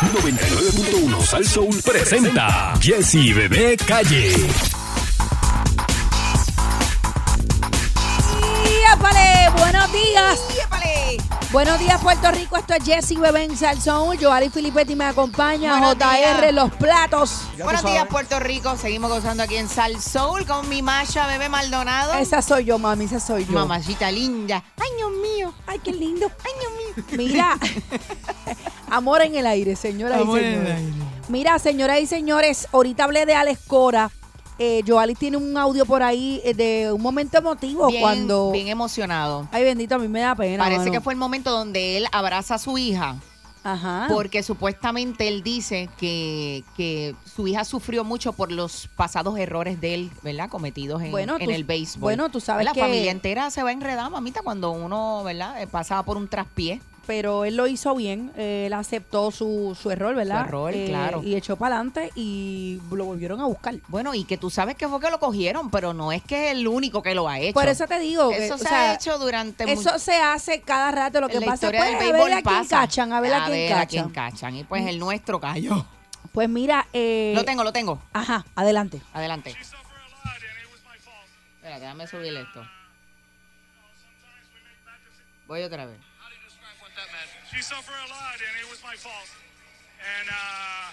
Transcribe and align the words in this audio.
99.1 0.00 1.26
Sal 1.26 1.44
Soul 1.44 1.82
presenta 1.82 2.72
Jessy 2.80 3.32
Bebé 3.32 3.76
Calle. 3.76 4.30
¡Yépale! 8.64 9.50
Buenos 9.58 9.92
días. 9.92 10.47
Buenos 11.50 11.78
días, 11.78 11.98
Puerto 12.02 12.30
Rico. 12.30 12.58
Esto 12.58 12.74
es 12.74 12.84
Jesse 12.84 13.18
Bebé 13.18 13.44
en 13.44 13.56
Salsón. 13.56 14.18
Joari 14.20 14.50
Filippetti 14.50 14.94
me 14.94 15.06
acompaña. 15.06 15.78
Buenos 15.78 15.94
JR, 15.96 16.40
días. 16.40 16.52
los 16.52 16.70
platos. 16.74 17.42
Buenos 17.62 17.82
días, 17.84 18.06
Puerto 18.06 18.38
Rico. 18.38 18.76
Seguimos 18.76 19.10
gozando 19.10 19.42
aquí 19.42 19.56
en 19.56 19.66
Sal 19.66 19.98
Soul 19.98 20.44
con 20.46 20.68
mi 20.68 20.82
Masha 20.82 21.26
Bebé 21.26 21.48
Maldonado. 21.48 22.12
Esa 22.14 22.42
soy 22.42 22.66
yo, 22.66 22.78
mami. 22.78 23.06
Esa 23.06 23.18
soy 23.18 23.46
yo. 23.46 23.52
Mamacita 23.52 24.10
linda. 24.10 24.62
Ay, 24.78 24.88
Dios 24.98 25.10
mío. 25.22 25.54
Ay, 25.66 25.78
qué 25.82 25.92
lindo. 25.92 26.30
Ay, 26.44 26.52
Dios 26.60 27.06
mío. 27.16 27.16
Mira. 27.16 27.58
Amor 28.90 29.22
en 29.22 29.34
el 29.34 29.46
aire, 29.46 29.74
señoras 29.74 30.20
Amor 30.20 30.40
y 30.40 30.44
en 30.44 30.48
el 30.48 30.54
señores. 30.66 30.76
aire. 30.76 30.92
Mira, 31.28 31.58
señoras 31.58 32.00
y 32.00 32.06
señores, 32.06 32.68
ahorita 32.72 33.04
hablé 33.04 33.24
de 33.24 33.34
Alex 33.34 33.60
Cora. 33.66 34.10
Eh, 34.58 34.82
Joali 34.86 35.14
tiene 35.14 35.36
un 35.36 35.56
audio 35.56 35.86
por 35.86 36.02
ahí 36.02 36.40
eh, 36.44 36.52
de 36.52 36.92
un 36.92 37.00
momento 37.00 37.38
emotivo 37.38 37.86
Bien, 37.88 38.00
cuando. 38.02 38.50
bien 38.50 38.68
emocionado. 38.68 39.48
Ay, 39.52 39.62
bendito, 39.64 39.94
a 39.94 39.98
mí 39.98 40.08
me 40.08 40.20
da 40.20 40.34
pena. 40.34 40.64
Parece 40.64 40.80
mano. 40.80 40.92
que 40.92 41.00
fue 41.00 41.12
el 41.12 41.18
momento 41.18 41.50
donde 41.52 41.96
él 41.96 42.06
abraza 42.10 42.56
a 42.56 42.58
su 42.58 42.76
hija. 42.76 43.16
Ajá. 43.64 44.06
Porque 44.08 44.42
supuestamente 44.42 45.28
él 45.28 45.42
dice 45.42 45.90
que, 45.98 46.64
que 46.76 47.14
su 47.24 47.46
hija 47.48 47.64
sufrió 47.64 48.02
mucho 48.02 48.32
por 48.32 48.50
los 48.50 48.88
pasados 48.96 49.38
errores 49.38 49.80
de 49.80 49.94
él, 49.94 50.10
¿verdad? 50.22 50.48
Cometidos 50.48 51.02
en, 51.02 51.10
Bueno, 51.10 51.36
en 51.38 51.46
tú- 51.46 51.50
el 51.50 51.64
béisbol. 51.64 52.00
bueno, 52.00 52.28
tú 52.30 52.40
sabes 52.40 52.64
La 52.64 52.72
que- 52.72 52.80
familia 52.80 53.10
entera 53.10 53.50
se 53.50 53.62
va 53.62 53.72
enredada, 53.72 54.08
mamita, 54.10 54.40
cuando 54.42 54.70
uno, 54.70 55.22
¿verdad? 55.24 55.60
Eh, 55.60 55.66
Pasaba 55.66 56.02
por 56.04 56.16
un 56.16 56.28
traspié. 56.28 56.80
Pero 57.08 57.46
él 57.46 57.56
lo 57.56 57.66
hizo 57.66 57.94
bien, 57.94 58.32
eh, 58.36 58.64
él 58.66 58.74
aceptó 58.74 59.30
su, 59.30 59.74
su 59.80 59.90
error, 59.90 60.14
¿verdad? 60.14 60.42
Su 60.42 60.48
error, 60.48 60.74
claro. 60.88 61.22
Y 61.24 61.36
echó 61.36 61.56
para 61.56 61.76
adelante 61.76 62.12
y 62.14 62.82
lo 62.90 63.06
volvieron 63.06 63.40
a 63.40 63.46
buscar. 63.46 63.76
Bueno, 63.88 64.14
y 64.14 64.24
que 64.24 64.36
tú 64.36 64.50
sabes 64.50 64.76
que 64.76 64.86
fue 64.86 65.00
que 65.00 65.10
lo 65.10 65.18
cogieron, 65.18 65.70
pero 65.70 65.94
no 65.94 66.12
es 66.12 66.22
que 66.22 66.48
es 66.48 66.52
el 66.52 66.68
único 66.68 67.02
que 67.02 67.14
lo 67.14 67.26
ha 67.26 67.38
hecho. 67.38 67.54
Por 67.54 67.66
eso 67.66 67.86
te 67.86 67.98
digo 67.98 68.28
que, 68.28 68.44
Eso 68.44 68.56
o 68.56 68.58
se 68.58 68.68
sea, 68.68 68.90
ha 68.90 68.94
hecho 68.94 69.16
durante 69.16 69.72
Eso 69.72 69.98
se 69.98 70.16
hace 70.16 70.60
cada 70.60 70.90
rato. 70.90 71.22
Lo 71.22 71.28
que 71.28 71.40
la 71.40 71.46
pasa 71.46 71.68
historia 71.68 71.80
pues, 71.80 71.94
a 71.94 72.12
ver 72.12 72.32
a 72.34 72.42
quién 72.42 72.64
cachan, 72.66 73.12
a 73.14 73.20
ver 73.22 73.32
a 73.32 73.46
quién 73.46 73.72
a 73.72 73.76
cachan. 73.78 74.10
cachan. 74.10 74.56
Y 74.56 74.64
pues 74.64 74.86
el 74.86 74.98
nuestro 74.98 75.40
cayó. 75.40 75.86
Pues 76.32 76.50
mira, 76.50 76.88
eh, 76.92 77.32
Lo 77.34 77.46
tengo, 77.46 77.64
lo 77.64 77.72
tengo. 77.72 78.02
Ajá, 78.12 78.44
adelante. 78.54 79.00
Adelante. 79.14 79.56
Espera, 81.56 81.80
déjame 81.80 82.06
subir 82.06 82.36
esto. 82.36 82.60
Voy 85.46 85.62
otra 85.62 85.86
vez. 85.86 86.07
She 87.48 87.64
suffered 87.64 87.96
a 87.96 88.08
lot, 88.12 88.36
and 88.36 88.54
it 88.60 88.68
was 88.68 88.84
my 88.84 88.92
fault. 88.92 89.32
And 90.04 90.28
uh, 90.28 90.92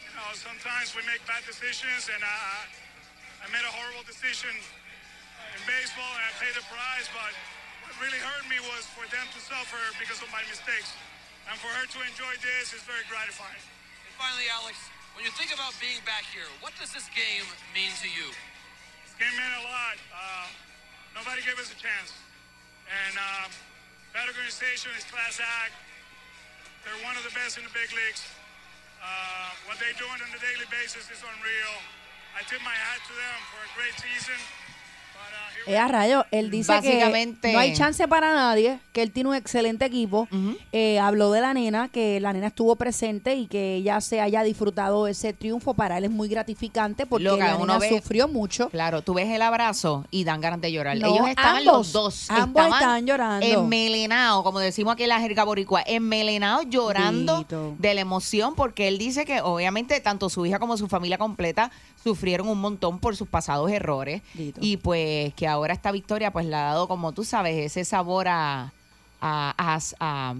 you 0.00 0.12
know, 0.16 0.32
sometimes 0.32 0.96
we 0.96 1.04
make 1.04 1.20
bad 1.28 1.44
decisions, 1.44 2.08
and 2.08 2.24
uh, 2.24 3.44
I 3.44 3.46
made 3.52 3.60
a 3.60 3.72
horrible 3.76 4.00
decision 4.08 4.56
in 4.56 5.60
baseball, 5.68 6.08
and 6.16 6.24
I 6.24 6.32
paid 6.40 6.56
the 6.56 6.64
price. 6.72 7.12
But 7.12 7.36
what 7.84 7.92
really 8.00 8.16
hurt 8.24 8.48
me 8.48 8.56
was 8.72 8.88
for 8.96 9.04
them 9.12 9.28
to 9.36 9.40
suffer 9.44 9.80
because 10.00 10.24
of 10.24 10.32
my 10.32 10.40
mistakes, 10.48 10.96
and 11.44 11.60
for 11.60 11.68
her 11.76 11.84
to 11.84 11.98
enjoy 12.08 12.40
this 12.40 12.72
is 12.72 12.80
very 12.88 13.04
gratifying. 13.12 13.60
And 14.08 14.14
finally, 14.16 14.48
Alex, 14.48 14.80
when 15.12 15.28
you 15.28 15.32
think 15.36 15.52
about 15.52 15.76
being 15.76 16.00
back 16.08 16.24
here, 16.32 16.48
what 16.64 16.72
does 16.80 16.96
this 16.96 17.04
game 17.12 17.44
mean 17.76 17.92
to 18.00 18.08
you? 18.08 18.32
This 19.04 19.12
game 19.20 19.34
meant 19.36 19.60
a 19.60 19.64
lot. 19.68 20.00
Uh, 20.08 20.48
nobody 21.12 21.44
gave 21.44 21.60
us 21.60 21.68
a 21.68 21.76
chance, 21.76 22.16
and 22.88 23.12
that 24.12 24.28
organization 24.28 24.92
is 24.96 25.04
class 25.08 25.40
act. 25.40 25.72
They're 26.84 27.02
one 27.06 27.16
of 27.16 27.24
the 27.24 27.32
best 27.32 27.56
in 27.56 27.64
the 27.64 27.72
big 27.72 27.88
leagues. 27.96 28.24
Uh, 29.00 29.50
what 29.66 29.80
they're 29.80 29.96
doing 29.96 30.18
on 30.20 30.28
a 30.30 30.40
daily 30.40 30.68
basis 30.68 31.08
is 31.08 31.20
unreal. 31.24 31.74
I 32.36 32.44
tip 32.46 32.60
my 32.62 32.74
hat 32.74 33.00
to 33.08 33.14
them 33.14 33.38
for 33.50 33.60
a 33.64 33.70
great 33.74 33.96
season. 33.98 34.38
Es 35.64 35.78
a 35.78 35.86
rayo, 35.86 36.24
él 36.32 36.50
dice 36.50 36.72
Básicamente- 36.72 37.50
que 37.50 37.52
no 37.52 37.60
hay 37.60 37.72
chance 37.72 38.08
para 38.08 38.34
nadie, 38.34 38.80
que 38.92 39.00
él 39.00 39.12
tiene 39.12 39.30
un 39.30 39.36
excelente 39.36 39.84
equipo. 39.84 40.26
Eh, 40.72 40.98
habló 40.98 41.30
de 41.30 41.40
la 41.40 41.54
nena, 41.54 41.86
que 41.88 42.18
la 42.18 42.32
nena 42.32 42.48
estuvo 42.48 42.74
presente 42.74 43.36
y 43.36 43.46
que 43.46 43.76
ella 43.76 44.00
se 44.00 44.20
haya 44.20 44.42
disfrutado 44.42 45.06
ese 45.06 45.32
triunfo. 45.32 45.72
Para 45.74 45.98
él 45.98 46.04
es 46.06 46.10
muy 46.10 46.28
gratificante 46.28 47.06
porque 47.06 47.22
Lo 47.22 47.36
que 47.36 47.44
la 47.44 47.54
uno 47.54 47.66
nena 47.74 47.78
ve- 47.78 47.90
sufrió 47.90 48.26
mucho. 48.26 48.70
Claro, 48.70 49.02
tú 49.02 49.14
ves 49.14 49.28
el 49.28 49.40
abrazo 49.40 50.04
y 50.10 50.24
dan 50.24 50.40
ganas 50.40 50.60
de 50.60 50.72
llorar. 50.72 50.96
No, 50.96 51.14
Ellos 51.14 51.28
estaban 51.28 51.58
ambos, 51.58 51.64
los 51.76 51.92
dos. 51.92 52.26
ambos 52.30 52.48
estaban 52.64 52.72
estaban 52.72 53.06
llorando. 53.06 53.46
Enmelenados, 53.46 54.42
como 54.42 54.58
decimos 54.58 54.94
aquí 54.94 55.04
en 55.04 55.10
la 55.10 55.20
jerga 55.20 55.44
boricua, 55.44 55.80
enmelenados 55.86 56.64
llorando 56.70 57.38
Dito. 57.38 57.76
de 57.78 57.94
la 57.94 58.00
emoción 58.00 58.56
porque 58.56 58.88
él 58.88 58.98
dice 58.98 59.24
que 59.24 59.40
obviamente 59.40 60.00
tanto 60.00 60.28
su 60.28 60.44
hija 60.44 60.58
como 60.58 60.76
su 60.76 60.88
familia 60.88 61.18
completa 61.18 61.70
sufrieron 62.02 62.48
un 62.48 62.60
montón 62.60 62.98
por 62.98 63.16
sus 63.16 63.28
pasados 63.28 63.70
errores 63.70 64.22
Dito. 64.34 64.58
y 64.62 64.76
pues 64.76 65.32
que 65.34 65.46
ahora 65.46 65.72
esta 65.74 65.92
victoria 65.92 66.32
pues 66.32 66.46
le 66.46 66.56
ha 66.56 66.62
dado 66.64 66.88
como 66.88 67.12
tú 67.12 67.24
sabes 67.24 67.56
ese 67.66 67.84
sabor 67.84 68.28
a 68.28 68.72
a, 69.20 69.54
a, 69.56 69.78
a- 70.00 70.34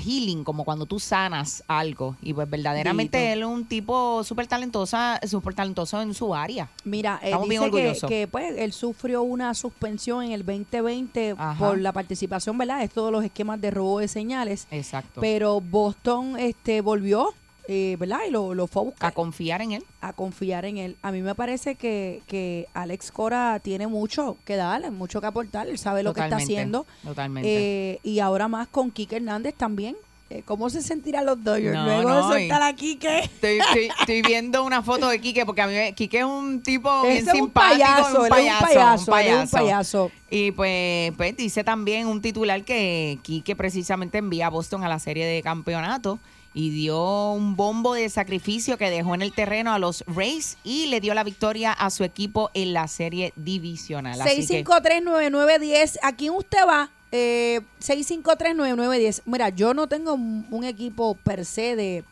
healing 0.00 0.44
como 0.44 0.64
cuando 0.64 0.86
tú 0.86 0.98
sanas 1.00 1.64
algo 1.66 2.16
y 2.22 2.32
pues 2.32 2.48
verdaderamente 2.48 3.18
Dito. 3.18 3.32
él 3.32 3.40
es 3.40 3.46
un 3.46 3.64
tipo 3.66 4.22
súper 4.24 4.46
talentosa 4.46 5.20
súper 5.26 5.54
talentoso 5.54 6.00
en 6.00 6.14
su 6.14 6.34
área 6.34 6.68
Mira, 6.84 7.18
eh, 7.20 7.26
Estamos 7.26 7.48
bien 7.48 7.60
dice 7.62 7.70
que, 7.70 7.76
orgullosos. 7.76 8.08
que, 8.08 8.28
pues 8.28 8.54
él 8.56 8.72
sufrió 8.72 9.22
una 9.22 9.52
suspensión 9.54 10.22
en 10.24 10.32
el 10.32 10.46
2020 10.46 11.34
Ajá. 11.36 11.58
por 11.58 11.78
la 11.80 11.92
participación, 11.92 12.56
¿verdad? 12.56 12.82
Es 12.84 12.90
todos 12.90 13.10
los 13.12 13.24
esquemas 13.24 13.60
de 13.60 13.70
robo 13.72 13.98
de 13.98 14.06
señales. 14.08 14.66
exacto 14.70 15.20
Pero 15.20 15.60
Boston 15.60 16.38
este 16.38 16.80
volvió, 16.80 17.34
eh, 17.68 17.96
¿verdad? 17.98 18.20
Y 18.26 18.30
lo, 18.30 18.54
lo 18.54 18.66
fue 18.66 18.82
a 18.82 18.84
buscar. 18.86 19.08
a 19.10 19.12
confiar 19.12 19.62
en 19.62 19.72
él 19.72 19.84
a 20.00 20.12
confiar 20.12 20.64
en 20.64 20.78
él. 20.78 20.96
A 21.02 21.12
mí 21.12 21.22
me 21.22 21.34
parece 21.34 21.76
que, 21.76 22.22
que 22.26 22.66
Alex 22.74 23.12
Cora 23.12 23.60
tiene 23.62 23.86
mucho 23.86 24.36
que 24.44 24.56
darle, 24.56 24.90
mucho 24.90 25.20
que 25.20 25.28
aportar. 25.28 25.68
Él 25.68 25.78
sabe 25.78 26.02
lo 26.02 26.12
que 26.12 26.20
está 26.22 26.36
haciendo. 26.36 26.86
totalmente. 27.04 27.48
Eh, 27.92 28.00
y 28.02 28.18
ahora 28.18 28.48
más 28.48 28.66
con 28.68 28.90
Kike 28.90 29.16
Hernández 29.16 29.54
también. 29.56 29.96
Eh, 30.30 30.42
¿Cómo 30.46 30.70
se 30.70 30.80
sentirán 30.80 31.26
los 31.26 31.44
Dodgers 31.44 31.74
No, 31.74 31.84
luego 31.84 32.08
no, 32.08 32.30
de 32.30 32.40
soltar 32.40 32.62
a 32.62 32.72
Kike? 32.74 33.18
Estoy, 33.18 33.58
estoy- 33.58 33.90
estoy 34.00 34.22
viendo 34.22 34.64
una 34.64 34.82
foto 34.82 35.08
de 35.08 35.20
Quique 35.20 35.44
porque 35.44 35.60
a 35.60 35.66
mí 35.66 35.92
Quique 35.94 36.20
es 36.20 36.24
un 36.24 36.62
tipo 36.62 37.02
bien 37.02 37.18
es 37.18 37.26
un 37.26 37.32
simpático, 37.32 37.78
payaso, 37.78 38.22
un 38.22 38.28
payaso, 38.28 39.42
un 39.42 39.50
payaso. 39.50 40.10
Y 40.30 40.50
pues, 40.52 41.12
pues 41.18 41.36
dice 41.36 41.64
también 41.64 42.06
un 42.06 42.22
titular 42.22 42.64
que 42.64 43.18
Quique 43.22 43.54
precisamente 43.54 44.16
envía 44.18 44.46
a 44.46 44.50
Boston 44.50 44.82
a 44.84 44.88
la 44.88 44.98
serie 44.98 45.26
de 45.26 45.42
campeonato 45.42 46.18
y 46.54 46.70
dio 46.70 47.32
un 47.32 47.56
bombo 47.56 47.94
de 47.94 48.08
sacrificio 48.10 48.76
que 48.76 48.90
dejó 48.90 49.14
en 49.14 49.22
el 49.22 49.32
terreno 49.32 49.72
a 49.72 49.78
los 49.78 50.04
Rays 50.06 50.58
y 50.64 50.86
le 50.86 51.00
dio 51.00 51.14
la 51.14 51.24
victoria 51.24 51.72
a 51.72 51.88
su 51.90 52.04
equipo 52.04 52.50
en 52.54 52.72
la 52.74 52.88
serie 52.88 53.32
divisional. 53.36 54.20
Así 54.20 54.46
que- 54.46 54.64
6539910. 54.64 55.98
¿A 56.02 56.12
quién 56.14 56.34
usted 56.34 56.66
va? 56.66 56.90
Eh, 57.10 57.60
6539910. 57.80 59.22
Mira, 59.26 59.48
yo 59.50 59.74
no 59.74 59.86
tengo 59.86 60.14
un 60.14 60.64
equipo 60.64 61.14
per 61.22 61.44
se 61.44 61.76
de, 61.76 62.04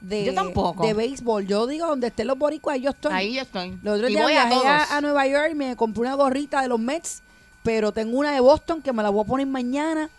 de, 0.00 0.24
Yo 0.24 0.34
tampoco. 0.34 0.86
de 0.86 0.94
béisbol. 0.94 1.46
Yo 1.46 1.66
digo, 1.66 1.86
donde 1.86 2.08
estén 2.08 2.26
los 2.26 2.38
boricuas, 2.38 2.80
yo 2.80 2.90
estoy. 2.90 3.12
ahí 3.12 3.34
yo 3.34 3.42
estoy. 3.42 3.78
Los 3.82 3.96
otros 3.96 4.08
días 4.08 4.26
viajé 4.26 4.66
a 4.90 5.00
Nueva 5.00 5.26
York 5.26 5.48
y 5.52 5.54
me 5.54 5.76
compré 5.76 6.00
una 6.02 6.14
gorrita 6.14 6.60
de 6.62 6.68
los 6.68 6.80
Mets, 6.80 7.22
pero 7.62 7.92
tengo 7.92 8.18
una 8.18 8.32
de 8.32 8.40
Boston 8.40 8.82
que 8.82 8.92
me 8.92 9.02
la 9.02 9.10
voy 9.10 9.22
a 9.24 9.26
poner 9.26 9.46
mañana. 9.46 10.10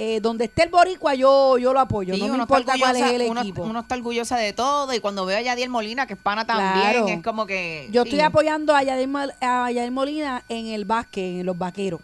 Eh, 0.00 0.20
donde 0.20 0.44
esté 0.44 0.62
el 0.62 0.68
boricua, 0.70 1.16
yo, 1.16 1.58
yo 1.58 1.72
lo 1.72 1.80
apoyo. 1.80 2.14
Sí, 2.14 2.20
no 2.20 2.28
me 2.28 2.34
uno 2.34 2.44
está 2.44 2.58
importa 2.60 2.78
cuál 2.78 2.94
es 2.96 3.02
el 3.02 3.08
orgullosa- 3.22 3.30
uno- 3.32 3.40
equipo. 3.40 3.62
Uno 3.64 3.80
está 3.80 3.94
orgullosa 3.96 4.36
de 4.36 4.52
todo 4.52 4.94
y 4.94 5.00
cuando 5.00 5.26
veo 5.26 5.36
a 5.36 5.40
Yadiel 5.42 5.70
Molina, 5.70 6.06
que 6.06 6.12
es 6.14 6.18
pana 6.20 6.44
también, 6.46 6.72
Claro. 6.92 7.08
es 7.08 7.22
como 7.24 7.46
que... 7.46 7.88
yo 7.90 8.04
sí. 8.04 8.10
estoy 8.10 8.20
apoyando 8.20 8.76
a 8.76 8.82
Yadier, 8.84 9.08
Mal- 9.08 9.34
a 9.40 9.70
Yadier 9.72 9.90
Molina 9.90 10.44
en 10.48 10.68
el 10.68 10.84
básquet, 10.84 11.40
en 11.40 11.46
los 11.46 11.58
vaqueros. 11.58 12.00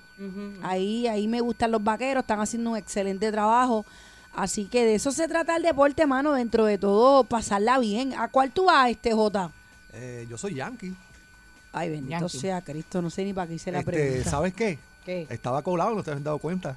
Ahí, 0.63 1.07
ahí 1.07 1.29
me 1.29 1.41
gustan 1.41 1.71
los 1.71 1.85
vaqueros, 1.85 2.23
están 2.23 2.41
haciendo 2.41 2.71
un 2.71 2.77
excelente 2.77 3.31
trabajo. 3.31 3.85
Así 4.35 4.65
que 4.65 4.85
de 4.85 4.97
eso 4.97 5.13
se 5.13 5.29
trata 5.29 5.55
el 5.57 5.63
deporte, 5.63 6.05
mano, 6.07 6.33
dentro 6.33 6.65
de 6.65 6.79
todo, 6.79 7.23
pasarla 7.23 7.79
bien. 7.79 8.13
¿A 8.19 8.27
cuál 8.29 8.51
tú 8.51 8.65
vas, 8.65 8.91
este 8.91 9.13
J? 9.13 9.51
Eh, 9.93 10.27
yo 10.29 10.37
soy 10.37 10.55
Yankee. 10.55 10.93
Ay, 11.73 11.91
bendito 11.91 12.11
Yankee. 12.19 12.39
sea 12.39 12.61
Cristo, 12.61 13.01
no 13.01 13.11
sé 13.11 13.25
ni 13.25 13.33
para 13.33 13.47
qué 13.47 13.55
hice 13.55 13.71
la 13.71 13.79
Este, 13.81 13.93
pregunta. 13.93 14.31
¿Sabes 14.31 14.53
qué? 14.55 14.79
¿Qué? 15.05 15.27
Estaba 15.31 15.63
colado, 15.63 15.95
no 15.95 16.03
te 16.03 16.11
habías 16.11 16.25
dado 16.25 16.39
cuenta. 16.39 16.77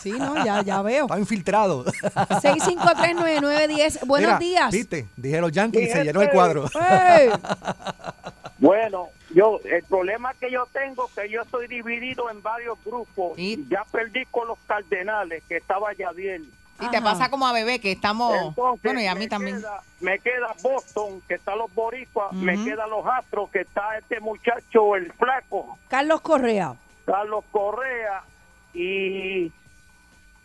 Sí, 0.00 0.12
no, 0.12 0.42
ya, 0.44 0.62
ya 0.62 0.82
veo. 0.82 1.04
Estaba 1.04 1.20
infiltrado. 1.20 1.84
6539910. 1.84 4.06
Buenos 4.06 4.28
Mira, 4.28 4.38
días. 4.38 4.72
Viste, 4.72 5.06
dije 5.16 5.40
los 5.40 5.52
Yankees 5.52 5.88
y 5.88 5.92
se 5.92 6.04
llenó 6.04 6.20
el 6.22 6.30
cuadro. 6.30 6.68
Bueno, 8.58 9.10
yo 9.34 9.60
el 9.64 9.84
problema 9.84 10.32
que 10.32 10.50
yo 10.50 10.66
tengo 10.72 11.10
que 11.14 11.28
yo 11.28 11.42
estoy 11.42 11.68
dividido 11.68 12.30
en 12.30 12.42
varios 12.42 12.82
grupos. 12.82 13.36
Sí. 13.36 13.66
Ya 13.68 13.84
perdí 13.92 14.24
con 14.30 14.48
los 14.48 14.56
Cardenales, 14.66 15.42
que 15.46 15.58
estaba 15.58 15.92
Yadiel. 15.92 16.48
Y 16.80 16.88
te 16.88 17.00
pasa 17.00 17.30
como 17.30 17.46
a 17.46 17.52
bebé, 17.52 17.80
que 17.80 17.92
estamos... 17.92 18.34
Entonces, 18.34 18.82
bueno, 18.82 19.00
y 19.00 19.06
a 19.06 19.14
mí 19.14 19.20
me 19.20 19.28
también. 19.28 19.58
Queda, 19.58 19.82
me 20.00 20.18
queda 20.18 20.54
Boston, 20.62 21.22
que 21.28 21.34
está 21.34 21.54
los 21.54 21.72
Boricuas, 21.74 22.32
me 22.32 22.62
quedan 22.64 22.90
los 22.90 23.06
Astros, 23.06 23.50
que 23.50 23.60
está 23.60 23.96
este 23.98 24.20
muchacho, 24.20 24.96
el 24.96 25.12
flaco, 25.12 25.78
Carlos 25.88 26.20
Correa. 26.20 26.74
Carlos 27.04 27.44
Correa, 27.50 28.22
y 28.74 29.52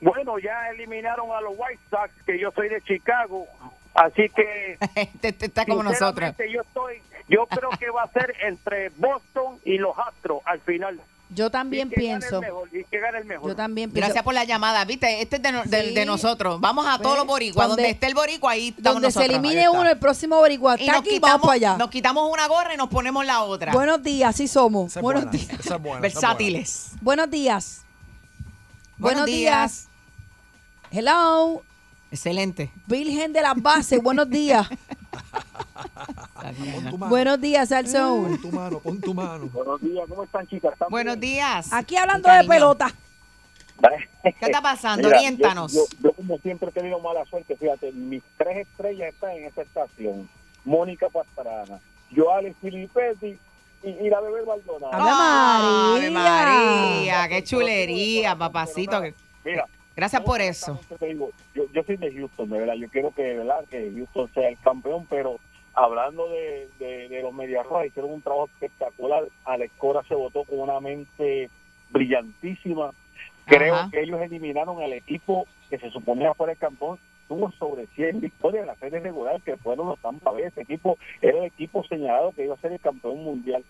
bueno, 0.01 0.38
ya 0.39 0.69
eliminaron 0.69 1.31
a 1.31 1.39
los 1.42 1.53
White 1.56 1.81
Sox, 1.89 2.09
que 2.25 2.38
yo 2.39 2.51
soy 2.51 2.69
de 2.69 2.81
Chicago. 2.81 3.45
Así 3.94 4.30
que 4.36 4.77
Este, 4.95 5.27
este 5.30 5.45
está 5.45 5.65
como 5.65 5.83
nosotros. 5.83 6.33
yo 6.51 6.62
estoy, 6.62 7.01
yo 7.30 7.45
creo 7.45 7.69
que 7.80 7.89
va 7.89 8.03
a 8.03 8.07
ser 8.12 8.33
entre 8.44 8.89
Boston 8.98 9.59
y 9.65 9.77
los 9.77 9.98
Astros 9.98 10.42
al 10.45 10.59
final. 10.62 11.00
Yo 11.33 11.50
también 11.50 11.88
Y 11.88 11.92
que 11.92 12.01
gane 12.01 12.13
el 12.15 12.19
pienso. 12.19 12.42
mejor, 12.42 12.69
y 12.75 12.83
que 12.83 13.00
gane 13.00 13.18
el 13.19 13.25
mejor. 13.25 13.50
Yo 13.50 13.56
también 13.56 13.89
pienso. 13.89 14.06
Gracias 14.07 14.24
por 14.25 14.33
la 14.33 14.44
llamada, 14.44 14.83
¿viste? 14.83 15.21
Este 15.21 15.38
es 15.38 15.42
de, 15.42 15.51
no- 15.53 15.63
Sí. 15.63 15.69
de 15.94 16.06
nosotros. 16.06 16.59
Vamos 16.59 16.86
a 16.86 16.97
Pues, 16.97 17.04
todos 17.04 17.18
los 17.19 17.25
boricuas. 17.27 17.68
donde- 17.69 17.83
Donde 17.83 17.92
esté 17.94 18.07
el 18.07 18.15
boricua, 18.15 18.51
ahí 18.51 18.68
estamos 18.69 18.95
Donde 18.95 19.12
se 19.12 19.19
nosotros. 19.19 19.39
elimine 19.39 19.62
Ahí 19.62 19.65
está. 19.68 19.80
uno, 19.80 19.89
el 19.89 19.97
próximo 19.97 20.36
boricua 20.38 20.75
Y 20.77 20.81
está 20.81 20.92
nos 20.94 21.01
aquí, 21.01 21.19
vamos 21.19 21.27
quitamos, 21.30 21.42
para 21.47 21.54
allá. 21.56 21.77
nos 21.77 21.89
quitamos 21.89 22.30
una 22.33 22.47
gorra 22.47 22.74
y 22.74 22.77
nos 22.77 22.89
ponemos 22.89 23.25
la 23.25 23.44
otra. 23.44 23.71
Buenos 23.71 24.04
días, 24.04 24.30
así 24.30 24.47
somos. 24.50 24.95
Buenos 24.95 25.24
buena, 25.24 25.38
días. 25.38 25.81
buena. 25.81 26.00
Versátiles. 26.01 26.92
Buenos 27.01 27.30
días. 27.30 27.83
Buenos 28.97 29.21
Buenos 29.21 29.25
días. 29.25 29.88
Hello. 30.92 31.64
Excelente. 32.12 32.70
Virgen 32.88 33.32
de 33.32 33.42
las 33.42 33.60
bases, 33.62 34.02
buenos 34.04 34.30
días. 34.30 34.68
Buenos 36.98 37.40
días, 37.40 37.72
al 37.72 37.88
Soul. 37.88 38.32
pon 38.32 38.42
tu 38.42 38.52
mano, 38.52 38.80
pon 38.80 39.00
tu 39.00 39.14
mano. 39.14 39.48
Buenos 39.54 39.82
días, 39.82 40.06
¿cómo 40.10 40.24
están 40.24 40.46
chicas? 40.48 40.74
¿Están 40.74 40.90
Buenos 40.90 41.18
bien? 41.20 41.36
días. 41.36 41.72
Aquí 41.72 41.96
hablando 41.96 42.30
de 42.30 42.44
pelota. 42.44 42.92
¿Qué 44.24 44.36
está 44.42 44.62
pasando? 44.62 45.08
Mira, 45.08 45.18
Oriéntanos. 45.20 45.72
Yo, 45.74 45.86
yo- 45.90 46.10
yo 46.10 46.14
como 46.14 46.38
siempre 46.40 46.70
he 46.70 46.72
tenido 46.72 47.00
mala 47.00 47.26
suerte, 47.26 47.56
fíjate, 47.56 47.92
mis 47.94 48.22
tres 48.38 48.68
estrellas 48.68 49.14
están 49.14 49.32
en 49.32 49.46
esta 49.46 49.62
estación. 49.62 50.30
Mónica 50.66 51.08
Pastrana, 51.10 51.80
Joales 52.16 52.56
Filipetti 52.62 53.40
y, 53.84 53.90
y 53.90 54.10
la 54.10 54.20
bebé 54.20 54.46
Maldonado. 54.46 54.92
Ave 54.94 56.12
María. 56.12 56.12
María, 56.12 57.28
qué 57.30 57.44
chulería, 57.44 58.36
papacito. 58.36 59.02
Mira, 59.44 59.66
Gracias 59.96 60.22
por 60.22 60.42
eso. 60.42 60.80
digo, 61.00 61.32
yo, 61.54 61.64
yo 61.74 61.84
soy 61.84 61.98
de 61.98 62.14
Houston, 62.14 62.50
de 62.50 62.60
verdad. 62.60 62.76
Yo 62.76 62.88
quiero 62.90 63.12
que, 63.14 63.24
de 63.24 63.38
verdad, 63.38 63.66
que 63.70 63.92
Houston 63.96 64.30
sea 64.34 64.50
el 64.50 64.58
campeón, 64.60 65.06
pero 65.10 65.40
hablando 65.74 66.30
de, 66.30 66.70
de, 66.80 67.10
de 67.10 67.22
los 67.22 67.34
Medias 67.34 67.66
Rojas, 67.66 67.88
hicieron 67.88 68.12
un 68.12 68.22
trabajo 68.22 68.46
espectacular. 68.54 69.24
Alex 69.46 69.74
Cora 69.78 70.04
se 70.08 70.16
votó 70.16 70.44
con 70.46 70.60
una 70.60 70.80
mente 70.80 71.50
brillantísima. 71.90 72.92
Creo 73.46 73.76
Ajá. 73.76 73.90
que 73.92 74.02
ellos 74.02 74.22
eliminaron 74.22 74.82
al 74.82 74.94
equipo 74.94 75.48
que 75.70 75.78
se 75.78 75.90
suponía 75.92 76.34
fuera 76.34 76.54
el 76.54 76.60
campeón. 76.60 77.00
Tuvo 77.28 77.52
sobre 77.54 77.88
100 77.88 78.20
victorias 78.22 78.62
en 78.62 78.68
la 78.68 78.76
serie 78.76 79.00
regular 79.00 79.42
que 79.42 79.56
fueron 79.58 79.88
los 79.88 80.00
Tampa 80.00 80.32
Bay. 80.32 80.44
Ese 80.44 80.62
equipo 80.62 80.98
era 81.22 81.38
el 81.40 81.46
equipo 81.46 81.84
señalado 81.86 82.32
que 82.34 82.44
iba 82.44 82.56
a 82.56 82.60
ser 82.60 82.74
el 82.74 82.80
campeón 82.80 83.24
mundial. 83.24 83.64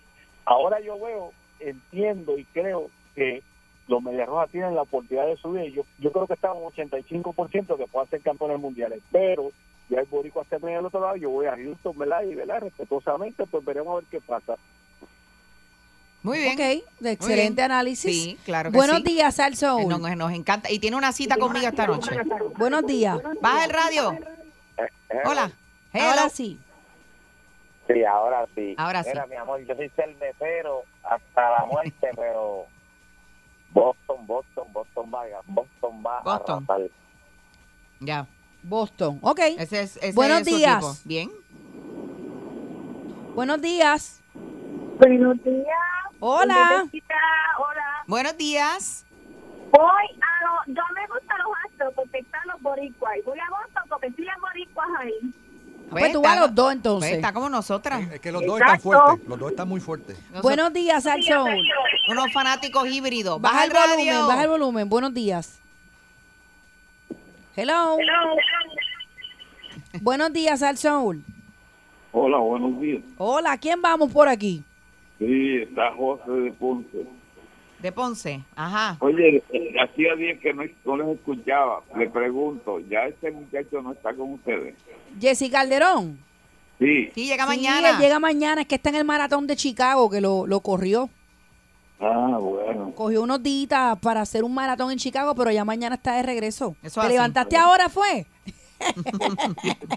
Ahora 0.45 0.79
yo 0.79 0.99
veo, 0.99 1.31
entiendo 1.59 2.37
y 2.37 2.45
creo 2.45 2.89
que 3.15 3.43
los 3.91 4.01
Medias 4.01 4.27
Rojas 4.27 4.49
tienen 4.49 4.73
la 4.73 4.83
oportunidad 4.83 5.27
de 5.27 5.35
subir. 5.35 5.73
Yo, 5.73 5.83
yo 5.99 6.11
creo 6.11 6.25
que 6.25 6.33
están 6.33 6.53
un 6.55 6.71
85% 6.71 7.77
que 7.77 7.87
puedan 7.87 8.09
ser 8.09 8.21
campeones 8.21 8.59
mundiales, 8.59 9.01
pero 9.11 9.51
ya 9.89 9.99
el 9.99 10.05
Boricua 10.05 10.43
está 10.43 10.55
en 10.55 10.69
el 10.69 10.85
otro 10.85 11.01
lado. 11.01 11.17
Yo 11.17 11.29
voy 11.29 11.47
a 11.47 11.57
Houston, 11.57 11.97
¿verdad? 11.97 12.23
Y, 12.23 12.33
¿verdad? 12.33 12.61
Respetuosamente, 12.61 13.45
pues 13.45 13.65
veremos 13.65 13.91
a 13.91 13.95
ver 13.97 14.05
qué 14.09 14.21
pasa. 14.21 14.55
Muy 16.23 16.37
bien. 16.37 16.53
Ok, 16.53 16.85
de 17.01 17.11
excelente 17.11 17.61
bien. 17.61 17.71
análisis. 17.71 18.23
Sí, 18.23 18.39
claro 18.45 18.71
que 18.71 18.77
Buenos 18.77 18.97
sí. 18.97 19.03
días, 19.03 19.39
al 19.39 19.55
Soul. 19.55 19.89
Nos, 19.89 19.99
nos 19.99 20.31
encanta. 20.31 20.71
Y 20.71 20.79
tiene 20.79 20.95
una 20.95 21.11
cita 21.11 21.35
conmigo 21.37 21.67
esta 21.67 21.87
noche. 21.87 22.11
Buenos 22.57 22.85
días. 22.85 23.19
Baja 23.41 23.65
el 23.65 23.71
radio. 23.71 24.17
Hola. 25.25 25.51
Hello. 25.91 26.09
Ahora 26.09 26.29
sí. 26.29 26.57
Sí, 27.87 28.05
ahora 28.05 28.45
sí. 28.55 28.75
Ahora 28.77 29.03
sí. 29.03 29.09
Mira, 29.09 29.25
mi 29.25 29.35
amor, 29.35 29.59
yo 29.65 29.75
soy 29.75 29.89
cervecero 29.89 30.83
hasta 31.03 31.49
la 31.49 31.65
muerte, 31.65 32.09
pero 32.15 32.67
Boston, 33.73 34.27
Boston, 34.27 34.67
Boston 34.73 35.11
vaya, 35.11 35.39
Boston 35.47 36.03
va 36.05 36.21
Boston. 36.23 36.65
a 36.67 36.73
arrasar. 36.73 36.91
Ya. 37.99 38.27
Boston. 38.63 39.19
Ok. 39.21 39.39
Ese 39.57 39.81
es, 39.81 39.97
ese 39.97 40.13
Buenos 40.13 40.39
es 40.39 40.45
días. 40.45 41.01
Bien. 41.05 41.31
Buenos 43.35 43.61
días. 43.61 44.21
Buenos 44.99 45.43
días. 45.43 45.67
Hola. 46.19 46.85
Hola. 47.57 48.03
Buenos 48.07 48.37
días. 48.37 49.05
Voy 49.71 49.81
a 49.81 50.45
los. 50.45 50.75
Yo 50.75 50.83
me 50.93 51.07
gustan 51.07 51.37
los 51.39 51.53
astros 51.65 51.93
porque 51.95 52.19
están 52.19 52.41
los 52.47 52.61
boricuas. 52.61 53.17
Y 53.17 53.21
voy 53.21 53.39
a 53.39 53.49
Boston 53.49 53.83
porque 53.89 54.11
sí 54.11 54.27
hay 54.27 54.41
boricuas 54.41 54.87
ahí. 54.99 55.33
Pues 55.91 56.11
tú 56.13 56.21
vas 56.21 56.37
a 56.37 56.39
los 56.41 56.55
dos 56.55 56.65
pues 56.67 56.75
entonces. 56.77 57.11
está 57.13 57.33
como 57.33 57.49
nosotras. 57.49 58.01
Es 58.11 58.19
que 58.19 58.31
los 58.31 58.41
dos 58.45 58.59
están 58.59 58.75
Exacto. 58.75 58.83
fuertes, 59.05 59.27
los 59.27 59.39
dos 59.39 59.51
están 59.51 59.67
muy 59.69 59.79
fuertes. 59.81 60.17
Nosotros- 60.21 60.41
Buenos 60.43 60.73
días, 60.73 61.05
al 61.05 61.21
Soul. 61.23 61.67
Unos 62.09 62.31
fanáticos 62.33 62.87
híbridos. 62.87 63.39
Baja 63.41 63.65
el 63.65 63.71
volumen, 63.71 64.07
radio. 64.07 64.27
baja 64.27 64.43
el 64.43 64.49
volumen. 64.49 64.89
Buenos 64.89 65.13
días. 65.13 65.59
Hello. 67.55 67.97
Buenos 70.01 70.31
días, 70.33 70.63
al 70.63 70.77
Soul. 70.77 71.21
Hola, 72.13 72.37
buenos 72.37 72.79
días. 72.79 73.03
Hola, 73.17 73.57
¿quién 73.57 73.81
vamos 73.81 74.11
por 74.11 74.27
aquí? 74.27 74.63
Sí, 75.19 75.57
está 75.57 75.91
José 75.95 76.31
de 76.31 76.51
Ponce. 76.53 77.05
De 77.81 77.91
Ponce. 77.91 78.43
Ajá. 78.55 78.97
Oye, 78.99 79.43
eh, 79.51 79.73
hacía 79.81 80.15
días 80.15 80.39
que 80.39 80.53
no, 80.53 80.63
no 80.85 80.97
les 80.97 81.17
escuchaba. 81.17 81.81
Le 81.97 82.09
pregunto, 82.09 82.79
¿ya 82.81 83.05
este 83.07 83.31
muchacho 83.31 83.81
no 83.81 83.93
está 83.93 84.13
con 84.13 84.33
ustedes? 84.33 84.75
Jessy 85.19 85.49
Calderón. 85.49 86.19
Sí. 86.79 87.09
Sí, 87.13 87.27
llega 87.27 87.45
mañana. 87.45 87.99
llega 87.99 88.19
mañana. 88.19 88.61
Es 88.61 88.67
que 88.67 88.75
está 88.75 88.89
en 88.89 88.95
el 88.95 89.05
maratón 89.05 89.47
de 89.47 89.55
Chicago 89.55 90.09
que 90.09 90.21
lo, 90.21 90.47
lo 90.47 90.61
corrió. 90.61 91.09
Ah, 91.99 92.37
bueno. 92.39 92.91
Cogió 92.95 93.21
unos 93.21 93.43
días 93.43 93.99
para 94.01 94.21
hacer 94.21 94.43
un 94.43 94.55
maratón 94.55 94.91
en 94.91 94.97
Chicago, 94.97 95.35
pero 95.35 95.51
ya 95.51 95.63
mañana 95.63 95.95
está 95.95 96.15
de 96.15 96.23
regreso. 96.23 96.75
Eso 96.81 96.99
¿Te 97.01 97.09
levantaste 97.09 97.55
ahora, 97.55 97.89
fue? 97.89 98.25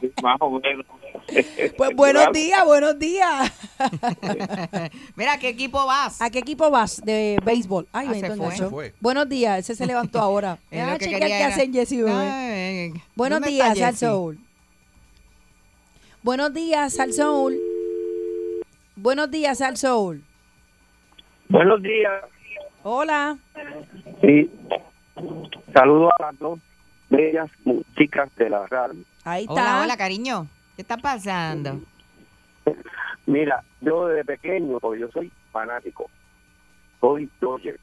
Sí, 0.01 0.13
Más 0.23 0.37
o 0.41 0.51
menos. 0.61 0.87
Pues 1.77 1.95
buenos 1.97 2.33
días, 2.33 2.65
buenos 2.65 2.99
días. 2.99 3.53
Mira, 5.17 5.39
¿qué 5.39 5.49
equipo 5.49 5.87
vas? 5.87 6.21
¿A 6.21 6.31
qué 6.31 6.41
equipo 6.41 6.71
vas 6.71 7.01
de 7.05 7.39
béisbol? 7.45 7.87
Ay, 7.93 8.07
Ah, 8.09 8.11
me 8.11 8.21
se 8.21 8.27
fue. 8.27 8.35
enganchó. 8.37 8.65
Se 8.65 8.71
fue. 8.71 8.95
Buenos 9.01 9.29
días, 9.29 9.59
ese 9.59 9.75
se 9.75 9.87
levantó 9.87 10.19
ahora. 10.21 10.59
Que 10.71 11.19
qué 11.19 11.45
hacen 11.45 11.73
Jessy 11.73 11.99
Bebé. 12.03 12.13
Ay, 12.13 12.93
Buenos 13.15 13.41
¿dónde 13.41 13.51
días, 13.55 13.79
Jessy? 13.79 13.97
Soul. 14.07 14.39
Buenos 16.23 16.53
días, 16.55 16.95
Sal 16.95 17.13
Soul. 17.13 17.59
Buenos 18.97 19.31
días, 19.31 19.59
Sal 19.59 19.77
Soul. 19.77 20.23
Buenos 21.49 21.83
días. 21.83 22.23
Hola. 22.83 23.37
Sí. 24.23 24.51
Saludos 25.73 26.13
a 26.19 26.23
las 26.27 26.39
dos 26.39 26.59
bellas 27.17 27.51
chicas 27.97 28.35
de 28.37 28.51
la 28.51 28.67
radio. 28.67 29.01
Ahí 29.25 29.43
está. 29.43 29.53
Hola, 29.53 29.83
hola, 29.83 29.97
cariño. 29.97 30.47
¿Qué 30.77 30.83
está 30.83 30.97
pasando? 30.97 31.81
Mira, 33.27 33.63
yo 33.81 34.09
desde 34.09 34.25
pequeño, 34.25 34.79
porque 34.81 35.01
yo 35.01 35.09
soy 35.11 35.31
fanático, 35.51 36.11
soy 37.01 37.31
Dodger, 37.41 37.79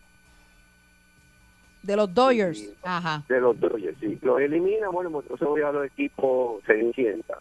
De 1.82 1.96
los 1.96 2.14
Dodgers. 2.14 2.74
Ajá. 2.84 3.24
de 3.28 3.40
los 3.40 3.60
Dodgers, 3.60 3.98
sí. 4.00 4.20
Los 4.22 4.40
elimina, 4.40 4.90
bueno, 4.90 5.10
pues, 5.10 5.26
entonces 5.26 5.48
voy 5.48 5.62
a 5.62 5.72
los 5.72 5.86
equipos 5.86 6.64
Cenicienta. 6.66 7.38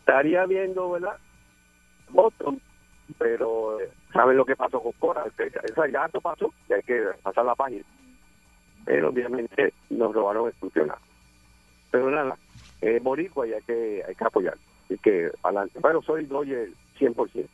Estaría 0.00 0.46
viendo, 0.46 0.90
¿verdad? 0.92 1.16
Boston, 2.10 2.60
pero 3.18 3.80
eh, 3.80 3.90
¿saben 4.12 4.36
lo 4.36 4.44
que 4.44 4.56
pasó 4.56 4.80
con 4.80 4.92
Cora? 4.92 5.24
Ese 5.36 5.90
gato 5.90 6.20
pasó 6.20 6.52
y 6.68 6.72
hay 6.72 6.82
que 6.82 7.02
pasar 7.22 7.44
la 7.44 7.54
página. 7.54 7.84
Pero 8.86 9.10
obviamente 9.10 9.74
nos 9.90 10.14
robaron 10.14 10.46
el 10.46 10.54
funcionario. 10.54 11.02
Pero 11.90 12.10
nada, 12.10 12.38
es 12.80 13.02
boricua 13.02 13.46
y 13.46 13.52
hay 13.52 13.62
que, 13.62 14.02
hay 14.08 14.14
que 14.14 14.24
apoyar. 14.24 14.56
Así 14.86 14.96
que 14.98 15.30
adelante. 15.42 15.78
Pero 15.82 16.00
soy 16.02 16.24
Dodger 16.24 16.70
100%. 16.98 17.46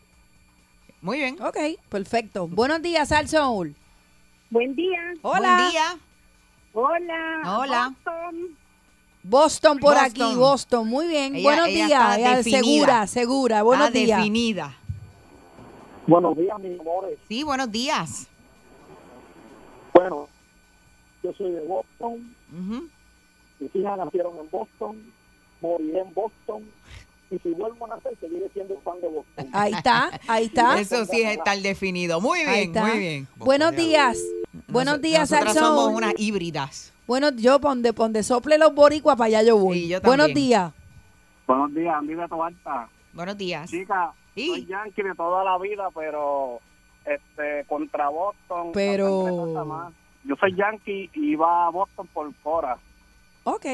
Muy 1.00 1.18
bien. 1.18 1.42
Ok, 1.42 1.56
perfecto. 1.88 2.46
Buenos 2.46 2.80
días, 2.82 3.08
Sal 3.08 3.26
Soul. 3.28 3.74
Buen 4.50 4.76
día. 4.76 5.00
Hola. 5.22 5.56
Buen 5.56 5.70
día. 5.70 5.98
Hola. 6.74 7.58
Hola. 7.58 7.94
Boston. 8.04 8.56
Boston 9.24 9.78
por 9.78 9.94
Boston. 9.94 10.26
aquí, 10.26 10.34
Boston. 10.36 10.88
Muy 10.88 11.06
bien. 11.08 11.34
Ella- 11.34 11.42
Buenos 11.44 11.68
ella 11.68 11.86
días. 11.86 12.18
está 12.18 12.32
Ella 12.32 12.42
segura, 12.42 13.06
segura. 13.06 13.62
Buenos 13.62 13.86
Está 13.88 13.98
días. 13.98 14.18
definida. 14.18 14.76
Buenos 16.06 16.36
días, 16.36 16.58
mis 16.60 16.78
amores. 16.78 17.18
Sí, 17.28 17.42
buenos 17.42 17.70
días. 17.72 18.28
Bueno, 19.94 20.28
yo 21.22 21.32
soy 21.34 21.52
de 21.52 21.60
Boston, 21.62 22.34
Ujú. 22.52 22.88
mis 23.60 23.76
hijas 23.76 23.98
nacieron 23.98 24.36
en 24.38 24.50
Boston, 24.50 25.12
moriré 25.60 26.00
en 26.00 26.14
Boston, 26.14 26.62
y 27.30 27.38
si 27.38 27.50
vuelvo 27.50 27.86
a 27.86 27.88
nacer, 27.96 28.12
seguiré 28.20 28.48
siendo 28.52 28.78
fan 28.80 29.00
de 29.00 29.08
Boston. 29.08 29.48
Ahí 29.52 29.72
está, 29.72 30.20
ahí 30.28 30.44
está. 30.46 30.78
Eso 30.80 31.04
sí 31.06 31.22
es 31.22 31.38
estar 31.38 31.56
definido. 31.58 32.20
Muy 32.20 32.40
bien, 32.44 32.72
muy 32.72 32.98
bien. 32.98 33.28
Buenos 33.36 33.74
días. 33.74 34.18
Buenos 34.68 34.94
Nos- 34.94 35.02
días, 35.02 35.30
Nosotras 35.30 35.54
somos 35.54 35.88
unas 35.94 36.12
híbridas. 36.18 36.92
Bueno, 37.06 37.30
yo 37.30 37.58
donde, 37.58 37.92
donde 37.92 38.22
sople 38.22 38.58
los 38.58 38.74
boricuas 38.74 39.16
para 39.16 39.26
allá 39.28 39.42
yo 39.42 39.56
voy. 39.56 39.80
Sí, 39.80 39.88
yo 39.88 40.00
Buenos 40.02 40.28
días. 40.34 40.72
Buenos 41.46 41.74
días, 41.74 41.94
Andy 41.94 42.14
de 42.14 42.28
Toalta. 42.28 42.88
Buenos 43.14 43.36
días. 43.38 43.68
Chica, 43.70 44.12
soy 44.34 44.66
Yankee 44.66 45.02
de 45.02 45.14
toda 45.14 45.42
la 45.42 45.58
vida, 45.58 45.88
pero 45.94 46.60
este 47.06 47.64
contra 47.66 48.08
Boston. 48.10 48.72
Pero- 48.72 49.92
Yo 50.24 50.36
soy 50.36 50.54
Yankee 50.54 51.10
y 51.14 51.32
iba 51.32 51.66
a 51.66 51.70
Boston 51.70 52.06
por 52.08 52.32
Cora. 52.42 52.78
Ok, 53.44 53.66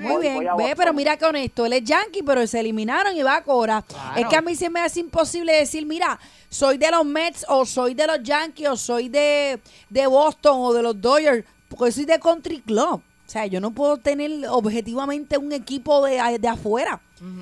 Muy 0.00 0.22
bien, 0.22 0.44
ve, 0.58 0.74
pero 0.76 0.92
mira 0.92 1.16
que 1.16 1.24
honesto, 1.24 1.64
él 1.64 1.74
es 1.74 1.84
yankee, 1.84 2.22
pero 2.24 2.44
se 2.46 2.58
eliminaron 2.58 3.16
y 3.16 3.22
va 3.22 3.36
a 3.36 3.44
Cora. 3.44 3.84
Es 4.16 4.26
que 4.26 4.36
a 4.36 4.42
mí 4.42 4.56
se 4.56 4.68
me 4.68 4.80
hace 4.80 4.98
imposible 5.00 5.52
decir, 5.52 5.86
mira, 5.86 6.18
soy 6.48 6.76
de 6.76 6.90
los 6.90 7.04
Mets 7.04 7.46
o 7.48 7.64
soy 7.64 7.94
de 7.94 8.06
los 8.06 8.22
Yankees 8.22 8.68
o 8.68 8.76
soy 8.76 9.08
de, 9.08 9.60
de 9.90 10.06
Boston 10.06 10.56
o 10.60 10.72
de 10.72 10.82
los 10.82 11.00
Dodgers, 11.00 11.44
porque 11.68 11.92
soy 11.92 12.04
de 12.04 12.18
Country 12.18 12.60
Club. 12.62 13.00
O 13.32 13.38
sea, 13.40 13.46
yo 13.46 13.62
no 13.62 13.70
puedo 13.70 13.96
tener 13.96 14.46
objetivamente 14.46 15.38
un 15.38 15.52
equipo 15.52 16.04
de, 16.04 16.38
de 16.38 16.48
afuera. 16.48 17.00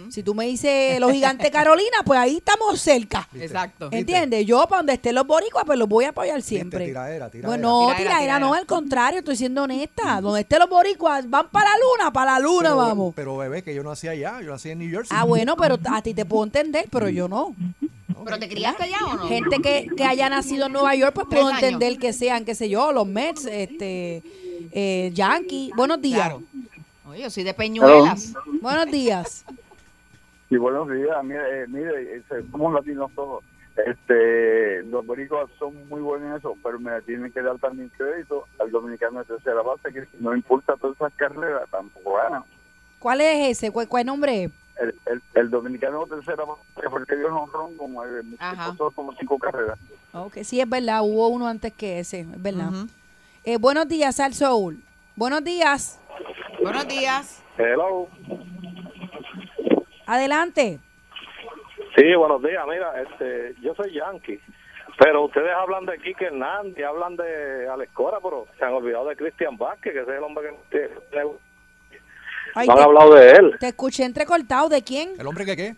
Si 0.08 0.22
tú 0.22 0.36
me 0.36 0.46
dices 0.46 1.00
los 1.00 1.10
gigantes 1.10 1.50
Carolina, 1.50 1.96
pues 2.04 2.20
ahí 2.20 2.36
estamos 2.36 2.80
cerca. 2.80 3.28
Exacto. 3.34 3.88
¿Entiendes? 3.90 4.46
Yo, 4.46 4.64
para 4.68 4.82
donde 4.82 4.92
estén 4.92 5.16
los 5.16 5.26
boricuas, 5.26 5.64
pues 5.66 5.76
los 5.76 5.88
voy 5.88 6.04
a 6.04 6.10
apoyar 6.10 6.42
siempre. 6.42 6.86
Tiraera, 6.86 7.28
tiraera. 7.28 7.48
Bueno, 7.48 7.68
no, 7.68 7.86
Tiraera, 7.88 8.10
tiradera, 8.10 8.38
no, 8.38 8.54
al 8.54 8.66
contrario, 8.66 9.18
estoy 9.18 9.34
siendo 9.34 9.64
honesta. 9.64 10.20
Donde 10.20 10.42
estén 10.42 10.60
los 10.60 10.68
boricuas, 10.68 11.28
van 11.28 11.48
para 11.48 11.70
la 11.70 11.76
luna, 11.78 12.12
para 12.12 12.34
la 12.34 12.38
luna 12.38 12.68
pero, 12.68 12.76
vamos. 12.76 13.14
Pero 13.16 13.36
bebé, 13.36 13.64
que 13.64 13.74
yo 13.74 13.82
nací 13.82 14.06
allá, 14.06 14.40
yo 14.42 14.52
nací 14.52 14.70
en 14.70 14.78
New 14.78 14.90
Jersey. 14.90 15.16
Ah, 15.18 15.24
bueno, 15.24 15.56
pero 15.56 15.76
a 15.90 16.02
ti 16.02 16.14
te 16.14 16.24
puedo 16.24 16.44
entender, 16.44 16.86
pero 16.88 17.08
yo 17.08 17.26
no. 17.26 17.56
¿Pero 18.24 18.38
te 18.38 18.48
criaste 18.48 18.84
allá 18.84 18.98
o 19.08 19.14
no? 19.16 19.26
Gente 19.26 19.56
que, 19.60 19.88
que 19.96 20.04
haya 20.04 20.28
nacido 20.28 20.66
en 20.66 20.72
Nueva 20.72 20.94
York, 20.94 21.14
pues 21.14 21.26
puedo 21.28 21.50
entender 21.50 21.98
que 21.98 22.12
sean, 22.12 22.44
qué 22.44 22.54
sé 22.54 22.68
yo, 22.68 22.92
los 22.92 23.08
Mets, 23.08 23.46
este, 23.46 24.22
eh, 24.70 25.10
Yankees. 25.12 25.72
Buenos 25.74 26.00
días. 26.00 26.20
Claro. 26.20 26.42
Oye, 27.06 27.22
yo 27.22 27.30
soy 27.30 27.42
de 27.42 27.54
Peñuelas. 27.54 28.34
Buenos 28.60 28.86
días. 28.86 29.44
Y 30.48 30.56
buenos 30.56 30.90
días, 30.90 31.16
mire, 31.22 31.62
eh, 31.62 31.66
mire 31.68 32.16
eh, 32.16 32.22
somos 32.50 32.74
latinos 32.74 33.10
todos. 33.14 33.44
Este, 33.86 34.82
los 34.84 35.06
boricuas 35.06 35.48
son 35.58 35.88
muy 35.88 36.00
buenos 36.00 36.28
en 36.28 36.36
eso, 36.36 36.56
pero 36.62 36.78
me 36.80 37.00
tienen 37.02 37.32
que 37.32 37.40
dar 37.40 37.56
también 37.58 37.90
crédito 37.96 38.46
al 38.58 38.70
dominicano 38.70 39.20
de 39.20 39.26
tercera 39.26 39.62
base, 39.62 39.92
que 39.92 40.06
no 40.18 40.34
importa 40.34 40.76
todas 40.76 40.96
esas 40.96 41.12
carreras, 41.14 41.68
tampoco 41.70 42.16
gana. 42.16 42.44
¿Cuál 42.98 43.20
es 43.20 43.56
ese? 43.56 43.70
¿Cuál, 43.70 43.88
cuál 43.88 44.06
nombre 44.06 44.44
es? 44.44 44.50
El, 44.80 44.94
el, 45.06 45.22
el 45.34 45.50
dominicano 45.50 46.04
de 46.04 46.16
tercera 46.16 46.44
base, 46.44 46.62
fue 46.90 47.00
el 47.00 47.06
que 47.06 47.16
dio 47.16 47.28
honrón, 47.28 47.76
como, 47.76 48.02
cinco 49.18 49.38
carreras. 49.38 49.78
Ok, 50.12 50.38
sí, 50.42 50.60
es 50.60 50.68
verdad, 50.68 51.02
hubo 51.02 51.28
uno 51.28 51.46
antes 51.46 51.72
que 51.72 52.00
ese, 52.00 52.20
es 52.20 52.42
verdad. 52.42 52.70
Ujú. 52.70 52.88
Eh, 53.44 53.56
buenos 53.58 53.88
días, 53.88 54.20
Al 54.20 54.34
Soul. 54.34 54.82
Buenos 55.16 55.42
días. 55.44 55.98
Buenos 56.62 56.86
días. 56.88 57.42
Hello. 57.56 58.08
Adelante. 60.06 60.78
Sí, 61.96 62.14
buenos 62.16 62.42
días. 62.42 62.64
Mira, 62.68 62.92
este, 63.02 63.54
yo 63.62 63.74
soy 63.74 63.92
yankee, 63.94 64.40
pero 64.98 65.24
ustedes 65.24 65.50
hablan 65.56 65.86
de 65.86 65.98
Quique 65.98 66.26
Hernández, 66.26 66.84
hablan 66.84 67.16
de 67.16 67.68
Alex 67.68 67.92
Cora, 67.92 68.18
pero 68.22 68.46
se 68.58 68.64
han 68.64 68.74
olvidado 68.74 69.08
de 69.08 69.16
Cristian 69.16 69.56
Vázquez, 69.56 69.92
que 69.92 70.00
ese 70.00 70.10
es 70.10 70.16
el 70.18 70.22
hombre 70.24 70.54
que 70.70 70.90
Ay, 72.54 72.66
no 72.66 72.72
han 72.72 72.78
te, 72.78 72.84
hablado 72.84 73.14
de 73.14 73.30
él. 73.32 73.56
te 73.58 73.68
escuché 73.68 74.04
entrecortado. 74.04 74.68
¿De 74.68 74.82
quién? 74.82 75.14
¿El 75.18 75.26
hombre 75.26 75.44
que 75.44 75.56
qué? 75.56 75.76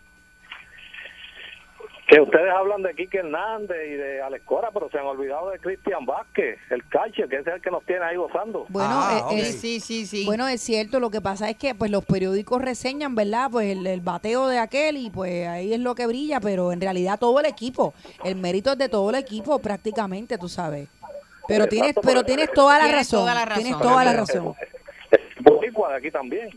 Que 2.13 2.21
ustedes 2.21 2.53
hablan 2.55 2.83
de 2.83 2.95
Quique 2.95 3.19
Hernández 3.21 3.79
y 3.89 3.93
de 3.95 4.21
Alex 4.21 4.45
Cora, 4.45 4.69
pero 4.71 4.91
se 4.91 4.99
han 4.99 5.07
olvidado 5.07 5.49
de 5.49 5.59
Cristian 5.59 6.05
Vázquez, 6.05 6.59
el 6.69 6.87
catcher, 6.89 7.27
que 7.27 7.37
es 7.37 7.47
el 7.47 7.63
que 7.63 7.71
nos 7.71 7.83
tiene 7.87 8.05
ahí 8.05 8.17
gozando. 8.17 8.67
Bueno, 8.69 8.91
Ah, 8.93 9.29
eh, 9.33 9.39
es- 9.41 9.61
Sí, 9.63 9.81
sí, 9.81 10.05
sí. 10.05 10.27
Bueno, 10.27 10.47
es 10.47 10.61
cierto, 10.61 11.01
lo 11.01 11.09
que 11.09 11.23
pasa 11.23 11.49
es 11.49 11.57
que 11.57 11.75
pues 11.75 11.91
los 11.91 12.05
periódicos 12.05 12.61
reseñan, 12.61 13.15
¿verdad? 13.15 13.49
Pues 13.51 13.73
el, 13.75 13.87
el 13.87 14.03
bateo 14.03 14.47
de 14.49 14.59
aquel 14.59 14.99
y 14.99 15.09
pues 15.09 15.49
ahí 15.49 15.73
es 15.73 15.81
lo 15.81 15.95
que 15.95 16.07
brilla, 16.07 16.39
pero 16.39 16.71
en 16.73 16.83
realidad 16.83 17.19
todo 17.19 17.41
el 17.41 17.47
equipo, 17.47 17.95
el 18.25 18.37
mérito 18.37 18.73
es 18.73 18.79
de 18.79 18.91
todo 18.91 19.09
el 19.09 19.17
equipo 19.17 19.59
prácticamente, 19.61 20.37
tú 20.37 20.51
sabes. 20.51 20.89
Pero 21.49 21.67
tienes 21.67 21.95
pero 22.03 22.23
tienes 22.25 22.53
toda 22.53 22.77
la 22.79 22.85
Tienes 22.85 23.01
razón. 23.01 23.21
toda 23.21 23.35
la 23.35 23.45
razón. 23.47 23.63
Tienes 23.65 23.81
toda 23.81 24.05
la 24.05 24.13
razón. 24.13 24.55
Boricua 25.83 25.89
de 25.91 25.97
aquí 25.97 26.11
también. 26.11 26.51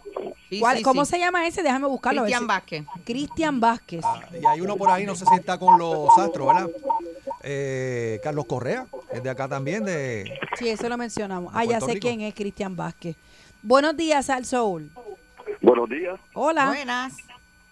Sí, 0.50 0.60
¿Cuál- 0.60 0.78
sí, 0.78 0.84
¿Cómo 0.84 1.06
sí. 1.06 1.12
se 1.12 1.20
llama 1.20 1.48
ese? 1.48 1.64
Déjame 1.64 1.88
buscarlo. 1.88 2.22
Cristian 2.24 2.48
Vázquez. 2.48 2.84
Cristian 3.06 3.60
Vázquez. 3.60 4.02
Ah, 4.06 4.22
y 4.42 4.46
hay 4.46 4.62
uno 4.62 4.78
por 4.78 4.90
ahí, 4.90 5.06
no 5.06 5.16
sé 5.16 5.26
si 5.26 5.36
está 5.36 5.58
con 5.58 5.78
los 5.80 6.10
Astros, 6.18 6.48
¿verdad? 6.48 6.70
Eh, 7.44 8.20
Carlos 8.24 8.46
Correa, 8.46 8.86
es 9.12 9.22
de 9.24 9.30
acá 9.30 9.48
también, 9.48 9.84
de... 9.86 10.38
Sí, 10.58 10.70
eso 10.70 10.90
lo 10.90 10.98
mencionamos. 10.98 11.54
¿De 11.54 11.60
Ah, 11.60 11.66
ya 11.66 11.80
sé 11.82 11.94
Rico? 11.94 12.08
quién 12.08 12.22
es 12.22 12.34
Cristian 12.34 12.76
Vázquez. 12.76 13.16
Buenos 13.62 13.96
días, 13.98 14.30
Al 14.30 14.46
Soul. 14.46 14.90
Buenos 15.62 15.90
días. 15.90 16.20
Hola. 16.34 16.68
Buenas. 16.68 17.16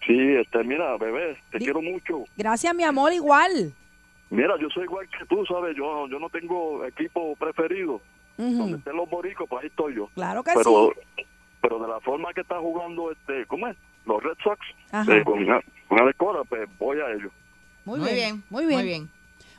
Sí, 0.06 0.16
este, 0.36 0.62
mira, 0.64 0.96
bebé, 0.98 1.36
te 1.50 1.58
Di- 1.58 1.64
quiero 1.64 1.80
mucho. 1.80 2.24
Gracias, 2.36 2.74
mi 2.74 2.82
amor, 2.84 3.12
igual. 3.12 3.72
Mira, 4.30 4.54
yo 4.60 4.68
soy 4.70 4.84
igual 4.84 5.08
que 5.08 5.24
tú, 5.26 5.44
¿sabes? 5.46 5.76
Yo, 5.76 6.06
yo 6.08 6.18
no 6.18 6.28
tengo 6.28 6.84
equipo 6.84 7.34
preferido. 7.36 8.00
Donde 8.36 8.78
estén 8.78 8.96
los 8.96 9.08
boricos, 9.08 9.48
pues 9.48 9.62
ahí 9.62 9.68
estoy 9.68 9.94
yo. 9.94 10.08
Claro 10.14 10.42
que 10.42 10.50
pero, 10.56 10.90
sí. 11.16 11.24
Pero 11.64 11.78
de 11.78 11.88
la 11.88 11.98
forma 12.00 12.30
que 12.34 12.42
está 12.42 12.58
jugando, 12.58 13.10
este, 13.10 13.46
¿cómo 13.46 13.66
es? 13.68 13.76
Los 14.04 14.22
Red 14.22 14.36
Sox, 14.44 14.60
eh, 14.92 15.22
con, 15.24 15.46
con 15.88 15.98
Alex 15.98 16.18
Cora, 16.18 16.44
pues 16.44 16.68
voy 16.78 17.00
a 17.00 17.10
ellos. 17.10 17.32
Muy, 17.86 18.00
Muy 18.00 18.12
bien. 18.12 18.16
bien. 18.16 18.44
Muy 18.50 18.66
bien. 18.66 18.78
Muy 18.80 18.86
bien. 18.86 19.10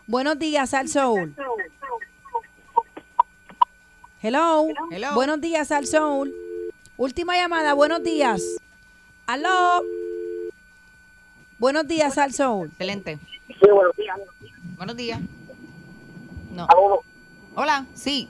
Buenos 0.05 0.37
días, 0.37 0.75
Al 0.75 0.87
Soul. 0.87 1.33
Hello. 4.21 4.67
Hello. 4.91 5.15
Buenos 5.15 5.41
días, 5.41 5.71
Al 5.71 5.87
Soul. 5.87 6.31
Última 6.95 7.35
llamada, 7.37 7.73
buenos 7.73 8.03
días. 8.03 8.43
Aló. 9.25 9.81
Buenos 11.57 11.87
días, 11.87 12.19
Al 12.19 12.33
Soul. 12.33 12.67
Excelente. 12.67 13.17
Sí, 13.47 13.55
buenos 13.73 13.95
días. 13.95 14.19
Buenos 14.77 14.95
días. 14.95 15.19
No. 16.51 16.67
Hola, 17.55 17.87
sí. 17.95 18.29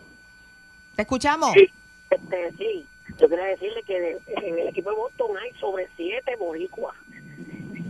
¿Te 0.96 1.01
escuchamos? 1.01 1.51
Sí. 1.51 1.70
Este, 2.10 2.53
sí, 2.58 2.88
yo 3.19 3.29
quería 3.29 3.45
decirle 3.45 3.84
que 3.84 4.00
de- 4.00 4.22
en 4.27 4.60
el 4.60 4.67
equipo 4.69 4.89
de 4.89 4.95
Boston 4.95 5.38
hay 5.38 5.51
sobre 5.60 5.88
siete 5.95 6.36
boricuas 6.36 6.95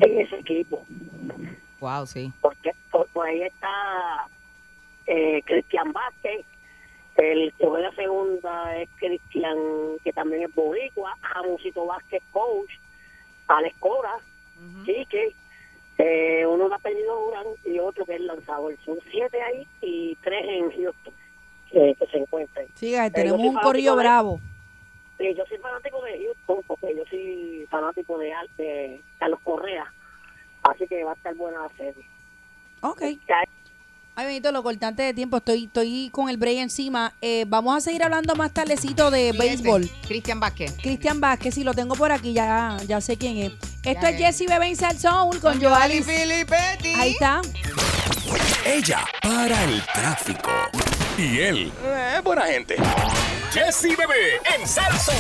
en 0.02 0.20
ese 0.20 0.38
equipo. 0.40 0.86
Wow, 1.80 2.06
sí. 2.06 2.32
Porque 2.42 2.72
por, 2.92 3.08
por 3.08 3.28
ahí 3.28 3.42
está 3.44 4.28
eh, 5.08 5.42
Cristian 5.46 5.92
Vázquez, 5.94 6.46
el 7.18 7.54
que 7.58 7.66
juega 7.66 7.92
segunda 7.96 8.76
es 8.78 8.90
Cristian, 8.98 9.58
que 10.04 10.12
también 10.12 10.44
es 10.44 10.54
boricua, 10.56 11.16
Jamoncito 11.22 11.86
Vázquez, 11.86 12.22
coach, 12.32 12.72
Alex 13.48 13.76
Cora, 13.80 14.16
Quique, 14.86 15.34
eh, 15.98 16.46
uno 16.46 16.68
de 16.70 16.76
apellido 16.76 17.26
Durán 17.26 17.46
y 17.66 17.80
otro 17.80 18.06
que 18.06 18.16
es 18.16 18.22
lanzador. 18.22 18.76
Son 18.84 18.98
siete 19.12 19.42
ahí 19.42 19.68
y 19.82 20.16
tres 20.24 20.44
en 20.48 20.72
Houston 20.72 21.14
que, 21.72 21.96
que 21.98 22.06
se 22.08 22.18
encuentran. 22.18 22.66
Sí, 22.74 22.96
eh, 22.96 23.12
tenemos 23.12 23.40
un 23.40 23.56
de- 23.96 24.02
bravo. 24.02 24.40
Sí, 25.18 25.34
yo 25.38 25.44
soy 25.48 25.58
fanático 25.60 26.02
de 26.04 26.24
Houston 26.26 26.64
porque 26.68 26.96
yo 26.96 27.04
soy 27.10 27.66
fanático 27.70 28.18
de, 28.18 28.34
Al- 28.34 28.50
de 28.58 29.02
Carlos 29.20 29.40
Correa. 29.44 29.92
Así 30.64 30.86
que 30.88 31.04
va 31.04 31.12
a 31.12 31.16
estar 31.16 31.34
buena 31.36 31.62
la 31.64 31.70
serie. 31.78 32.06
Ok. 32.82 33.02
Ya- 33.28 33.44
Ay, 34.18 34.28
Benito, 34.28 34.50
lo 34.54 34.64
cortante 34.64 35.04
de 35.04 35.14
tiempo, 35.14 35.38
estoy, 35.38 35.66
estoy 35.66 36.10
con 36.10 36.30
el 36.30 36.38
break 36.38 36.58
encima. 36.60 37.12
Eh, 37.22 37.44
vamos 37.50 37.76
a 37.76 37.82
seguir 37.82 38.02
hablando 38.02 38.34
más 38.36 38.54
tardecito 38.54 39.12
de 39.12 39.32
Sí, 39.34 39.38
béisbol. 39.38 39.90
Cristian 40.08 40.40
Vázquez. 40.40 40.72
Cristian 40.82 41.20
Vázquez, 41.20 41.54
si 41.54 41.66
lo 41.66 41.74
tengo 41.74 41.96
por 41.96 42.14
aquí, 42.14 42.32
ya, 42.32 42.78
ya 42.88 43.02
sé 43.02 43.18
quién 43.18 43.36
es. 43.38 43.52
Esto 43.84 44.02
Ya 44.04 44.10
es 44.10 44.16
es. 44.22 44.38
Jesse 44.38 44.50
Bebé 44.50 44.74
Sal 44.76 44.98
Soul 44.98 45.40
con 45.42 45.60
Con 45.60 45.62
Joali. 45.62 46.02
Ahí 46.98 47.12
está. 47.12 47.42
Ella 48.66 49.06
para 49.22 49.64
el 49.66 49.82
tráfico. 49.94 50.50
Y 51.18 51.40
él, 51.40 51.72
eh, 51.86 52.20
buena 52.24 52.46
gente. 52.46 52.76
Jesse 53.54 53.96
Bebé 53.98 54.42
en 54.54 54.68
Salso. 54.68 55.14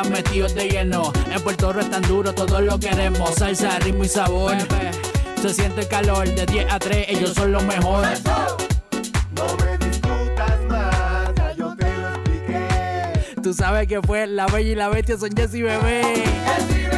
Actualidad 0.00 0.04
metidos 0.10 0.54
de 0.54 0.68
lleno. 0.68 1.12
En 1.30 1.40
Puerto 1.42 1.72
Rico 1.72 1.84
es 1.84 1.90
tan 1.90 2.02
duro, 2.02 2.34
todos 2.34 2.62
lo 2.62 2.78
queremos. 2.78 3.34
Salsa, 3.34 3.78
ritmo 3.78 4.04
y 4.04 4.08
sabor. 4.08 4.56
Se 5.40 5.54
siente 5.54 5.82
el 5.82 5.88
calor 5.88 6.28
de 6.28 6.46
10 6.46 6.72
a 6.72 6.78
3, 6.78 7.06
ellos 7.08 7.34
son 7.34 7.52
los 7.52 7.62
mejores. 7.64 8.22
Tú 13.42 13.54
sabes 13.54 13.86
que 13.86 14.02
fue 14.02 14.26
la 14.26 14.46
bella 14.46 14.70
y 14.70 14.74
la 14.74 14.88
bestia 14.88 15.16
son 15.16 15.30
Jessy 15.36 15.62
Bebé. 15.62 16.02
Y 16.14 16.20
epa. 16.20 16.46
Dímelo, 16.56 16.90
bebé 16.90 16.95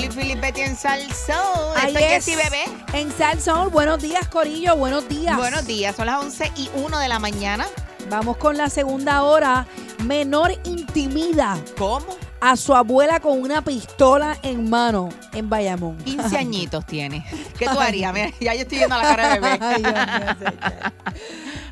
Y 0.00 0.08
Filipetti 0.10 0.60
en 0.60 0.76
Salsón. 0.76 1.36
Ahí 1.76 1.88
Esto 1.88 1.98
es 1.98 2.04
es. 2.04 2.24
Jessy 2.24 2.36
Bebé. 2.36 2.64
En 2.92 3.10
Salsón, 3.10 3.70
buenos 3.72 4.00
días, 4.00 4.28
Corillo, 4.28 4.76
buenos 4.76 5.08
días. 5.08 5.36
Buenos 5.36 5.66
días, 5.66 5.96
son 5.96 6.06
las 6.06 6.22
11 6.22 6.52
y 6.54 6.70
1 6.74 6.98
de 7.00 7.08
la 7.08 7.18
mañana. 7.18 7.66
Vamos 8.08 8.36
con 8.36 8.56
la 8.56 8.70
segunda 8.70 9.24
hora. 9.24 9.66
Menor 10.04 10.52
intimida 10.64 11.58
¿Cómo? 11.76 12.06
a 12.40 12.56
su 12.56 12.76
abuela 12.76 13.18
con 13.18 13.40
una 13.42 13.62
pistola 13.62 14.38
en 14.42 14.70
mano 14.70 15.08
en 15.32 15.50
Bayamón. 15.50 15.96
15 15.98 16.38
añitos 16.38 16.86
tiene. 16.86 17.26
¿Qué 17.58 17.66
tú 17.66 17.80
harías? 17.80 18.12
Mira, 18.14 18.30
ya 18.40 18.54
yo 18.54 18.62
estoy 18.62 18.78
viendo 18.78 18.96
la 18.96 19.02
cara 19.02 19.34
de 19.34 19.40
bebé. 19.40 19.58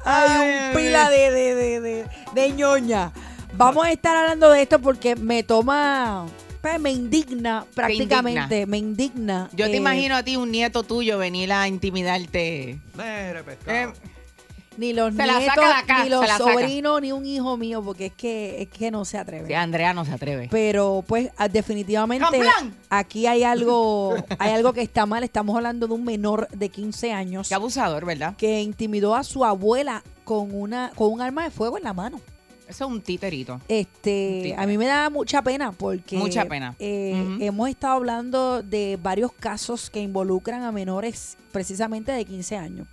Ay, 0.04 0.28
Dios 0.28 0.44
mío, 0.44 0.66
un 0.68 0.76
pila 0.76 1.10
de, 1.10 1.30
de, 1.30 1.54
de, 1.54 1.80
de, 1.80 2.06
de 2.34 2.50
ñoña. 2.50 3.12
Vamos 3.54 3.86
a 3.86 3.92
estar 3.92 4.16
hablando 4.16 4.50
de 4.50 4.62
esto 4.62 4.80
porque 4.80 5.14
me 5.16 5.42
toma, 5.44 6.26
pues, 6.72 6.80
me 6.80 6.92
indigna 6.92 7.66
prácticamente, 7.74 8.66
me 8.66 8.78
indigna. 8.78 9.48
Yo 9.52 9.66
te 9.66 9.74
eh, 9.74 9.76
imagino 9.76 10.16
a 10.16 10.22
ti, 10.22 10.36
un 10.36 10.50
nieto 10.50 10.82
tuyo, 10.82 11.18
venir 11.18 11.52
a 11.52 11.68
intimidarte. 11.68 12.78
Pescado. 12.96 13.66
Eh, 13.66 13.88
Ni 14.76 14.92
los 14.92 15.14
se 15.14 15.26
la 15.26 15.38
nietos, 15.38 15.54
saca 15.54 15.66
de 15.68 15.72
acá, 15.72 16.04
ni 16.04 16.10
los 16.10 16.26
la 16.26 16.36
sobrinos, 16.36 17.00
ni 17.00 17.12
un 17.12 17.24
hijo 17.24 17.56
mío, 17.56 17.82
porque 17.82 18.06
es 18.06 18.12
que, 18.12 18.62
es 18.62 18.68
que 18.68 18.90
no 18.90 19.04
se 19.04 19.16
atreve. 19.16 19.46
sí, 19.46 19.54
Andrea 19.54 19.94
no 19.94 20.04
se 20.04 20.12
atreve. 20.12 20.48
Pero 20.50 21.02
pues 21.06 21.30
ah, 21.38 21.48
definitivamente 21.48 22.24
¡Camplán! 22.24 22.74
aquí 22.90 23.26
hay 23.26 23.42
algo, 23.42 24.14
hay 24.38 24.52
algo 24.52 24.72
que 24.72 24.82
está 24.82 25.06
mal. 25.06 25.24
Estamos 25.24 25.56
hablando 25.56 25.86
de 25.86 25.94
un 25.94 26.04
menor 26.04 26.48
de 26.48 26.68
15 26.68 27.12
años 27.12 27.48
Qué 27.48 27.54
abusador, 27.54 28.04
¿verdad? 28.04 28.36
que 28.36 28.60
intimidó 28.60 29.14
a 29.14 29.24
su 29.24 29.44
abuela 29.44 30.02
con 30.24 30.54
una, 30.54 30.92
con 30.94 31.12
un 31.12 31.20
arma 31.22 31.44
de 31.44 31.50
fuego 31.50 31.78
en 31.78 31.84
la 31.84 31.94
mano. 31.94 32.20
Eso 32.68 32.84
es 32.84 32.90
un 32.90 33.00
titerito. 33.00 33.60
Este, 33.68 34.54
a 34.58 34.66
mí 34.66 34.76
me 34.76 34.86
da 34.86 35.08
mucha 35.10 35.40
pena 35.42 35.70
porque 35.72 36.16
Mucha 36.16 36.44
pena. 36.46 36.74
eh, 36.78 37.36
hemos 37.40 37.68
estado 37.68 37.94
hablando 37.94 38.62
de 38.62 38.98
varios 39.00 39.32
casos 39.32 39.88
que 39.88 40.00
involucran 40.00 40.62
a 40.64 40.72
menores 40.72 41.36
precisamente 41.52 42.10
de 42.12 42.24
15 42.24 42.56
años. 42.56 42.86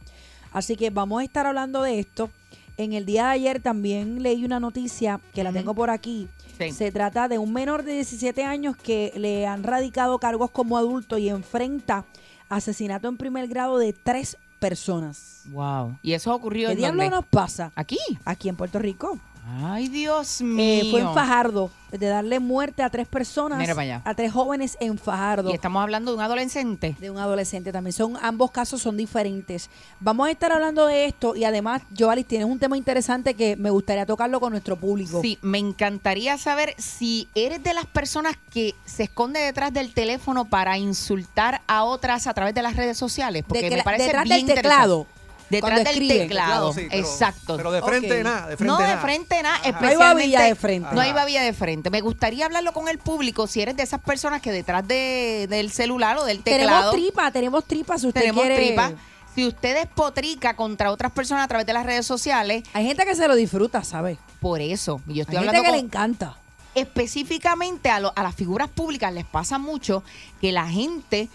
Así 0.51 0.75
que 0.75 0.89
vamos 0.92 1.22
a 1.22 1.24
estar 1.24 1.48
hablando 1.48 1.82
de 1.82 2.00
esto. 2.00 2.30
En 2.77 2.94
el 2.94 3.06
día 3.06 3.25
de 3.25 3.30
ayer 3.32 3.62
también 3.62 4.22
leí 4.22 4.46
una 4.46 4.60
noticia 4.60 5.20
que 5.34 5.44
la 5.44 5.51
tengo 5.51 5.74
por 5.74 5.89
aquí. 5.89 6.27
Sí. 6.60 6.72
Se 6.72 6.92
trata 6.92 7.27
de 7.27 7.39
un 7.39 7.51
menor 7.51 7.84
de 7.84 7.94
17 7.94 8.44
años 8.44 8.75
que 8.77 9.12
le 9.15 9.48
han 9.48 9.63
radicado 9.63 10.20
cargos 10.20 10.51
como 10.51 10.77
adulto 10.77 11.18
y 11.18 11.30
enfrenta 11.30 12.06
asesinato 12.50 13.08
en 13.08 13.18
primer 13.18 13.48
grado 13.48 13.80
de 13.80 13.94
tres 13.94 14.38
personas. 14.60 15.42
Wow. 15.51 15.98
¿Y 16.03 16.13
eso 16.13 16.34
ocurrió 16.34 16.68
¿Qué 16.68 16.74
en 16.74 16.77
diablo 16.80 17.01
dónde? 17.03 17.15
nos 17.15 17.25
pasa? 17.25 17.72
¿Aquí? 17.75 17.98
Aquí 18.24 18.50
en 18.50 18.56
Puerto 18.56 18.77
Rico. 18.80 19.18
Ay, 19.62 19.89
Dios 19.89 20.39
Eh, 20.41 20.43
mío. 20.45 20.85
fue 20.91 21.01
en 21.01 21.13
Fajardo, 21.13 21.69
de 21.91 22.07
darle 22.07 22.39
muerte 22.39 22.81
a 22.81 22.89
tres 22.89 23.07
personas, 23.07 23.59
Mira 23.59 23.73
para 23.75 23.83
allá. 23.83 24.01
a 24.05 24.13
tres 24.15 24.31
jóvenes 24.31 24.77
en 24.79 24.97
Fajardo. 24.97 25.50
Y 25.50 25.53
estamos 25.53 25.83
hablando 25.83 26.12
de 26.12 26.17
un 26.17 26.23
adolescente. 26.23 26.95
De 27.00 27.12
un 27.12 27.17
adolescente 27.17 27.71
también. 27.71 27.91
Son, 27.93 28.17
ambos 28.21 28.51
casos 28.51 28.81
son 28.81 28.95
diferentes. 28.97 29.69
Vamos 30.00 30.27
a 30.27 30.31
estar 30.31 30.51
hablando 30.53 30.85
de 30.85 31.05
esto 31.05 31.35
y 31.35 31.43
además, 31.43 31.81
Joalis, 31.97 32.25
tienes 32.25 32.47
un 32.47 32.57
tema 32.57 32.77
interesante 32.77 33.33
que 33.33 33.55
me 33.57 33.69
gustaría 33.69 34.05
tocarlo 34.05 34.39
con 34.39 34.51
nuestro 34.51 34.75
público. 34.77 35.21
Sí, 35.21 35.38
me 35.41 35.57
encantaría 35.59 36.38
saber 36.38 36.73
si 36.77 37.27
eres 37.35 37.62
de 37.63 37.73
las 37.73 37.85
personas 37.85 38.35
que 38.51 38.75
se 38.85 39.03
esconde 39.03 39.41
detrás 39.41 39.73
del 39.73 39.93
teléfono 39.93 40.45
para 40.45 40.77
insultar 40.77 41.62
a 41.67 41.83
otras 41.83 42.27
a 42.27 42.33
través 42.33 42.55
de 42.55 42.62
las 42.62 42.75
redes 42.77 42.97
sociales. 42.97 43.43
Porque 43.47 43.63
De 43.63 43.69
que 43.69 43.75
me 43.77 43.83
parece 43.83 44.05
detrás 44.05 44.23
bien 44.23 44.45
del 44.47 44.55
teclado. 44.55 45.00
interesante. 45.01 45.23
Detrás 45.53 45.83
del 45.83 46.07
teclado. 46.07 46.24
Teclado, 46.27 46.74
sí, 46.74 46.88
pero- 46.89 47.01
Exacto. 47.01 47.57
Pero 47.57 47.72
de 47.72 47.81
frente 47.81 48.17
Ok. 48.19 48.24
nada, 48.24 48.48
de 48.48 48.57
frente 48.57 48.65
no 48.65 48.77
de 48.88 48.98
frente 48.98 49.43
nada, 49.43 49.55
Ajá. 49.55 49.62
No 49.63 49.67
hay 49.67 49.74
especialmente 49.74 50.13
babilla 50.13 50.41
de 50.41 50.55
frente. 50.55 50.89
No 50.93 51.01
hay 51.01 51.13
babilla 51.13 51.41
de 51.43 51.53
frente. 51.53 51.89
Me 51.89 52.01
gustaría 52.01 52.45
hablarlo 52.45 52.74
con 52.74 52.88
el 52.89 52.98
público 53.00 53.48
si 53.48 53.62
eres 53.62 53.75
de 53.77 53.83
esas 53.83 54.01
personas 54.01 54.41
que 54.41 54.51
detrás 54.51 54.88
de, 54.88 55.48
del 55.50 55.72
celular 55.72 56.17
o 56.17 56.25
del 56.25 56.43
tenemos 56.43 56.65
teclado 56.74 56.91
tripa, 56.91 57.31
tenemos 57.31 57.65
tripa 57.65 57.98
si 57.98 58.07
usted 58.07 58.22
tenemos 58.22 58.43
quiere. 58.45 58.65
tripa. 58.67 58.91
Si 59.36 59.48
usted 59.48 59.74
despotrica 59.75 60.55
contra 60.55 60.91
otras 60.91 61.12
personas 61.12 61.45
a 61.45 61.48
través 61.48 61.65
de 61.65 61.74
las 61.74 61.86
redes 61.88 62.05
sociales, 62.05 62.63
Hay 62.74 62.86
gente 62.86 63.03
que 63.03 63.15
se 63.15 63.27
lo 63.27 63.36
disfruta, 63.36 63.83
¿sabes? 63.83 64.19
por 64.39 64.62
eso. 64.62 65.01
Yo 65.07 65.22
estoy 65.24 65.37
Hay 65.37 65.44
gente 65.44 65.57
hablando 65.57 65.61
que 65.63 65.68
con, 65.70 65.72
le 65.77 65.79
encanta. 65.79 66.37
específicamente 66.75 67.89
a, 67.89 68.00
lo- 68.00 68.13
a 68.16 68.24
las 68.24 68.35
figuras 68.35 68.70
públicas 68.70 69.11
les 69.13 69.25
pasa 69.25 69.57
mucho 69.57 70.03
que 70.39 70.51
la 70.51 70.68
gente, 70.68 71.29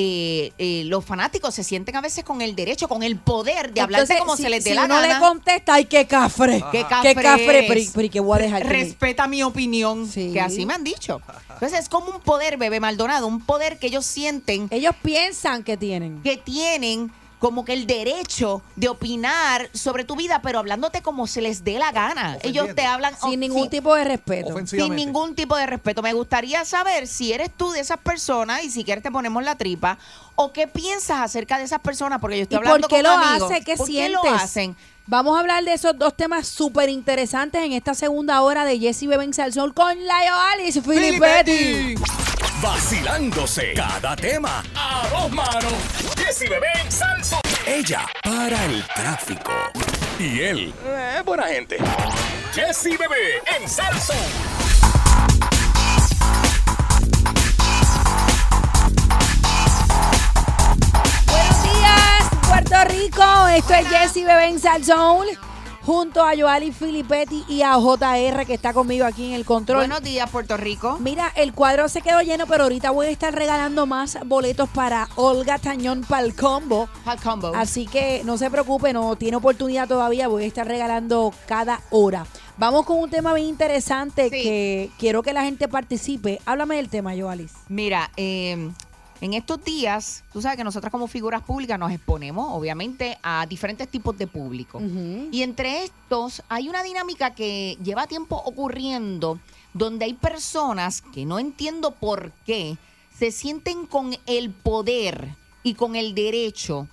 eh, 0.00 0.52
eh, 0.58 0.82
los 0.86 1.04
fanáticos 1.04 1.52
se 1.54 1.64
sienten 1.64 1.96
a 1.96 2.00
veces 2.00 2.22
con 2.22 2.40
el 2.40 2.54
derecho, 2.54 2.88
con 2.88 3.02
el 3.02 3.16
poder 3.16 3.72
de 3.74 3.80
Entonces, 3.80 4.18
como 4.20 4.36
si- 4.36 4.44
se 4.44 4.48
les 4.50 4.62
dé 4.62 4.70
si 4.70 4.76
la 4.76 4.84
uno 4.84 4.94
gana. 4.94 5.14
le 5.14 5.18
contesta, 5.18 5.74
ay, 5.74 5.86
qué 5.86 6.06
cafre. 6.06 6.62
¿Qué 6.70 6.78
Qué 6.78 6.84
cafre 6.84 7.14
cafre, 7.16 8.08
¿qué 8.08 8.20
voy 8.20 8.38
a 8.38 8.42
dejar? 8.42 8.62
que 8.62 8.68
me- 8.68 8.74
Respeta 8.74 9.26
mi 9.26 9.42
opinión, 9.42 10.06
Sí. 10.08 10.30
que 10.32 10.40
así 10.40 10.64
me 10.66 10.74
han 10.74 10.84
dicho. 10.84 11.20
Entonces 11.54 11.80
es 11.80 11.88
como 11.88 12.10
un 12.12 12.20
poder, 12.20 12.56
bebé 12.58 12.78
Maldonado, 12.78 13.26
un 13.26 13.40
poder 13.44 13.78
que 13.80 13.88
ellos 13.88 14.06
sienten 14.06 14.68
Ellos 14.70 14.94
piensan 15.02 15.64
que 15.64 15.76
tienen. 15.76 16.22
que 16.22 16.36
tienen 16.36 17.10
como 17.38 17.64
que 17.64 17.72
el 17.72 17.86
derecho 17.86 18.62
de 18.76 18.88
opinar 18.88 19.70
sobre 19.72 20.04
tu 20.04 20.16
vida, 20.16 20.40
pero 20.42 20.58
hablándote 20.58 21.02
como 21.02 21.26
se 21.26 21.40
les 21.40 21.62
dé 21.64 21.78
la 21.78 21.92
gana. 21.92 22.38
Ellos 22.42 22.74
te 22.74 22.84
hablan 22.84 23.14
Sin 23.20 23.34
oh, 23.34 23.36
ningún 23.36 23.62
sí, 23.64 23.68
tipo 23.70 23.94
de 23.94 24.04
respeto. 24.04 24.66
sin 24.66 24.94
ningún 24.96 25.34
tipo 25.34 25.56
de 25.56 25.66
respeto. 25.66 26.02
Me 26.02 26.12
gustaría 26.12 26.64
saber 26.64 27.06
si 27.06 27.32
eres 27.32 27.50
tú 27.56 27.70
de 27.70 27.80
esas 27.80 27.98
personas 27.98 28.64
y 28.64 28.70
si 28.70 28.84
quieres 28.84 29.02
te 29.02 29.10
ponemos 29.10 29.42
la 29.44 29.56
tripa 29.56 29.98
o 30.34 30.52
qué 30.52 30.66
piensas 30.66 31.18
acerca 31.20 31.58
de 31.58 31.64
esas 31.64 31.80
personas 31.80 32.18
porque 32.20 32.36
yo 32.38 32.42
estoy 32.42 32.56
¿Y 32.56 32.58
hablando 32.58 32.88
por 32.88 32.96
qué 32.96 33.02
con 33.04 33.12
lo 33.12 33.18
amigos. 33.24 33.50
hace? 33.50 33.64
¿Qué 33.64 33.76
¿Por 33.76 33.86
sientes? 33.86 34.20
qué 34.22 34.28
lo 34.30 34.34
hacen? 34.34 34.76
Vamos 35.10 35.38
a 35.38 35.40
hablar 35.40 35.64
de 35.64 35.72
esos 35.72 35.98
dos 35.98 36.14
temas 36.14 36.46
súper 36.46 36.90
interesantes 36.90 37.62
en 37.64 37.72
esta 37.72 37.94
segunda 37.94 38.42
hora 38.42 38.66
de 38.66 38.78
Jessy 38.78 39.06
Bebé 39.06 39.24
en 39.24 39.32
Salsón 39.32 39.72
con 39.72 40.04
Layo 40.04 40.34
Alice 40.52 40.82
Filipetti. 40.82 41.94
Vacilándose 42.60 43.72
cada 43.72 44.14
tema 44.14 44.62
a 44.74 45.08
dos 45.08 45.32
manos. 45.32 45.72
Jessy 46.14 46.46
Bebé 46.46 46.66
en 46.84 46.92
Salso. 46.92 47.40
Ella 47.66 48.06
para 48.22 48.62
el 48.66 48.84
tráfico. 48.88 49.52
Y 50.18 50.40
él, 50.40 50.74
eh, 50.86 51.22
buena 51.24 51.44
gente. 51.44 51.78
Jessy 52.52 52.90
Bebé 52.90 53.40
en 53.58 53.66
Salso. 53.66 54.12
Puerto 62.58 62.92
Rico. 62.92 63.46
Esto 63.54 63.72
es 63.74 63.86
Jessy 63.86 64.24
Bebé 64.24 64.48
en 64.48 64.58
Salsón. 64.58 65.28
Junto 65.82 66.24
a 66.24 66.32
Joali 66.36 66.72
Filippetti 66.72 67.44
y 67.48 67.62
a 67.62 67.74
JR 67.74 68.44
que 68.46 68.54
está 68.54 68.72
conmigo 68.72 69.06
aquí 69.06 69.26
en 69.26 69.34
el 69.34 69.44
control. 69.44 69.78
Buenos 69.78 70.02
días, 70.02 70.28
Puerto 70.28 70.56
Rico. 70.56 70.98
Mira, 70.98 71.30
el 71.36 71.52
cuadro 71.52 71.88
se 71.88 72.02
quedó 72.02 72.20
lleno, 72.20 72.48
pero 72.48 72.64
ahorita 72.64 72.90
voy 72.90 73.06
a 73.06 73.10
estar 73.10 73.32
regalando 73.32 73.86
más 73.86 74.18
boletos 74.26 74.68
para 74.70 75.08
Olga 75.14 75.58
Tañón 75.60 76.00
para 76.00 76.24
el 76.26 76.34
combo. 76.34 76.88
Hot 77.04 77.22
combo. 77.22 77.52
Así 77.54 77.86
que 77.86 78.22
no 78.24 78.36
se 78.36 78.50
preocupe, 78.50 78.92
no 78.92 79.14
tiene 79.14 79.36
oportunidad 79.36 79.86
todavía. 79.86 80.26
Voy 80.26 80.42
a 80.42 80.46
estar 80.48 80.66
regalando 80.66 81.32
cada 81.46 81.80
hora. 81.90 82.26
Vamos 82.56 82.86
con 82.86 82.98
un 82.98 83.08
tema 83.08 83.34
bien 83.34 83.46
interesante 83.46 84.24
Sí. 84.24 84.30
que 84.42 84.90
quiero 84.98 85.22
que 85.22 85.32
la 85.32 85.44
gente 85.44 85.68
participe. 85.68 86.40
Háblame 86.44 86.74
del 86.74 86.88
tema, 86.88 87.12
Joalis. 87.16 87.52
Mira, 87.68 88.10
eh, 88.16 88.72
en 89.20 89.34
estos 89.34 89.62
días, 89.64 90.24
tú 90.32 90.40
sabes 90.40 90.56
que 90.56 90.64
nosotras 90.64 90.90
como 90.90 91.06
figuras 91.06 91.42
públicas 91.42 91.78
nos 91.78 91.92
exponemos, 91.92 92.46
obviamente, 92.50 93.18
a 93.22 93.46
diferentes 93.46 93.88
tipos 93.88 94.16
de 94.16 94.26
público. 94.26 94.80
Y 95.32 95.42
entre 95.42 95.84
estos 95.84 96.42
hay 96.48 96.68
una 96.68 96.82
dinámica 96.82 97.34
que 97.34 97.76
lleva 97.82 98.06
tiempo 98.06 98.36
ocurriendo, 98.36 99.40
donde 99.74 100.04
hay 100.04 100.14
personas 100.14 101.02
que 101.02 101.24
no 101.24 101.38
entiendo 101.38 101.92
por 101.92 102.32
qué 102.46 102.76
se 103.16 103.32
sienten 103.32 103.86
con 103.86 104.16
el 104.26 104.50
poder 104.50 105.34
y 105.62 105.74
con 105.74 105.96
el 105.96 106.14
derecho 106.14 106.86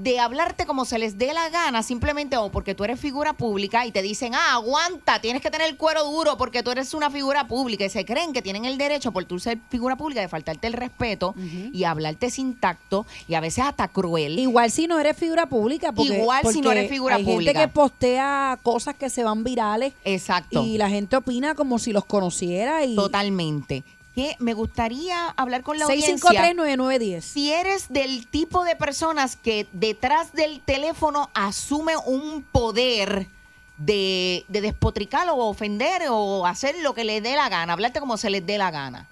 de 0.00 0.18
hablarte 0.18 0.64
como 0.64 0.84
se 0.84 0.98
les 0.98 1.18
dé 1.18 1.32
la 1.34 1.50
gana, 1.50 1.82
simplemente 1.82 2.36
o 2.36 2.50
porque 2.50 2.74
tú 2.74 2.84
eres 2.84 2.98
figura 2.98 3.34
pública 3.34 3.84
y 3.84 3.92
te 3.92 4.00
dicen, 4.00 4.34
ah, 4.34 4.54
aguanta, 4.54 5.20
tienes 5.20 5.42
que 5.42 5.50
tener 5.50 5.68
el 5.68 5.76
cuero 5.76 6.04
duro 6.04 6.38
porque 6.38 6.62
tú 6.62 6.70
eres 6.70 6.94
una 6.94 7.10
figura 7.10 7.46
pública 7.46 7.84
y 7.84 7.90
se 7.90 8.04
creen 8.04 8.32
que 8.32 8.40
tienen 8.42 8.64
el 8.64 8.78
derecho 8.78 9.12
por 9.12 9.24
tú 9.26 9.38
ser 9.38 9.58
figura 9.68 9.96
pública 9.96 10.20
de 10.20 10.28
faltarte 10.28 10.66
el 10.66 10.72
respeto 10.72 11.34
y 11.72 11.84
hablarte 11.84 12.30
sin 12.30 12.58
tacto 12.58 13.06
y 13.28 13.34
a 13.34 13.40
veces 13.40 13.64
hasta 13.64 13.88
cruel. 13.88 14.38
Igual 14.38 14.70
si 14.70 14.86
no 14.86 14.98
eres 14.98 15.16
figura 15.16 15.46
pública. 15.46 15.92
Porque, 15.92 16.16
Igual 16.18 16.46
si 16.46 16.60
no 16.60 16.72
eres 16.72 16.88
figura 16.88 17.16
hay 17.16 17.24
pública. 17.24 17.52
gente 17.52 17.66
que 17.66 17.68
postea 17.72 18.58
cosas 18.62 18.94
que 18.94 19.10
se 19.10 19.24
van 19.24 19.44
virales 19.44 19.92
Exacto. 20.04 20.62
y 20.64 20.78
la 20.78 20.88
gente 20.88 21.16
opina 21.16 21.54
como 21.54 21.78
si 21.78 21.92
los 21.92 22.04
conociera. 22.04 22.84
y 22.84 22.96
Totalmente. 22.96 23.84
Que 24.14 24.36
me 24.38 24.52
gustaría 24.52 25.28
hablar 25.28 25.62
con 25.62 25.78
la 25.78 25.86
audiencia. 25.86 26.30
6539910. 26.30 27.20
Si 27.22 27.52
eres 27.52 27.86
del 27.88 28.26
tipo 28.26 28.64
de 28.64 28.76
personas 28.76 29.36
que 29.36 29.66
detrás 29.72 30.32
del 30.32 30.60
teléfono 30.60 31.30
asume 31.32 31.96
un 31.96 32.42
poder 32.42 33.26
de, 33.78 34.44
de 34.48 34.60
despotricar 34.60 35.28
o 35.30 35.36
ofender 35.36 36.02
o 36.10 36.46
hacer 36.46 36.74
lo 36.82 36.94
que 36.94 37.04
le 37.04 37.20
dé 37.20 37.36
la 37.36 37.48
gana, 37.48 37.72
hablarte 37.72 38.00
como 38.00 38.16
se 38.16 38.28
les 38.28 38.44
dé 38.46 38.58
la 38.58 38.70
gana. 38.70 39.08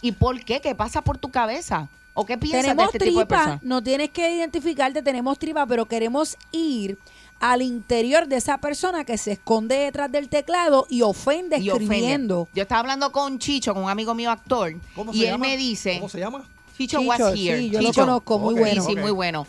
¿Y 0.00 0.12
por 0.12 0.44
qué? 0.44 0.60
¿Qué 0.60 0.74
pasa 0.74 1.02
por 1.02 1.18
tu 1.18 1.30
cabeza? 1.30 1.88
¿O 2.14 2.24
qué 2.24 2.38
piensas 2.38 2.62
tenemos 2.62 2.92
de 2.92 2.98
este 2.98 3.06
tipo 3.06 3.20
de 3.20 3.26
personas? 3.26 3.62
no 3.62 3.82
tienes 3.82 4.10
que 4.10 4.36
identificarte, 4.36 5.02
tenemos 5.02 5.38
tripa, 5.38 5.66
pero 5.66 5.86
queremos 5.86 6.36
ir 6.52 6.96
al 7.40 7.62
interior 7.62 8.26
de 8.28 8.36
esa 8.36 8.58
persona 8.58 9.04
que 9.04 9.18
se 9.18 9.32
esconde 9.32 9.76
detrás 9.76 10.10
del 10.10 10.28
teclado 10.28 10.86
y 10.88 11.02
ofende 11.02 11.58
Y 11.58 11.68
ofende. 11.70 11.84
escribiendo. 11.94 12.48
Yo 12.54 12.62
estaba 12.62 12.80
hablando 12.80 13.12
con 13.12 13.38
Chicho, 13.38 13.74
con 13.74 13.84
un 13.84 13.90
amigo 13.90 14.14
mío 14.14 14.30
actor, 14.30 14.74
¿Cómo 14.94 15.12
y 15.12 15.18
se 15.18 15.24
él 15.26 15.30
llama? 15.32 15.46
me 15.46 15.56
dice... 15.56 15.94
¿Cómo 15.98 16.08
se 16.08 16.20
llama? 16.20 16.38
Chicho, 16.76 16.98
Chicho, 16.98 17.08
was 17.08 17.20
here. 17.38 17.58
sí, 17.58 17.70
yo 17.70 17.80
lo 17.80 17.88
Chicho. 17.88 18.00
conozco, 18.02 18.38
muy 18.38 18.54
bueno. 18.54 18.82
Sí, 18.84 18.96
muy 18.96 19.10
bueno. 19.12 19.46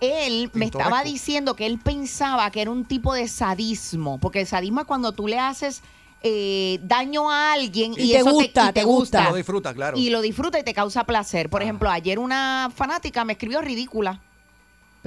Él 0.00 0.50
me 0.52 0.66
Pintoresco. 0.66 0.78
estaba 0.78 1.02
diciendo 1.04 1.54
que 1.56 1.66
él 1.66 1.78
pensaba 1.78 2.50
que 2.50 2.60
era 2.62 2.70
un 2.70 2.84
tipo 2.84 3.14
de 3.14 3.26
sadismo, 3.28 4.18
porque 4.18 4.40
el 4.42 4.46
sadismo 4.46 4.80
es 4.80 4.86
cuando 4.86 5.12
tú 5.12 5.26
le 5.28 5.38
haces 5.38 5.82
eh, 6.22 6.78
daño 6.82 7.30
a 7.30 7.52
alguien 7.52 7.94
y, 7.96 8.02
Y 8.10 8.12
te 8.12 8.18
eso 8.18 8.30
gusta, 8.30 8.70
y 8.70 8.72
te 8.72 8.84
gusta. 8.84 9.30
Lo 9.30 9.36
disfruta, 9.36 9.72
claro. 9.74 9.96
Y 9.96 10.10
lo 10.10 10.20
disfruta 10.20 10.58
y 10.58 10.62
te 10.64 10.74
causa 10.74 11.04
placer. 11.04 11.48
Por 11.48 11.62
ejemplo, 11.62 11.90
ayer 11.90 12.18
una 12.18 12.70
fanática 12.74 13.24
me 13.24 13.32
escribió 13.34 13.60
ridícula. 13.60 14.20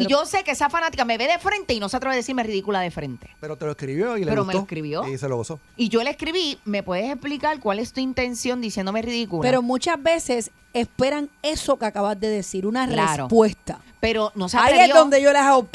Y 0.02 0.08
yo 0.08 0.26
sé 0.26 0.44
que 0.44 0.52
esa 0.52 0.70
fanática 0.70 1.06
me 1.06 1.18
ve 1.18 1.28
de 1.28 1.40
frente 1.40 1.74
y 1.74 1.80
no 1.80 1.90
se 1.90 1.98
atreve 1.98 2.14
a 2.14 2.18
decirme 2.18 2.44
ridícula 2.44 2.80
de 2.82 2.92
frente. 2.92 3.30
Pero 3.40 3.56
te 3.58 3.66
lo 3.66 3.72
escribió 3.72 4.18
y 4.18 4.22
le 4.26 4.32
Pero 4.32 4.46
me 4.46 4.54
lo 4.54 4.60
escribió. 4.60 5.08
Y 5.08 5.18
se 5.18 5.28
lo 5.30 5.38
gozó. 5.38 5.60
Y 5.78 5.90
yo 5.90 6.04
le 6.04 6.10
escribí, 6.12 6.60
¿me 6.66 6.84
puedes 6.84 7.10
explicar 7.12 7.60
cuál 7.60 7.80
es 7.80 7.94
tu 7.94 8.00
intención 8.02 8.62
diciéndome 8.62 9.02
ridícula? 9.02 9.42
Pero 9.42 9.62
muchas 9.62 10.02
veces 10.02 10.52
esperan 10.74 11.30
eso 11.42 11.78
que 11.78 11.86
acabas 11.86 12.20
de 12.20 12.30
decir, 12.30 12.66
una 12.66 12.88
Claro. 12.88 13.24
respuesta. 13.26 13.80
Pero 14.00 14.32
no 14.36 14.50
se 14.50 14.58
Ahí 14.58 14.74
atrevió. 14.74 14.86
es 14.86 14.94
donde 14.94 15.22
yo 15.22 15.32
les 15.34 15.42
hago 15.42 15.68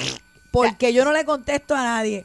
porque 0.51 0.93
yo 0.93 1.05
no 1.05 1.12
le 1.12 1.25
contesto 1.25 1.75
a 1.75 1.83
nadie. 1.83 2.25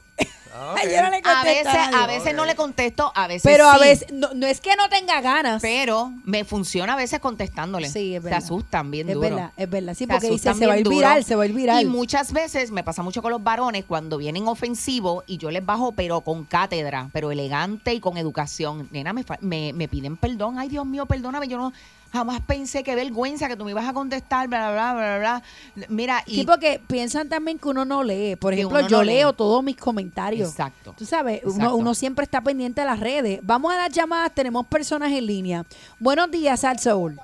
Yo 0.53 1.01
no 1.01 1.09
le 1.09 1.17
a 1.17 1.21
contesto 1.21 1.43
veces, 1.43 1.95
a 1.95 2.07
veces 2.07 2.35
no 2.35 2.45
le 2.45 2.55
contesto, 2.55 3.11
a 3.15 3.27
veces 3.27 3.43
Pero 3.43 3.69
a 3.69 3.77
veces, 3.77 4.11
no, 4.11 4.29
no 4.33 4.45
es 4.47 4.59
que 4.61 4.75
no 4.75 4.89
tenga 4.89 5.21
ganas. 5.21 5.61
Pero 5.61 6.11
me 6.25 6.43
funciona 6.43 6.93
a 6.93 6.95
veces 6.95 7.19
contestándole. 7.19 7.89
Sí, 7.89 8.15
es 8.15 8.21
Se 8.21 8.25
verdad. 8.29 8.39
asustan 8.43 8.91
bien 8.91 9.07
es 9.09 9.15
duro. 9.15 9.29
verdad, 9.29 9.51
es 9.55 9.69
verdad. 9.69 9.93
Sí, 9.93 10.05
Se 10.05 10.07
porque 10.07 10.29
dice, 10.29 10.53
se 10.53 10.67
va 10.67 10.73
a 10.73 10.77
ir 10.79 10.87
viral, 10.87 11.23
se 11.23 11.35
va 11.35 11.43
a 11.43 11.45
ir 11.45 11.53
viral. 11.53 11.81
Y 11.81 11.85
muchas 11.85 12.33
veces 12.33 12.71
me 12.71 12.83
pasa 12.83 13.01
mucho 13.03 13.21
con 13.21 13.31
los 13.31 13.43
varones 13.43 13.85
cuando 13.85 14.17
vienen 14.17 14.47
ofensivos 14.47 15.23
y 15.27 15.37
yo 15.37 15.51
les 15.51 15.65
bajo, 15.65 15.93
pero 15.93 16.21
con 16.21 16.43
cátedra, 16.45 17.09
pero 17.13 17.31
elegante 17.31 17.93
y 17.93 17.99
con 17.99 18.17
educación. 18.17 18.87
Nena, 18.91 19.13
me, 19.13 19.23
fa- 19.23 19.37
me, 19.41 19.73
me 19.73 19.87
piden 19.87 20.17
perdón. 20.17 20.59
Ay, 20.59 20.69
Dios 20.69 20.85
mío, 20.85 21.05
perdóname. 21.05 21.47
Yo 21.47 21.57
no 21.57 21.71
jamás 22.11 22.41
pensé 22.41 22.83
qué 22.83 22.95
vergüenza 22.95 23.47
que 23.47 23.55
tú 23.55 23.63
me 23.63 23.71
ibas 23.71 23.87
a 23.87 23.93
contestar, 23.93 24.47
bla, 24.47 24.71
bla, 24.71 24.93
bla, 24.93 25.17
bla, 25.17 25.19
bla. 25.19 25.85
Mira, 25.89 26.23
y 26.25 26.35
Sí, 26.35 26.43
porque 26.45 26.81
piensan 26.85 27.29
también 27.29 27.57
que 27.57 27.69
uno 27.69 27.85
no 27.85 28.03
lee. 28.03 28.35
Por 28.35 28.53
ejemplo, 28.53 28.81
yo 28.87 28.97
no 28.97 29.03
lee. 29.03 29.13
leo 29.13 29.33
todos 29.33 29.63
mis 29.63 29.77
comentarios. 29.77 30.49
Exacto. 30.49 30.93
Tú 30.97 31.05
sabes, 31.05 31.41
uno, 31.43 31.53
Exacto. 31.53 31.75
uno 31.75 31.93
siempre 31.93 32.23
está 32.23 32.41
pendiente 32.41 32.81
de 32.81 32.87
las 32.87 32.99
redes. 32.99 33.39
Vamos 33.43 33.73
a 33.73 33.77
las 33.77 33.89
llamadas, 33.89 34.33
tenemos 34.33 34.65
personas 34.67 35.11
en 35.11 35.25
línea. 35.25 35.65
Buenos 35.99 36.29
días, 36.31 36.63
Al. 36.63 36.77
Hello. 36.83 37.17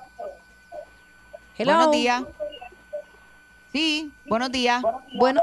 buenos 1.58 1.90
días. 1.92 2.22
Sí, 3.72 4.10
buenos 4.26 4.50
días. 4.50 4.82
Bueno, 5.14 5.40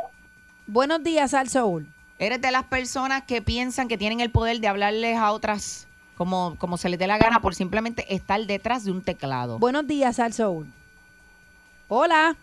buenos 0.66 1.04
días, 1.04 1.34
Al. 1.34 1.48
Eres 2.18 2.42
de 2.42 2.52
las 2.52 2.64
personas 2.64 3.24
que 3.24 3.42
piensan 3.42 3.88
que 3.88 3.98
tienen 3.98 4.22
el 4.22 4.32
poder 4.32 4.60
de 4.62 4.68
hablarles 4.70 5.18
a 5.18 5.32
otras 5.34 5.85
como, 6.16 6.56
como 6.58 6.78
se 6.78 6.90
les 6.90 6.98
dé 7.00 7.08
la 7.08 7.18
gana 7.18 7.40
por 7.42 7.56
simplemente 7.56 8.14
estar 8.14 8.40
detrás 8.46 8.86
de 8.86 8.92
un 8.92 9.02
teclado. 9.02 9.60
Buenos 9.60 9.86
días, 9.88 10.20
Al 10.20 10.34
Soul. 10.34 10.68
Hola. 11.88 12.36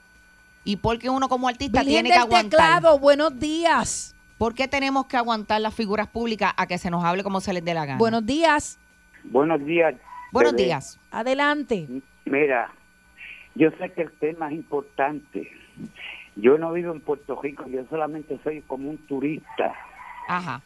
Y 0.65 0.77
porque 0.77 1.11
uno 1.11 1.29
como 1.29 1.49
artista 1.49 1.81
Virgen 1.81 2.05
tiene 2.05 2.11
que 2.11 2.17
aguantar. 2.17 2.51
teclado, 2.51 2.99
buenos 2.99 3.39
días. 3.39 4.15
¿Por 4.39 4.55
qué 4.55 4.69
tenemos 4.69 5.07
que 5.07 5.17
aguantar 5.17 5.61
las 5.61 5.75
figuras 5.75 6.09
públicas 6.09 6.53
a 6.57 6.67
que 6.67 6.79
se 6.79 6.91
nos 6.91 7.05
hable 7.05 7.23
como 7.23 7.41
se 7.41 7.53
les 7.53 7.65
dé 7.65 7.75
la 7.75 7.87
gana? 7.87 7.99
Buenos 7.99 8.25
días. 8.27 8.79
Buenos 9.25 9.65
días. 9.65 9.95
Buenos 10.33 10.53
bebé. 10.53 10.65
días. 10.65 10.99
Adelante. 11.11 11.89
Mira, 12.25 12.73
yo 13.55 13.71
sé 13.79 13.93
que 13.93 14.03
el 14.03 14.13
tema 14.13 14.49
es 14.49 14.55
importante. 14.55 15.51
Yo 16.37 16.59
no 16.59 16.73
vivo 16.73 16.93
en 16.93 17.01
Puerto 17.01 17.41
Rico, 17.41 17.67
yo 17.69 17.85
solamente 17.91 18.39
soy 18.43 18.63
como 18.63 18.89
un 18.91 18.99
turista. 18.99 19.75
Ajá. 20.29 20.63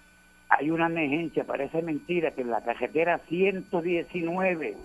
Hay 0.48 0.70
una 0.70 0.86
emergencia, 0.86 1.44
parece 1.44 1.82
mentira, 1.82 2.30
que 2.30 2.42
en 2.42 2.50
la 2.50 2.62
carretera 2.62 3.18
119, 3.28 4.76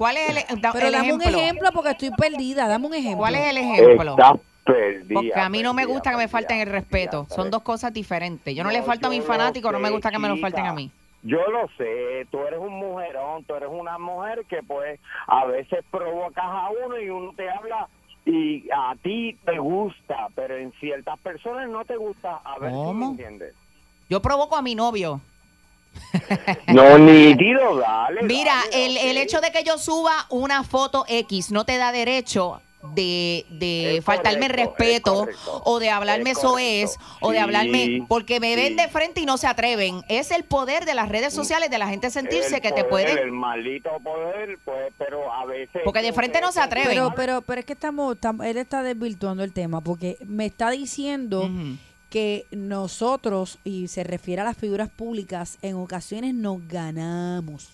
¿Cuál 0.00 0.16
es 0.16 0.50
el, 0.50 0.60
da- 0.62 0.72
Pero 0.72 0.86
el 0.86 0.92
dame 0.92 1.08
ejemplo? 1.08 1.28
un 1.28 1.34
ejemplo 1.34 1.68
porque 1.74 1.90
estoy 1.90 2.10
perdida. 2.12 2.66
Dame 2.68 2.86
un 2.86 2.94
ejemplo. 2.94 3.18
¿Cuál 3.18 3.34
es 3.34 3.50
el 3.50 3.58
ejemplo? 3.58 4.12
estás 4.12 4.32
perdida. 4.64 5.14
Porque 5.14 5.40
a 5.40 5.48
mí 5.50 5.62
no 5.62 5.74
me 5.74 5.82
perdida, 5.82 5.92
gusta 5.94 6.10
que 6.12 6.16
me 6.16 6.22
perdida, 6.22 6.32
falten 6.38 6.60
el 6.60 6.68
respeto. 6.70 7.18
perdida, 7.24 7.34
Son 7.36 7.50
dos 7.50 7.60
cosas 7.60 7.92
diferentes. 7.92 8.54
Yo 8.54 8.64
no, 8.64 8.70
le 8.70 8.82
falto 8.82 9.08
a 9.08 9.10
mis 9.10 9.22
fanáticos, 9.22 9.70
no 9.70 9.78
me 9.78 9.90
gusta 9.90 10.10
que 10.10 10.18
me 10.18 10.28
lo 10.28 10.38
falten 10.38 10.64
a 10.64 10.72
mí. 10.72 10.90
Yo 11.22 11.36
lo 11.50 11.68
sé, 11.76 12.26
tú 12.30 12.38
eres 12.46 12.58
un 12.58 12.72
mujerón, 12.72 13.44
tú 13.44 13.54
eres 13.54 13.68
una 13.70 13.98
mujer 13.98 14.46
que 14.48 14.62
pues 14.62 14.98
a 15.26 15.44
veces 15.44 15.84
provocas 15.90 16.44
a 16.46 16.68
uno 16.86 16.98
y 16.98 17.10
uno 17.10 17.34
te 17.36 17.50
habla 17.50 17.86
y 18.24 18.66
a 18.74 18.94
ti 19.02 19.36
te 19.44 19.58
gusta, 19.58 20.28
pero 20.34 20.56
en 20.56 20.72
ciertas 20.80 21.18
personas 21.18 21.68
no 21.68 21.84
te 21.84 21.96
gusta. 21.98 22.40
A 22.42 22.58
ver 22.58 22.70
si 22.70 22.76
me 22.78 22.84
¿Cómo? 22.84 23.10
entiendes. 23.10 23.54
Yo 24.08 24.22
provoco 24.22 24.56
a 24.56 24.62
mi 24.62 24.74
novio. 24.74 25.20
No, 26.68 26.98
nítido, 26.98 27.76
dale. 27.78 28.22
Mira, 28.22 28.54
dale, 28.70 28.86
el, 28.86 28.96
el 28.96 29.16
hecho 29.18 29.40
de 29.40 29.50
que 29.52 29.62
yo 29.64 29.78
suba 29.78 30.26
una 30.30 30.64
foto 30.64 31.04
X 31.08 31.50
no 31.50 31.64
te 31.64 31.76
da 31.76 31.92
derecho 31.92 32.60
de, 32.94 33.44
de 33.50 33.98
Es 33.98 34.04
faltarme 34.04 34.48
correcto, 34.48 34.74
respeto 34.78 35.12
es 35.12 35.36
correcto, 35.36 35.62
o 35.66 35.78
de 35.78 35.90
hablarme 35.90 36.30
es 36.30 36.38
soez 36.40 36.96
correcto. 36.96 37.26
o 37.26 37.30
de 37.30 37.38
hablarme 37.38 38.04
porque 38.08 38.40
me 38.40 38.56
ven 38.56 38.74
de 38.76 38.88
frente 38.88 39.20
y 39.20 39.26
no 39.26 39.36
se 39.36 39.46
atreven. 39.46 40.02
Es 40.08 40.30
el 40.30 40.44
poder 40.44 40.86
de 40.86 40.94
las 40.94 41.10
redes 41.10 41.34
sociales 41.34 41.70
de 41.70 41.76
la 41.78 41.88
gente 41.88 42.10
sentirse 42.10 42.56
El 42.56 42.62
que 42.62 42.72
te 42.72 42.84
pueden 42.84 43.18
El 43.18 43.32
maldito 43.32 43.90
poder, 44.02 44.58
pues, 44.64 44.92
pero 44.96 45.30
a 45.30 45.44
veces... 45.44 45.82
Porque 45.84 46.00
de 46.00 46.12
frente 46.14 46.40
no 46.40 46.52
se 46.52 46.60
atreven. 46.60 46.88
Pero, 46.88 47.12
pero, 47.14 47.42
pero 47.42 47.60
es 47.60 47.66
que 47.66 47.74
estamos, 47.74 48.16
tam- 48.16 48.44
él 48.44 48.56
está 48.56 48.82
desvirtuando 48.82 49.44
el 49.44 49.52
tema 49.52 49.82
porque 49.82 50.16
me 50.26 50.46
está 50.46 50.70
diciendo. 50.70 51.50
Que 52.10 52.44
nosotros, 52.50 53.58
y 53.64 53.88
se 53.88 54.04
refiere 54.04 54.42
a 54.42 54.44
las 54.44 54.56
figuras 54.56 54.90
públicas, 54.90 55.58
en 55.62 55.76
ocasiones 55.76 56.34
nos 56.34 56.66
ganamos. 56.68 57.70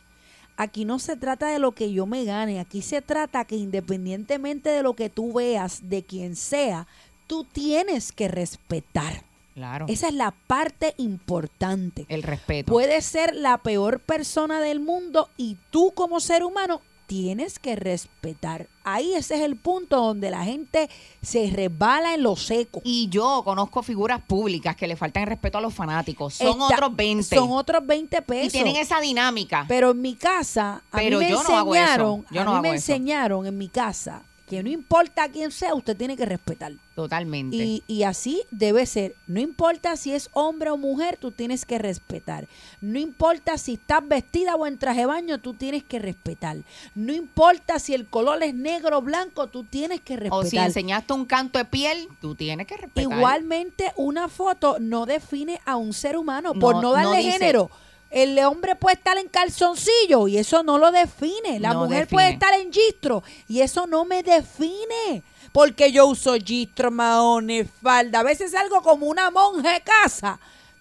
Aquí 0.59 0.85
no 0.85 0.99
se 0.99 1.17
trata 1.17 1.49
de 1.49 1.59
lo 1.59 1.73
que 1.73 1.93
yo 1.93 2.07
me 2.07 2.25
gane, 2.25 2.61
aquí 2.61 2.83
se 2.83 3.03
trata 3.03 3.45
que 3.45 3.57
independientemente 3.57 4.71
de 4.71 4.83
lo 4.83 4.95
que 4.95 5.11
tú 5.11 5.33
veas, 5.33 5.89
de 5.89 6.03
quien 6.03 6.37
sea, 6.37 6.87
tú 7.27 7.45
tienes 7.45 8.13
que 8.13 8.29
respetar. 8.29 9.25
Claro. 9.55 9.87
Esa 9.89 10.09
es 10.09 10.15
la 10.15 10.33
parte 10.47 10.95
importante. 10.99 12.05
El 12.09 12.23
respeto. 12.23 12.71
Puedes 12.71 13.07
ser 13.07 13.35
la 13.35 13.57
peor 13.59 14.01
persona 14.01 14.61
del 14.61 14.81
mundo 14.81 15.31
y 15.39 15.57
tú 15.71 15.93
como 15.95 16.21
ser 16.21 16.45
humano 16.45 16.83
tienes 17.07 17.59
que 17.59 17.77
respetar. 17.77 18.67
Ahí 18.85 19.15
ese 19.15 19.37
es 19.37 19.41
el 19.43 19.57
punto 19.57 19.97
donde 19.97 20.31
la 20.31 20.45
gente 20.45 20.89
se 21.23 21.51
resbala 21.51 22.15
en 22.15 22.23
lo 22.23 22.37
seco. 22.37 22.81
Y 22.85 23.09
yo 23.09 23.43
conozco 23.45 23.83
figuras 23.83 24.21
públicas 24.21 24.77
que 24.77 24.87
le 24.87 24.97
faltan 24.97 25.25
el 25.25 25.29
respeto 25.31 25.59
a 25.59 25.61
los 25.61 25.75
fanáticos. 25.75 26.35
Son 26.35 26.61
otros 26.61 26.95
20. 26.95 27.37
Son 27.37 27.51
otros 27.53 27.87
20 27.87 28.23
pesos. 28.23 28.47
Y 28.49 28.51
tienen 28.51 28.77
esa 28.77 29.01
dinámica. 29.01 29.65
Pero 29.69 29.91
en 29.93 30.01
mi 30.03 30.15
casa, 30.15 30.83
a 30.91 30.97
Pero 30.99 31.19
mí 31.19 31.25
me 31.25 31.31
yo 31.31 31.43
no 31.43 31.57
hago 31.57 31.75
eso. 31.75 32.25
Yo 32.31 32.41
a 32.43 32.45
no 32.45 32.51
mí 32.51 32.55
hago 32.57 32.63
me 32.63 32.69
eso. 32.69 32.75
enseñaron 32.93 33.47
en 33.47 33.59
mi 33.59 33.69
casa 33.69 34.23
que 34.47 34.63
no 34.63 34.69
importa 34.69 35.29
quién 35.29 35.51
sea, 35.51 35.75
usted 35.75 35.97
tiene 35.97 36.17
que 36.17 36.25
respetar. 36.25 36.73
Totalmente. 36.95 37.57
Y, 37.57 37.83
y 37.89 38.05
así 38.05 38.43
debe 38.51 38.87
ser. 38.87 39.15
No 39.27 39.41
importa 39.41 39.97
si 39.97 40.13
es 40.13 40.31
hombre 40.33 40.71
o 40.71 40.77
mujer, 40.77 41.19
tú 41.21 41.31
tienes 41.33 41.67
que 41.67 41.79
respetar. 41.79 42.47
No 42.81 42.99
importa 42.99 43.59
si 43.59 43.75
estás 43.75 44.07
vestida 44.07 44.55
o 44.55 44.67
en 44.67 44.79
traje 44.79 45.01
de 45.01 45.07
baño, 45.07 45.39
tú 45.39 45.53
tienes 45.55 45.83
que 45.85 45.99
respetar. 45.99 46.59
No 46.95 47.13
importa 47.13 47.79
si 47.81 47.93
el 47.93 48.07
color 48.07 48.43
es 48.45 48.55
negro 48.55 48.99
o 48.99 49.03
blanco, 49.03 49.49
tú 49.49 49.65
tienes 49.65 50.01
que 50.01 50.17
respetar. 50.17 50.39
o 50.39 50.49
si 50.49 50.57
enseñaste 50.59 51.13
un 51.13 51.27
canto 51.27 51.59
de 51.59 51.65
piel, 51.65 52.09
tú 52.21 52.35
tienes 52.35 52.67
que 52.67 52.77
respetar. 52.77 53.03
Igualmente, 53.03 53.93
una 53.97 54.29
foto 54.29 54.79
no 54.79 55.07
define 55.07 55.61
a 55.67 55.77
un 55.77 55.93
ser 55.93 56.17
humano 56.17 56.55
por 56.55 56.77
No, 56.77 56.83
no 56.83 56.93
darle 56.93 57.11
no 57.11 57.17
dice- 57.17 57.33
género. 57.33 57.71
El 58.17 58.39
hombre 58.45 58.77
puede 58.77 58.97
estar 58.97 59.19
en 59.19 59.29
calzoncillo 59.29 60.27
y 60.29 60.39
eso 60.39 60.63
no 60.63 60.79
lo 60.79 60.91
define. 60.91 61.61
La 61.61 61.73
No 61.75 61.81
mujer 61.81 62.01
define. 62.01 62.17
puede 62.17 62.31
estar 62.31 62.55
en 62.55 62.73
gistro 62.73 63.23
y 63.47 63.61
eso 63.61 63.87
no 63.87 64.05
me 64.07 64.23
define. 64.23 65.23
Porque 65.53 65.93
yo 65.93 66.07
uso 66.07 66.35
gistro, 66.43 66.91
maones, 66.91 67.69
falda. 67.83 68.21
A 68.21 68.23
veces 68.23 68.53
salgo 68.53 68.81
como 68.83 69.07
una 69.07 69.31
monja 69.31 69.73
de 69.73 69.81
casa 69.83 70.39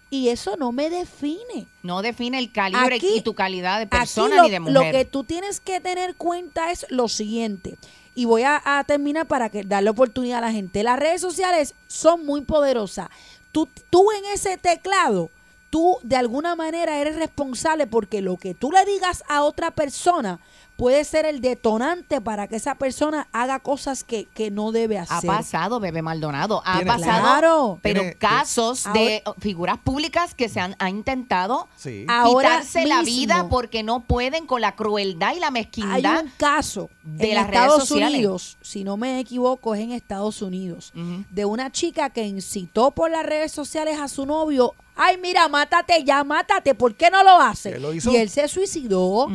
y 0.09 0.29
eso 0.29 0.55
no 0.57 0.71
me 0.71 0.89
define. 0.89 1.67
No 1.83 2.01
define 2.01 2.39
el 2.39 2.51
calibre 2.51 2.95
Aquí- 2.95 3.15
y 3.17 3.21
tu 3.21 3.33
calidad 3.33 3.79
de 3.79 3.87
persona 3.87 4.37
lo, 4.37 4.43
ni 4.43 4.49
de 4.51 4.59
lo 4.59 4.65
mujer. 4.71 4.91
que 4.93 5.05
tú 5.05 5.23
tienes 5.23 5.59
que 5.59 5.81
tener 5.81 6.15
cuenta 6.15 6.71
es 6.71 6.85
lo 6.89 7.07
siguiente. 7.09 7.77
Y 8.15 8.23
voy 8.25 8.43
a, 8.43 8.61
a 8.63 8.83
terminar 8.85 9.27
para 9.27 9.49
que 9.49 9.63
darle 9.63 9.89
oportunidad 9.89 10.37
a 10.37 10.47
la 10.47 10.51
gente. 10.53 10.83
Las 10.83 10.97
redes 10.99 11.19
sociales 11.19 11.73
son 11.87 12.25
muy 12.25 12.41
poderosas. 12.41 13.09
Tú, 13.51 13.67
tú 13.89 14.05
en 14.11 14.23
ese 14.33 14.57
teclado, 14.57 15.29
tú 15.75 15.97
de 16.03 16.15
alguna 16.15 16.55
manera 16.55 16.99
eres 16.99 17.17
responsable 17.17 17.85
porque 17.85 18.21
lo 18.21 18.37
que 18.37 18.53
tú 18.53 18.71
le 18.71 18.85
digas 18.85 19.25
a 19.27 19.43
otra 19.43 19.71
persona 19.71 20.39
puede 20.77 21.03
ser 21.03 21.25
el 21.25 21.41
detonante 21.41 22.21
para 22.21 22.47
que 22.47 22.55
esa 22.55 22.75
persona 22.75 23.27
haga 23.33 23.59
cosas 23.59 24.05
que, 24.05 24.25
que 24.33 24.51
no 24.51 24.71
debe 24.71 24.97
Ha 24.97 25.01
hacer. 25.03 25.27
pasado, 25.29 25.81
Bebé 25.81 26.01
Maldonado. 26.01 26.61
Ha 26.65 26.75
Tiene- 26.77 26.91
pasado. 26.91 27.21
Claro. 27.21 27.79
Pero 27.81 28.01
Tiene- 28.01 28.15
casos 28.17 28.85
de 28.93 29.21
Ahora- 29.25 29.39
figuras 29.41 29.77
públicas 29.79 30.33
que 30.33 30.47
se 30.47 30.61
han 30.61 30.75
ha 30.79 30.89
intentado 30.89 31.67
Sí. 31.75 32.05
Ahora 32.07 32.49
quitarse 32.61 32.85
la 32.85 33.01
mismo. 33.01 33.17
vida 33.19 33.47
porque 33.49 33.83
no 33.83 33.99
pueden 34.01 34.45
con 34.47 34.61
la 34.61 34.75
crueldad 34.77 35.35
y 35.35 35.39
la 35.41 35.47
Hay 35.47 35.53
mezquindad. 35.53 36.23
un 36.23 36.31
caso 36.37 36.89
de 37.03 37.29
en 37.31 37.35
las 37.35 37.47
redes 37.47 37.59
Estados 37.63 37.87
sociales. 37.89 38.13
Unidos, 38.19 38.57
si 38.61 38.83
no 38.85 38.95
me 38.95 39.19
equivoco, 39.19 39.75
es 39.75 39.81
en 39.81 39.91
Estados 39.91 40.41
Unidos, 40.41 40.93
de 40.93 41.43
una 41.45 41.69
chica 41.71 42.09
que 42.11 42.23
incitó 42.25 42.91
por 42.91 43.11
las 43.11 43.25
redes 43.25 43.51
sociales 43.51 43.99
a 43.99 44.07
su 44.07 44.25
novio. 44.25 44.73
Ay, 44.95 45.17
mira, 45.17 45.47
mátate 45.49 46.03
ya, 46.03 46.23
mátate. 46.23 46.73
¿Por 46.73 46.95
qué 46.95 47.09
no 47.09 47.23
lo 47.23 47.39
hace? 47.41 47.73
¿Qué 47.73 47.79
lo 47.79 47.93
hizo? 47.93 48.11
Y 48.11 48.17
él 48.17 48.29
se 48.29 48.47
suicidó. 48.47 49.27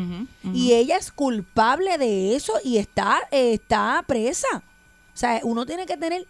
Y 0.54 0.72
ella 0.72 0.96
es 0.96 1.12
culpable 1.12 1.98
de 1.98 2.34
eso 2.34 2.54
y 2.64 2.78
está, 2.78 3.20
eh, 3.30 3.54
está 3.54 4.02
presa. 4.06 4.48
O 4.56 5.16
sea, 5.20 5.40
uno 5.42 5.66
tiene 5.66 5.84
que 5.84 5.96
tener 5.96 6.26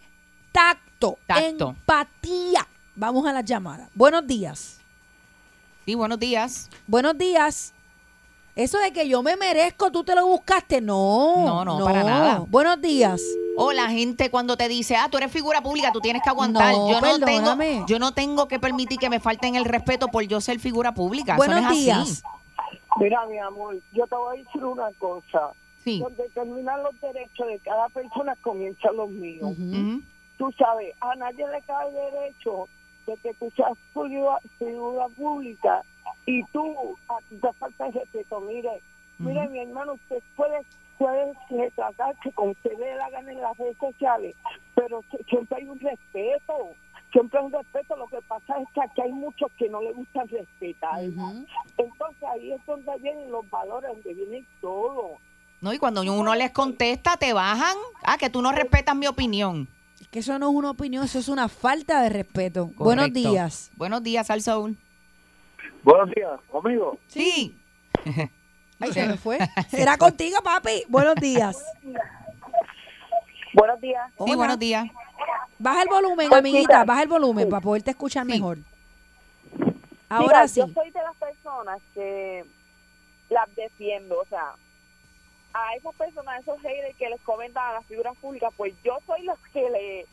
tacto, 0.51 1.17
Tacto. 1.25 1.69
empatía. 1.69 2.67
Vamos 2.95 3.25
a 3.25 3.31
las 3.31 3.45
llamadas. 3.45 3.89
Buenos 3.93 4.27
días. 4.27 4.79
Sí, 5.85 5.95
buenos 5.95 6.19
días. 6.19 6.69
Buenos 6.87 7.17
días. 7.17 7.73
Eso 8.55 8.77
de 8.79 8.91
que 8.91 9.07
yo 9.07 9.23
me 9.23 9.37
merezco, 9.37 9.91
tú 9.91 10.03
te 10.03 10.13
lo 10.13 10.27
buscaste. 10.27 10.81
No. 10.81 11.45
No, 11.45 11.65
no, 11.65 11.85
para 11.85 12.03
nada. 12.03 12.43
Buenos 12.49 12.81
días. 12.81 13.21
O 13.57 13.71
la 13.73 13.89
gente 13.89 14.29
cuando 14.29 14.57
te 14.57 14.67
dice, 14.67 14.95
ah, 14.95 15.07
tú 15.09 15.17
eres 15.17 15.31
figura 15.31 15.61
pública, 15.61 15.91
tú 15.91 15.99
tienes 15.99 16.21
que 16.23 16.29
aguantar. 16.29 16.73
No, 16.73 16.89
yo, 16.89 17.01
no 17.01 17.19
tengo, 17.19 17.85
yo 17.85 17.99
no 17.99 18.13
tengo 18.13 18.47
que 18.47 18.59
permitir 18.59 18.97
que 18.97 19.09
me 19.09 19.19
falten 19.19 19.55
el 19.55 19.65
respeto 19.65 20.07
por 20.07 20.23
yo 20.23 20.39
ser 20.41 20.59
figura 20.59 20.93
pública. 20.93 21.35
Buenos 21.35 21.57
Eso 21.57 21.65
no 21.65 21.71
es 21.71 21.77
así. 21.77 21.83
días. 21.83 22.23
Mira, 22.97 23.25
mi 23.25 23.37
amor, 23.39 23.77
yo 23.93 24.05
te 24.07 24.15
voy 24.15 24.37
a 24.39 24.43
decir 24.43 24.63
una 24.63 24.91
cosa. 24.99 25.51
Sí. 25.83 25.99
Donde 25.99 26.29
terminan 26.29 26.83
los 26.83 26.99
derechos 27.01 27.47
de 27.47 27.59
cada 27.59 27.89
persona, 27.89 28.35
comienzan 28.41 28.95
los 28.95 29.09
míos. 29.09 29.49
Ujú. 29.57 30.01
Tú 30.37 30.51
sabes, 30.57 30.93
a 30.99 31.15
nadie 31.15 31.47
le 31.47 31.61
cae 31.61 31.91
derecho 31.91 32.67
de 33.07 33.15
que 33.17 33.33
tú 33.35 33.51
seas 33.55 33.73
figura, 33.93 34.39
figura 34.59 35.07
pública 35.09 35.83
y 36.25 36.43
tú, 36.45 36.95
a 37.09 37.17
ti 37.29 37.35
te 37.37 37.51
falta 37.53 37.87
el 37.87 37.93
respeto. 37.93 38.39
Mire, 38.41 38.81
mire, 39.17 39.47
mi 39.49 39.59
hermano, 39.59 39.93
usted 39.93 40.21
puede, 40.35 40.61
puede 41.01 41.33
retratarse 41.49 42.31
como 42.33 42.51
usted 42.51 42.77
le 42.77 42.85
dé 42.85 42.95
la 42.95 43.09
gana 43.09 43.31
en 43.31 43.41
las 43.41 43.57
redes 43.57 43.75
sociales, 43.77 44.35
pero 44.75 45.03
si- 45.09 45.23
siempre 45.23 45.57
hay 45.57 45.67
un 45.67 45.79
respeto. 45.79 46.53
Siempre 47.11 47.39
hay 47.39 47.45
un 47.45 47.51
respeto. 47.51 47.95
Lo 47.97 48.05
que 48.07 48.21
pasa 48.27 48.59
es 48.61 48.67
que 48.73 48.81
aquí 48.81 49.01
hay 49.01 49.11
muchos 49.11 49.51
que 49.57 49.67
no 49.67 49.81
le 49.81 49.91
gustan 49.93 50.27
respetar. 50.27 50.99
Entonces 51.03 52.23
ahí 52.31 52.51
es 52.53 52.65
donde 52.67 52.91
vienen 52.99 53.31
los 53.31 53.49
valores, 53.49 53.91
donde 53.91 54.13
viene 54.13 54.45
todo. 54.61 55.17
No, 55.59 55.73
y 55.73 55.77
cuando 55.79 56.01
uno 56.03 56.35
les 56.35 56.51
contesta, 56.51 57.17
te 57.17 57.33
bajan. 57.33 57.75
Ah, 58.03 58.17
que 58.17 58.29
tú 58.29 58.41
no 58.41 58.51
respetas 58.51 58.95
mi 58.95 59.07
opinión. 59.07 59.67
Es 59.99 60.07
que 60.07 60.19
eso 60.19 60.37
no 60.39 60.49
es 60.49 60.55
una 60.55 60.69
opinión, 60.71 61.03
eso 61.03 61.19
es 61.19 61.27
una 61.29 61.49
falta 61.49 62.01
de 62.03 62.09
respeto. 62.09 62.69
Buenos 62.77 63.11
días. 63.11 63.71
Buenos 63.75 64.03
días, 64.03 64.29
Al 64.29 64.41
Saúl. 64.41 64.77
Buenos 65.83 66.11
días, 66.15 66.39
conmigo. 66.51 66.97
Sí. 67.07 67.55
Ay, 68.81 68.91
se 68.93 69.05
me 69.07 69.17
fue. 69.17 69.37
Era 69.71 69.97
contigo, 69.97 70.39
papi. 70.43 70.83
Buenos 70.89 71.15
días. 71.15 71.57
Buenos 73.53 73.81
días. 73.81 74.11
Sí, 74.25 74.35
buenos 74.35 74.59
días. 74.59 74.85
Baja 75.59 75.83
el 75.83 75.89
volumen, 75.89 76.29
Pues, 76.29 76.39
amiguita, 76.39 76.67
mira, 76.79 76.85
baja 76.85 77.03
el 77.03 77.09
volumen 77.09 77.45
sí. 77.45 77.51
para 77.51 77.61
poderte 77.61 77.91
escuchar 77.91 78.25
Sí. 78.25 78.31
mejor. 78.31 78.57
Ahora 80.09 80.25
Mira, 80.25 80.47
sí. 80.47 80.59
Yo 80.61 80.67
soy 80.69 80.89
de 80.91 81.01
las 81.01 81.15
personas 81.17 81.79
que 81.93 82.43
las 83.29 83.55
defiendo, 83.55 84.19
o 84.19 84.25
sea, 84.25 84.53
a 85.53 85.75
esas 85.75 85.93
personas, 85.95 86.35
a 86.35 86.39
esos 86.39 86.59
haters 86.61 86.95
que 86.97 87.09
les 87.09 87.21
comentan 87.21 87.63
a 87.69 87.73
las 87.73 87.85
figuras 87.85 88.15
públicas, 88.17 88.51
pues 88.57 88.73
yo 88.83 88.97
soy 89.05 89.23
los 89.23 89.37
que 89.53 89.69
le, 89.69 90.05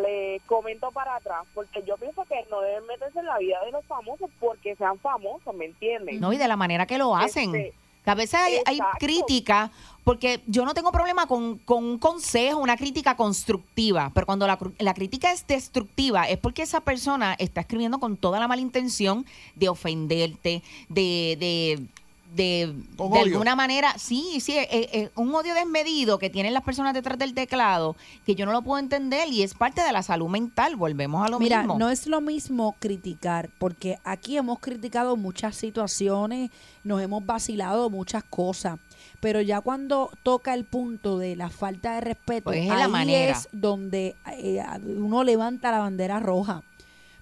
le 0.00 0.40
comento 0.46 0.90
para 0.92 1.16
atrás, 1.16 1.44
porque 1.54 1.82
yo 1.82 1.96
pienso 1.98 2.24
que 2.24 2.44
no 2.50 2.60
deben 2.62 2.86
meterse 2.86 3.18
en 3.18 3.26
la 3.26 3.38
vida 3.38 3.58
de 3.64 3.72
los 3.72 3.84
famosos 3.86 4.30
porque 4.40 4.74
sean 4.76 4.98
famosos, 5.00 5.54
¿me 5.54 5.66
entienden? 5.66 6.20
No, 6.20 6.32
y 6.32 6.38
de 6.38 6.48
la 6.48 6.56
manera 6.56 6.86
que 6.86 6.98
lo 6.98 7.14
hacen. 7.14 7.54
Este, 7.54 7.74
Que 8.04 8.10
a 8.10 8.14
veces 8.14 8.34
hay, 8.34 8.58
hay 8.66 8.78
crítica, 8.98 9.70
porque 10.04 10.42
yo 10.46 10.64
no 10.64 10.74
tengo 10.74 10.92
problema 10.92 11.26
con, 11.26 11.58
con 11.58 11.82
un 11.82 11.98
consejo, 11.98 12.60
una 12.60 12.76
crítica 12.76 13.16
constructiva, 13.16 14.10
pero 14.14 14.26
cuando 14.26 14.46
la, 14.46 14.58
la 14.78 14.92
crítica 14.92 15.32
es 15.32 15.46
destructiva 15.46 16.28
es 16.28 16.38
porque 16.38 16.62
esa 16.62 16.80
persona 16.82 17.34
está 17.38 17.62
escribiendo 17.62 17.98
con 17.98 18.16
toda 18.18 18.38
la 18.38 18.46
mala 18.46 18.60
intención 18.60 19.24
de 19.54 19.68
ofenderte, 19.68 20.62
de... 20.88 21.36
de 21.40 21.86
de, 22.34 22.74
de 23.12 23.18
alguna 23.20 23.54
manera, 23.54 23.94
sí, 23.98 24.40
sí, 24.40 24.52
eh, 24.58 24.68
eh, 24.70 25.10
un 25.14 25.34
odio 25.34 25.54
desmedido 25.54 26.18
que 26.18 26.30
tienen 26.30 26.52
las 26.52 26.62
personas 26.64 26.92
detrás 26.94 27.18
del 27.18 27.32
teclado, 27.34 27.96
que 28.26 28.34
yo 28.34 28.44
no 28.44 28.52
lo 28.52 28.62
puedo 28.62 28.78
entender 28.80 29.28
y 29.28 29.42
es 29.42 29.54
parte 29.54 29.82
de 29.82 29.92
la 29.92 30.02
salud 30.02 30.28
mental, 30.28 30.74
volvemos 30.76 31.24
a 31.24 31.30
lo 31.30 31.38
Mira, 31.38 31.58
mismo. 31.58 31.78
no 31.78 31.90
es 31.90 32.06
lo 32.06 32.20
mismo 32.20 32.74
criticar, 32.80 33.50
porque 33.58 33.98
aquí 34.04 34.36
hemos 34.36 34.58
criticado 34.58 35.16
muchas 35.16 35.54
situaciones, 35.56 36.50
nos 36.82 37.00
hemos 37.00 37.24
vacilado 37.24 37.88
muchas 37.90 38.24
cosas, 38.24 38.78
pero 39.20 39.40
ya 39.40 39.60
cuando 39.60 40.10
toca 40.22 40.54
el 40.54 40.64
punto 40.64 41.18
de 41.18 41.36
la 41.36 41.50
falta 41.50 41.94
de 41.94 42.00
respeto, 42.00 42.44
Pues 42.50 42.62
es 42.62 42.68
la 42.68 42.84
ahí 42.86 42.90
manera. 42.90 43.32
es 43.32 43.48
donde 43.52 44.16
eh, 44.32 44.62
uno 44.98 45.22
levanta 45.24 45.70
la 45.70 45.78
bandera 45.78 46.18
roja, 46.20 46.62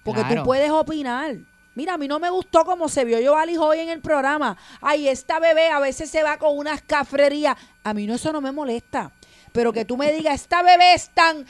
porque 0.03 0.21
Claro. 0.21 0.41
tú 0.41 0.45
puedes 0.45 0.71
opinar. 0.71 1.35
Mira, 1.75 1.95
a 1.95 1.97
mí 1.97 2.07
no 2.07 2.19
me 2.19 2.29
gustó 2.29 2.65
cómo 2.65 2.87
se 2.87 3.03
vio 3.03 3.19
Giovanni 3.19 3.57
hoy 3.57 3.79
en 3.79 3.89
el 3.89 3.99
programa. 3.99 4.55
Ay, 4.81 5.07
esta 5.07 5.39
bebé 5.39 5.69
a 5.69 5.79
veces 5.79 6.09
se 6.09 6.21
va 6.21 6.37
con 6.37 6.55
unas 6.57 6.81
cafrerías. 6.83 7.57
A 7.83 7.93
mí 7.93 8.05
no 8.05 8.13
eso 8.13 8.31
no 8.31 8.41
me 8.41 8.51
molesta. 8.51 9.11
Pero 9.51 9.73
que 9.73 9.83
tú 9.83 9.97
me 9.97 10.11
digas, 10.11 10.41
esta 10.41 10.61
bebé 10.61 10.93
es 10.93 11.09
tan... 11.09 11.45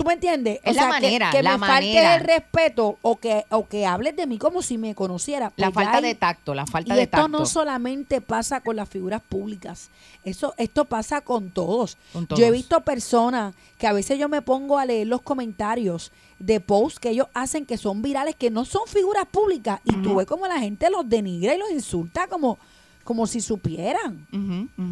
¿Tú 0.00 0.06
me 0.06 0.14
entiendes? 0.14 0.60
Es 0.64 0.76
la 0.76 0.84
que- 0.84 0.88
manera, 0.88 1.30
que, 1.30 1.42
la 1.42 1.52
me 1.52 1.58
manera. 1.58 2.14
el 2.14 2.22
respeto 2.22 2.98
o 3.02 3.16
que, 3.18 3.44
o 3.50 3.68
que 3.68 3.84
hables 3.84 4.16
de 4.16 4.26
mí 4.26 4.38
como 4.38 4.62
si 4.62 4.78
me 4.78 4.94
conociera. 4.94 5.52
la 5.56 5.70
Pues 5.70 5.84
falta 5.84 6.00
de 6.00 6.14
tacto, 6.14 6.54
la 6.54 6.64
falta 6.64 6.94
y 6.94 6.96
de 6.96 7.02
esto 7.02 7.18
tacto. 7.18 7.28
no 7.28 7.44
solamente 7.44 8.22
pasa 8.22 8.62
con 8.62 8.76
las 8.76 8.88
figuras 8.88 9.20
públicas, 9.20 9.90
eso, 10.24 10.54
esto 10.56 10.86
pasa 10.86 11.20
con 11.20 11.50
todos. 11.50 11.98
Con 12.14 12.26
Yo 12.28 12.46
he 12.46 12.50
visto 12.50 12.80
personas 12.80 13.54
que 13.76 13.86
a 13.86 13.92
veces 13.92 14.18
yo 14.18 14.30
me 14.30 14.40
pongo 14.40 14.78
a 14.78 14.86
leer 14.86 15.06
los 15.06 15.20
comentarios 15.20 16.12
de 16.38 16.60
posts 16.60 16.98
que 16.98 17.10
ellos 17.10 17.26
hacen 17.34 17.66
que 17.66 17.76
son 17.76 18.00
virales, 18.00 18.34
que 18.36 18.48
no 18.48 18.64
son 18.64 18.86
figuras 18.86 19.26
públicas, 19.30 19.80
y 19.84 19.92
tú 19.96 20.14
ves 20.14 20.26
como 20.26 20.46
la 20.46 20.58
gente 20.60 20.88
los 20.88 21.06
denigra 21.06 21.54
y 21.54 21.58
los 21.58 21.70
insulta 21.70 22.26
como, 22.26 22.58
como 23.10 23.26
si 23.26 23.40
supieran. 23.40 24.24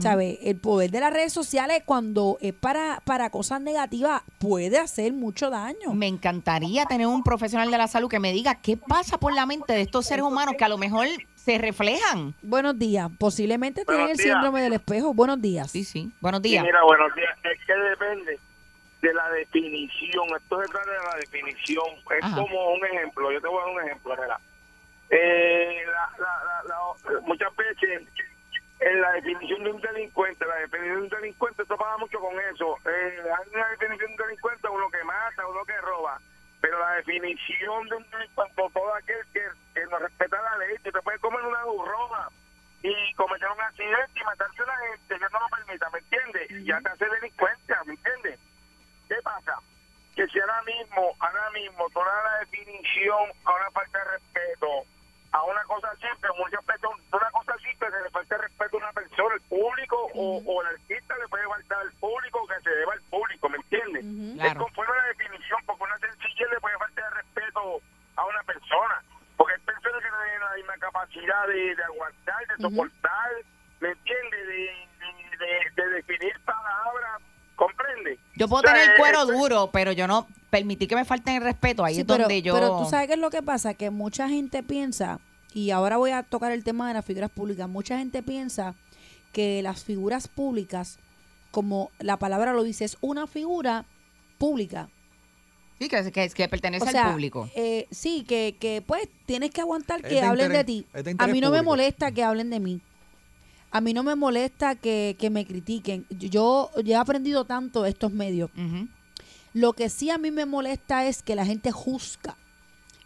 ¿Sabes? 0.01 0.41
El 0.43 0.57
poder 0.57 0.91
de 0.91 0.99
las 0.99 1.13
redes 1.13 1.33
sociales 1.33 1.85
cuando 1.85 2.37
es 2.41 2.53
para, 2.53 3.01
para 3.05 3.31
cosas 3.31 3.61
negativas 3.61 4.23
puede 4.41 4.77
hacer 4.77 5.13
mucho 5.13 5.51
daño. 5.51 5.95
Me 5.95 6.09
encantaría 6.09 6.85
tener 6.87 7.07
un 7.07 7.23
profesional 7.23 7.71
de 7.71 7.79
la 7.79 7.87
salud 7.87 8.09
que 8.09 8.19
me 8.19 8.33
diga 8.33 8.57
qué 8.57 8.77
pasa 8.77 9.19
por 9.19 9.33
la 9.37 9.47
mente 9.47 9.73
de 9.73 9.83
estos 9.83 10.05
seres 10.07 10.25
humanos 10.25 10.57
que 10.59 10.65
a 10.65 10.69
lo 10.69 10.79
mejor 10.79 11.07
se 11.37 11.59
reflejan. 11.59 12.35
Buenos 12.43 12.77
días. 12.77 13.09
Posiblemente 13.21 13.85
tienen 13.85 14.03
Buenos 14.07 14.19
el 14.19 14.25
días. 14.25 14.35
síndrome 14.35 14.63
del 14.63 14.73
espejo. 14.73 15.15
Buenos 15.15 15.41
días. 15.41 15.71
Sí, 15.71 15.85
sí. 15.85 16.11
Buenos 16.21 16.41
Sí, 16.43 16.49
mira, 16.61 16.83
buenos 16.83 17.15
días. 17.15 17.31
Es 17.45 17.65
que 17.65 17.73
depende 17.73 18.41
de 19.01 19.15
la 19.15 19.31
definición. 19.31 20.25
Esto 20.43 20.61
se 20.61 20.67
trata 20.73 20.91
de 20.91 20.97
la 20.99 21.17
definición. 21.21 21.87
Es 22.19 22.25
Ajá. 22.25 22.35
como 22.37 22.73
un 22.73 22.85
ejemplo. 22.85 23.31
Yo 23.31 23.41
te 23.41 23.47
voy 23.47 23.59
a 23.59 23.65
dar 23.67 23.75
un 23.77 23.89
ejemplo. 23.89 24.15
mira. 24.21 24.41
Eh, 25.11 25.85
la- 25.87 26.13
la- 26.19 26.45
la- 26.45 26.63
la- 26.65 27.21
muchas 27.23 27.55
veces 27.57 28.03
en 28.81 29.01
la 29.01 29.13
definición 29.13 29.65
de 29.65 29.71
un 29.73 29.81
delincuente, 29.81 30.45
la 30.47 30.57
definición 30.57 30.97
de 30.97 31.03
un 31.03 31.09
delincuente, 31.09 31.63
esto 31.63 31.77
mucho 31.99 32.21
con 32.21 32.39
eso. 32.41 32.77
Eh, 32.85 33.23
hay 33.25 33.49
una 33.55 33.69
definición 33.71 33.99
de 33.99 34.13
un 34.13 34.17
delincuente, 34.17 34.69
uno 34.69 34.91
que 34.91 35.05
mata, 35.05 35.47
uno 35.47 35.65
que 35.65 35.77
roba. 35.79 36.19
Pero 36.61 36.79
la 36.79 36.93
definición 36.97 37.89
de 37.89 37.97
un 37.97 38.11
delincuente, 38.11 38.55
todo 38.73 38.95
aquel 38.95 39.25
que, 39.33 39.43
que 39.75 39.87
no 39.87 39.99
respeta 39.99 40.43
la 40.43 40.59
ley, 40.59 40.77
que 40.83 40.93
te 40.93 41.03
puede 41.03 41.19
comer 41.19 41.41
una 41.43 41.65
burrona 41.65 42.29
y 42.83 43.15
cometer 43.15 43.49
un 43.51 43.61
accidente 43.61 44.13
y 44.21 44.25
matarse 44.25 44.61
a 44.61 44.65
una 44.65 44.77
gente 44.77 45.15
que 45.15 45.33
no 45.33 45.41
lo 45.41 45.49
permita, 45.57 45.91
¿me 45.91 45.99
entiendes? 45.99 46.65
Ya 46.65 46.81
te 46.81 46.89
hace 46.89 47.07
delincuencia, 47.07 47.83
¿me 47.87 47.95
entiendes? 47.95 48.41
¿Qué 49.09 49.17
pasa? 49.23 49.59
Que 50.15 50.27
si 50.29 50.41
ahora 50.41 50.63
mismo, 50.63 51.13
ahora 51.19 51.51
mismo, 51.51 51.89
toda 51.91 52.23
la 52.25 52.39
definición 52.41 53.31
a 53.45 53.55
una 53.55 53.71
falta 53.73 53.99
de 53.99 54.05
respeto, 54.05 54.85
a 55.33 55.43
una 55.45 55.63
cosa 55.65 55.91
simple, 56.01 56.29
muchas 56.39 56.65
personas, 56.65 56.99
una 57.13 57.31
cosa 57.31 57.57
simple 57.59 57.91
se 57.91 58.01
le 58.03 58.11
falta 58.11 58.39
respeto 58.39 58.77
a 58.77 58.81
una 58.81 58.93
persona, 58.93 59.35
el 59.35 59.41
público 59.43 59.97
o, 60.15 60.43
o 60.45 60.63
el 60.63 60.69
artista 60.69 61.17
le 61.19 61.29
puede 61.29 61.45
faltar 61.47 61.79
al 61.81 61.93
público 61.93 62.47
que 62.49 62.61
se 62.63 62.71
deba 62.71 62.93
al 62.95 63.03
público, 63.03 63.49
¿me 63.49 63.57
entiendes? 63.59 64.05
Es 64.05 64.41
Claro. 64.41 64.61
conforme 64.65 64.95
a 64.95 65.03
la 65.03 65.09
definición, 65.09 65.61
porque 65.67 65.83
una 65.85 65.99
sencillez 65.99 66.51
le 66.51 66.61
puede 66.61 66.79
faltar 66.79 67.13
respeto 67.15 67.81
a 68.17 68.25
una 68.25 68.43
persona, 68.45 69.03
porque 69.37 69.55
hay 69.55 69.61
personas 69.61 70.03
que 70.03 70.11
no 70.11 70.17
tienen 70.23 70.41
la 70.41 70.55
misma 70.57 70.77
capacidad 70.79 71.47
de, 71.49 71.75
de 71.77 71.85
aguantar, 71.85 72.47
de 72.47 72.57
soportar, 72.63 73.31
¿me 73.81 73.89
entiendes? 73.91 74.47
De, 74.47 74.55
de, 74.99 75.37
de- 75.39 75.71
de 75.83 75.89
definir 75.91 76.41
palabras, 76.45 77.21
¿comprende? 77.55 78.19
Yo 78.35 78.49
puedo 78.49 78.61
O 78.61 78.65
sea, 78.65 78.73
tener 78.75 78.91
el 78.91 78.97
cuero 78.97 79.23
es- 79.23 79.29
duro, 79.29 79.71
pero 79.73 79.93
yo 79.93 80.07
no 80.09 80.27
permití 80.51 80.87
que 80.87 80.95
me 80.97 81.05
falten 81.05 81.37
el 81.37 81.43
respeto. 81.43 81.85
Ahí 81.85 81.95
Sí, 81.95 82.01
es 82.01 82.07
pero, 82.07 82.25
donde 82.25 82.43
yo... 82.43 82.55
pero 82.55 82.79
tú 82.79 82.89
sabes 82.89 83.07
qué 83.07 83.15
es 83.15 83.19
lo 83.19 83.31
que 83.31 83.43
pasa, 83.43 83.75
que 83.75 83.91
mucha 83.91 84.29
gente 84.29 84.63
piensa, 84.63 85.21
y 85.55 85.71
ahora 85.71 85.97
voy 85.97 86.11
a 86.11 86.23
tocar 86.23 86.53
el 86.53 86.65
tema 86.65 86.89
de 86.89 86.95
las 86.95 87.05
figuras 87.05 87.31
públicas, 87.31 87.69
mucha 87.69 87.99
gente 87.99 88.23
piensa 88.23 88.75
que 89.33 89.63
las 89.63 89.85
figuras 89.85 90.29
públicas, 90.29 90.99
como 91.51 91.91
la 91.99 92.19
palabra 92.19 92.53
lo 92.53 92.63
dice, 92.63 92.85
es 92.85 92.97
una 93.01 93.27
figura 93.27 93.85
pública. 94.39 94.89
Sí, 95.81 95.89
que, 95.89 96.11
que, 96.11 96.29
que 96.31 96.49
pertenece 96.49 96.85
O 96.85 96.91
sea, 96.91 97.07
al 97.07 97.13
público. 97.13 97.49
eh, 97.55 97.87
sí, 97.91 98.25
que, 98.27 98.57
que 98.59 98.83
pues 98.85 99.09
tienes 99.27 99.51
que 99.51 99.61
aguantar 99.61 100.03
que 100.03 100.21
hablen 100.21 100.51
de 100.53 100.65
ti. 100.65 100.87
A 101.19 101.27
mí 101.29 101.41
no 101.41 101.51
me 101.51 101.63
molesta 101.63 102.11
que 102.11 102.25
hablen 102.25 102.51
de 102.51 102.59
mí. 102.59 102.81
A 103.71 103.81
mí 103.81 103.93
no 103.93 104.03
me 104.03 104.17
molesta 104.17 104.75
que, 104.75 105.15
que 105.21 105.31
me 105.31 105.47
critiquen. 105.47 106.07
Yo, 106.11 106.71
yo 106.83 106.93
he 106.95 106.97
aprendido 106.97 107.45
tanto 107.45 107.83
de 107.83 107.91
estos 107.91 108.11
medios. 108.13 108.51
Lo 109.59 109.73
que 109.73 109.89
sí 109.89 110.09
a 110.09 110.19
mí 110.19 110.31
me 110.31 110.47
molesta 110.47 111.07
es 111.07 111.21
que 111.21 111.35
la 111.35 111.45
gente 111.45 111.73
juzga. 111.73 112.37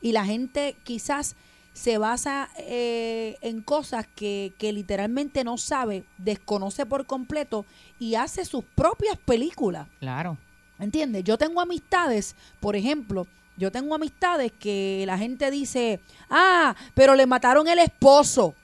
Y 0.03 0.13
la 0.13 0.27
gente 0.27 0.77
quizás 0.85 1.35
se 1.73 1.97
basa 1.97 2.51
eh, 2.59 3.39
en 3.41 3.63
cosas 3.63 4.07
que, 4.15 4.53
que 4.59 4.71
literalmente 4.71 5.45
no 5.45 5.57
sabe, 5.57 6.05
desconoce 6.19 6.85
por 6.85 7.07
completo 7.07 7.65
y 7.99 8.17
hace 8.17 8.45
sus 8.45 8.65
propias 8.65 9.17
películas. 9.17 9.89
Claro. 10.01 10.37
¿Entiendes? 10.79 11.25
Yo 11.25 11.39
tengo 11.39 11.59
amistades, 11.59 12.37
por 12.61 12.77
ejemplo, 12.77 13.27
yo 13.57 13.73
tengo 13.73 13.95
amistades 13.95 14.53
que 14.53 15.05
la 15.07 15.17
gente 15.17 15.51
dice, 15.51 16.01
ah, 16.29 16.77
pero 16.93 17.15
le 17.15 17.25
mataron 17.25 17.67
el 17.67 17.79
esposo. 17.79 18.55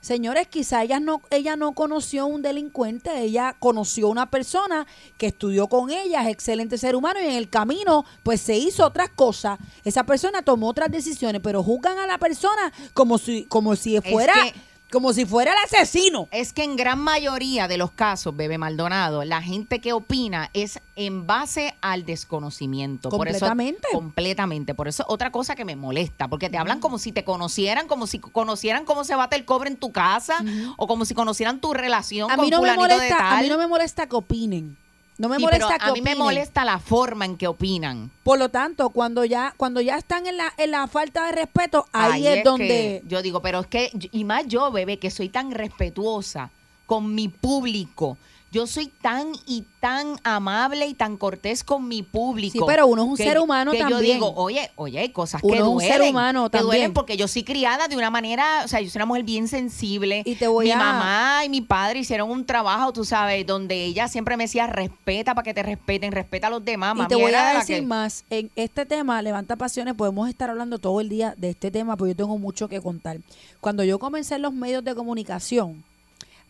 Señores, 0.00 0.46
quizá 0.46 0.84
ella 0.84 1.00
no, 1.00 1.20
ella 1.30 1.56
no 1.56 1.72
conoció 1.72 2.26
un 2.26 2.40
delincuente, 2.40 3.20
ella 3.20 3.56
conoció 3.58 4.08
una 4.08 4.30
persona 4.30 4.86
que 5.18 5.26
estudió 5.26 5.66
con 5.66 5.90
ella, 5.90 6.22
es 6.22 6.28
excelente 6.28 6.78
ser 6.78 6.94
humano 6.94 7.20
y 7.20 7.26
en 7.26 7.32
el 7.34 7.48
camino 7.48 8.04
pues 8.22 8.40
se 8.40 8.56
hizo 8.56 8.86
otras 8.86 9.10
cosas. 9.10 9.58
Esa 9.84 10.04
persona 10.04 10.42
tomó 10.42 10.68
otras 10.68 10.90
decisiones, 10.90 11.40
pero 11.42 11.62
juzgan 11.64 11.98
a 11.98 12.06
la 12.06 12.18
persona 12.18 12.72
como 12.94 13.18
si, 13.18 13.44
como 13.44 13.74
si 13.76 14.00
fuera, 14.00 14.34
que- 14.34 14.54
como 14.90 15.12
si 15.12 15.24
fuera 15.26 15.52
el 15.52 15.58
asesino. 15.64 16.28
Es 16.30 16.52
que 16.52 16.64
en 16.64 16.76
gran 16.76 16.98
mayoría 16.98 17.68
de 17.68 17.76
los 17.76 17.90
casos, 17.90 18.34
Bebe 18.36 18.58
Maldonado, 18.58 19.24
la 19.24 19.42
gente 19.42 19.80
que 19.80 19.92
opina 19.92 20.50
es 20.54 20.80
en 20.96 21.26
base 21.26 21.74
al 21.80 22.04
desconocimiento. 22.04 23.10
Completamente. 23.10 23.80
Por 23.82 23.90
eso, 23.90 23.98
completamente. 23.98 24.74
Por 24.74 24.88
eso 24.88 25.04
otra 25.08 25.30
cosa 25.30 25.54
que 25.54 25.64
me 25.64 25.76
molesta, 25.76 26.28
porque 26.28 26.48
te 26.50 26.58
hablan 26.58 26.80
como 26.80 26.98
si 26.98 27.12
te 27.12 27.24
conocieran, 27.24 27.86
como 27.86 28.06
si 28.06 28.18
conocieran 28.18 28.84
cómo 28.84 29.04
se 29.04 29.14
bate 29.14 29.36
el 29.36 29.44
cobre 29.44 29.70
en 29.70 29.76
tu 29.76 29.92
casa, 29.92 30.42
o 30.76 30.86
como 30.86 31.04
si 31.04 31.14
conocieran 31.14 31.60
tu 31.60 31.74
relación 31.74 32.30
A 32.30 32.36
con 32.36 32.44
mí 32.44 32.50
no 32.50 32.62
me 32.62 32.70
fulanito 32.70 32.88
de 32.88 32.94
molesta, 32.94 33.16
a 33.16 33.30
tal. 33.30 33.42
mí 33.42 33.48
no 33.48 33.58
me 33.58 33.66
molesta 33.66 34.06
que 34.08 34.16
opinen. 34.16 34.76
No 35.18 35.28
me 35.28 35.36
Sí, 35.36 35.42
molesta 35.42 35.66
pero 35.66 35.78
que 35.78 35.84
a 35.84 35.92
mí 35.92 36.00
me 36.00 36.12
opinen. 36.12 36.18
molesta 36.18 36.64
la 36.64 36.78
forma 36.78 37.24
en 37.24 37.36
que 37.36 37.48
opinan. 37.48 38.10
Por 38.22 38.38
lo 38.38 38.48
tanto, 38.50 38.90
cuando 38.90 39.24
ya 39.24 39.52
cuando 39.56 39.80
ya 39.80 39.96
están 39.98 40.26
en 40.26 40.36
la, 40.36 40.52
en 40.56 40.70
la 40.70 40.86
falta 40.86 41.26
de 41.26 41.32
respeto, 41.32 41.86
ahí, 41.92 42.26
es, 42.26 42.44
donde 42.44 43.02
yo 43.08 43.20
digo, 43.20 43.42
pero 43.42 43.60
es 43.60 43.66
que, 43.66 43.90
y 44.12 44.24
más 44.24 44.46
yo, 44.46 44.70
bebé, 44.70 44.98
que 44.98 45.10
soy 45.10 45.28
tan 45.28 45.50
respetuosa 45.50 46.50
con 46.86 47.14
mi 47.14 47.28
público. 47.28 48.16
Yo 48.50 48.66
soy 48.66 48.86
tan 49.02 49.32
y 49.46 49.64
tan 49.78 50.16
amable 50.24 50.86
y 50.86 50.94
tan 50.94 51.18
cortés 51.18 51.62
con 51.62 51.86
mi 51.86 52.02
público. 52.02 52.52
Sí, 52.58 52.64
pero 52.66 52.86
uno 52.86 53.02
es 53.02 53.08
un 53.10 53.16
que- 53.18 53.24
ser 53.24 53.38
humano 53.38 53.72
que 53.72 53.78
también. 53.78 54.00
yo 54.00 54.12
digo, 54.14 54.32
oye, 54.36 54.70
oye, 54.76 54.98
hay 55.00 55.10
cosas 55.10 55.42
Uno 55.42 55.52
que 55.52 55.58
es 55.58 55.64
un 55.66 55.74
duelen. 55.74 55.92
ser 55.92 56.02
humano 56.10 56.44
que 56.44 56.50
también. 56.56 56.66
duelen 56.66 56.92
porque 56.94 57.18
yo 57.18 57.28
soy 57.28 57.44
criada 57.44 57.88
de 57.88 57.96
una 57.98 58.08
manera, 58.08 58.62
o 58.64 58.68
sea, 58.68 58.80
yo 58.80 58.88
soy 58.88 58.98
una 59.00 59.04
mujer 59.06 59.24
bien 59.24 59.48
sensible. 59.48 60.22
Y 60.24 60.34
te 60.36 60.48
voy 60.48 60.64
mi 60.64 60.70
a- 60.70 60.78
mamá 60.78 61.44
y 61.44 61.50
mi 61.50 61.60
padre 61.60 61.98
hicieron 61.98 62.30
un 62.30 62.46
trabajo, 62.46 62.90
tú 62.94 63.04
sabes, 63.04 63.46
donde 63.46 63.84
ella 63.84 64.08
siempre 64.08 64.38
me 64.38 64.44
decía, 64.44 64.66
respeta 64.66 65.34
para 65.34 65.44
que 65.44 65.52
te 65.52 65.62
respeten, 65.62 66.10
respeta 66.12 66.46
a 66.46 66.50
los 66.50 66.64
demás. 66.64 66.96
Y 67.04 67.06
te 67.06 67.16
voy 67.16 67.34
a 67.34 67.58
decir 67.58 67.80
que- 67.80 67.82
más, 67.86 68.24
en 68.30 68.50
este 68.56 68.86
tema, 68.86 69.20
Levanta 69.20 69.56
Pasiones, 69.56 69.92
podemos 69.94 70.26
estar 70.26 70.48
hablando 70.48 70.78
todo 70.78 71.02
el 71.02 71.10
día 71.10 71.34
de 71.36 71.50
este 71.50 71.70
tema, 71.70 71.98
porque 71.98 72.12
yo 72.14 72.16
tengo 72.16 72.38
mucho 72.38 72.66
que 72.66 72.80
contar. 72.80 73.18
Cuando 73.60 73.84
yo 73.84 73.98
comencé 73.98 74.36
en 74.36 74.42
los 74.42 74.54
medios 74.54 74.82
de 74.84 74.94
comunicación, 74.94 75.84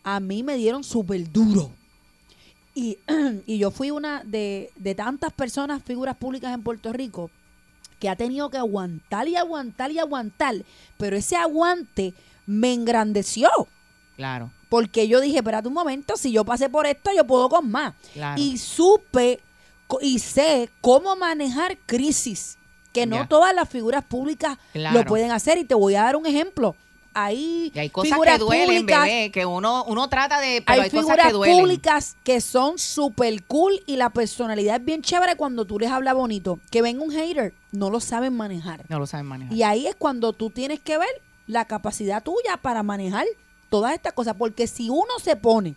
a 0.04 0.20
mí 0.20 0.44
me 0.44 0.54
dieron 0.54 0.84
súper 0.84 1.30
duro. 1.32 1.72
Y, 2.78 2.98
y 3.46 3.58
yo 3.58 3.70
fui 3.70 3.90
una 3.90 4.22
de, 4.24 4.70
de 4.76 4.94
tantas 4.94 5.32
personas, 5.32 5.82
figuras 5.82 6.16
públicas 6.16 6.54
en 6.54 6.62
Puerto 6.62 6.92
Rico, 6.92 7.30
que 7.98 8.08
ha 8.08 8.14
tenido 8.16 8.48
que 8.50 8.58
aguantar 8.58 9.26
y 9.26 9.34
aguantar 9.36 9.90
y 9.90 9.98
aguantar, 9.98 10.54
pero 10.96 11.16
ese 11.16 11.34
aguante 11.36 12.14
me 12.46 12.72
engrandeció. 12.72 13.48
Claro. 14.16 14.50
Porque 14.68 15.08
yo 15.08 15.20
dije, 15.20 15.38
espérate 15.38 15.66
un 15.66 15.74
momento, 15.74 16.16
si 16.16 16.30
yo 16.30 16.44
pasé 16.44 16.68
por 16.68 16.86
esto, 16.86 17.10
yo 17.16 17.24
puedo 17.26 17.48
con 17.48 17.70
más. 17.70 17.94
Claro. 18.12 18.40
Y 18.40 18.58
supe 18.58 19.40
y 20.02 20.18
sé 20.18 20.68
cómo 20.80 21.16
manejar 21.16 21.78
crisis, 21.86 22.58
que 22.92 23.06
no 23.06 23.16
Ya. 23.16 23.26
todas 23.28 23.54
las 23.54 23.68
figuras 23.68 24.04
públicas 24.04 24.58
Claro. 24.72 24.98
lo 24.98 25.04
pueden 25.04 25.30
hacer. 25.32 25.58
Y 25.58 25.64
te 25.64 25.74
voy 25.74 25.94
a 25.94 26.02
dar 26.02 26.14
un 26.16 26.26
ejemplo. 26.26 26.76
Hay, 27.24 27.72
Y 27.74 27.78
hay 27.78 27.90
cosas 27.90 28.12
figuras 28.12 28.35
que 28.35 28.44
duelen, 28.44 28.66
públicas, 28.66 29.02
bebé, 29.02 29.31
que 29.31 29.46
uno, 29.46 29.85
uno 29.85 30.09
trata 30.09 30.40
de, 30.40 30.62
pero 30.64 30.83
hay, 30.83 30.85
hay, 30.85 30.90
cosas 30.90 31.07
figuras 31.07 31.26
que 31.26 31.33
duelen. 31.33 31.59
públicas 31.59 32.16
que 32.22 32.40
son 32.40 32.78
súper 32.78 33.42
cool 33.44 33.81
y 33.87 33.96
la 33.96 34.11
personalidad 34.11 34.76
es 34.76 34.85
bien 34.85 35.02
chévere 35.02 35.37
cuando 35.37 35.64
tú 35.64 35.78
les 35.78 35.90
hablas 35.90 36.14
bonito. 36.14 36.61
Que 36.70 36.83
ven 36.83 37.00
un 37.00 37.11
hater, 37.11 37.54
no 37.72 37.90
lo 37.90 38.00
saben 38.00 38.37
manejar. 38.37 38.85
No 38.88 38.98
lo 38.98 39.07
saben 39.07 39.26
manejar. 39.26 39.54
Y 39.54 39.62
ahí 39.62 39.87
es 39.87 39.94
cuando 39.96 40.33
tú 40.33 40.50
tienes 40.50 40.81
que 40.81 40.98
ver 40.98 41.09
la 41.46 41.64
capacidad 41.64 42.22
tuya 42.22 42.57
para 42.61 42.83
manejar 42.83 43.26
todas 43.68 43.94
estas 43.94 44.12
cosas. 44.12 44.35
Porque 44.38 44.66
si 44.66 44.88
uno 44.88 45.18
se 45.22 45.37
pone 45.37 45.74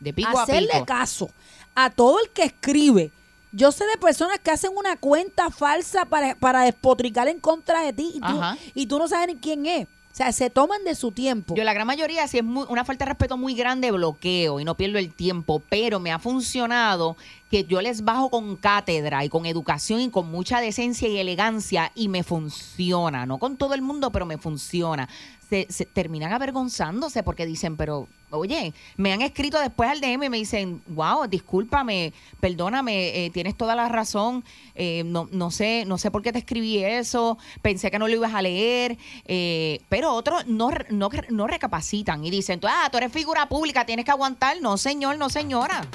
de 0.00 0.12
pico 0.12 0.36
a 0.36 0.40
a 0.40 0.42
hacerle 0.44 0.72
pico. 0.72 0.86
caso 0.86 1.30
a 1.74 1.90
todo 1.90 2.20
el 2.20 2.30
que 2.30 2.44
escribe, 2.44 3.10
yo 3.52 3.72
sé 3.72 3.84
de 3.86 3.96
personas 3.98 4.38
que 4.40 4.50
hacen 4.50 4.72
una 4.76 4.96
cuenta 4.96 5.50
falsa 5.50 6.04
para, 6.04 6.34
para 6.34 6.62
despotricar 6.62 7.28
en 7.28 7.40
contra 7.40 7.82
de 7.82 7.92
ti 7.92 8.12
y 8.14 8.20
tú, 8.20 8.40
y 8.74 8.86
tú 8.86 8.98
no 8.98 9.08
sabes 9.08 9.28
ni 9.28 9.36
quién 9.36 9.66
es. 9.66 9.88
O 10.14 10.16
sea, 10.16 10.30
se 10.30 10.48
toman 10.48 10.84
de 10.84 10.94
su 10.94 11.10
tiempo. 11.10 11.56
Yo 11.56 11.64
la 11.64 11.74
gran 11.74 11.88
mayoría, 11.88 12.28
si 12.28 12.38
es 12.38 12.44
muy- 12.44 12.66
una 12.68 12.84
falta 12.84 13.04
de 13.04 13.08
respeto 13.10 13.36
muy 13.36 13.56
grande, 13.56 13.90
bloqueo 13.90 14.60
y 14.60 14.64
no 14.64 14.76
pierdo 14.76 14.98
el 15.00 15.12
tiempo, 15.12 15.60
pero 15.68 15.98
me 15.98 16.12
ha 16.12 16.20
funcionado 16.20 17.16
que 17.50 17.64
yo 17.64 17.82
les 17.82 18.04
bajo 18.04 18.30
con 18.30 18.54
cátedra 18.54 19.24
y 19.24 19.28
con 19.28 19.44
educación 19.44 20.00
y 20.00 20.10
con 20.10 20.30
mucha 20.30 20.60
decencia 20.60 21.08
y 21.08 21.16
elegancia 21.18 21.90
y 21.96 22.06
me 22.06 22.22
funciona. 22.22 23.26
No 23.26 23.38
con 23.38 23.56
todo 23.56 23.74
el 23.74 23.82
mundo, 23.82 24.12
pero 24.12 24.24
me 24.24 24.38
funciona. 24.38 25.08
Se, 25.50 25.66
se 25.68 25.84
terminan 25.84 26.32
avergonzándose 26.32 27.24
porque 27.24 27.44
dicen, 27.44 27.76
pero 27.76 28.06
oye, 28.36 28.72
me 28.96 29.12
han 29.12 29.22
escrito 29.22 29.58
después 29.58 29.90
al 29.90 30.00
DM 30.00 30.24
y 30.24 30.30
me 30.30 30.36
dicen, 30.36 30.82
wow, 30.88 31.26
discúlpame, 31.26 32.12
perdóname, 32.40 33.26
eh, 33.26 33.30
tienes 33.30 33.56
toda 33.56 33.74
la 33.74 33.88
razón, 33.88 34.44
eh, 34.74 35.02
no, 35.04 35.28
no 35.32 35.50
sé, 35.50 35.84
no 35.86 35.98
sé 35.98 36.10
por 36.10 36.22
qué 36.22 36.32
te 36.32 36.38
escribí 36.38 36.82
eso, 36.84 37.38
pensé 37.62 37.90
que 37.90 37.98
no 37.98 38.08
lo 38.08 38.14
ibas 38.14 38.34
a 38.34 38.42
leer, 38.42 38.98
eh, 39.26 39.80
pero 39.88 40.12
otros 40.12 40.46
no, 40.46 40.70
no, 40.90 41.08
no 41.30 41.46
recapacitan 41.46 42.24
y 42.24 42.30
dicen, 42.30 42.60
tú, 42.60 42.66
ah, 42.68 42.88
tú 42.90 42.98
eres 42.98 43.12
figura 43.12 43.48
pública, 43.48 43.86
tienes 43.86 44.04
que 44.04 44.10
aguantar, 44.10 44.60
no 44.60 44.76
señor, 44.76 45.18
no 45.18 45.30
señora. 45.30 45.86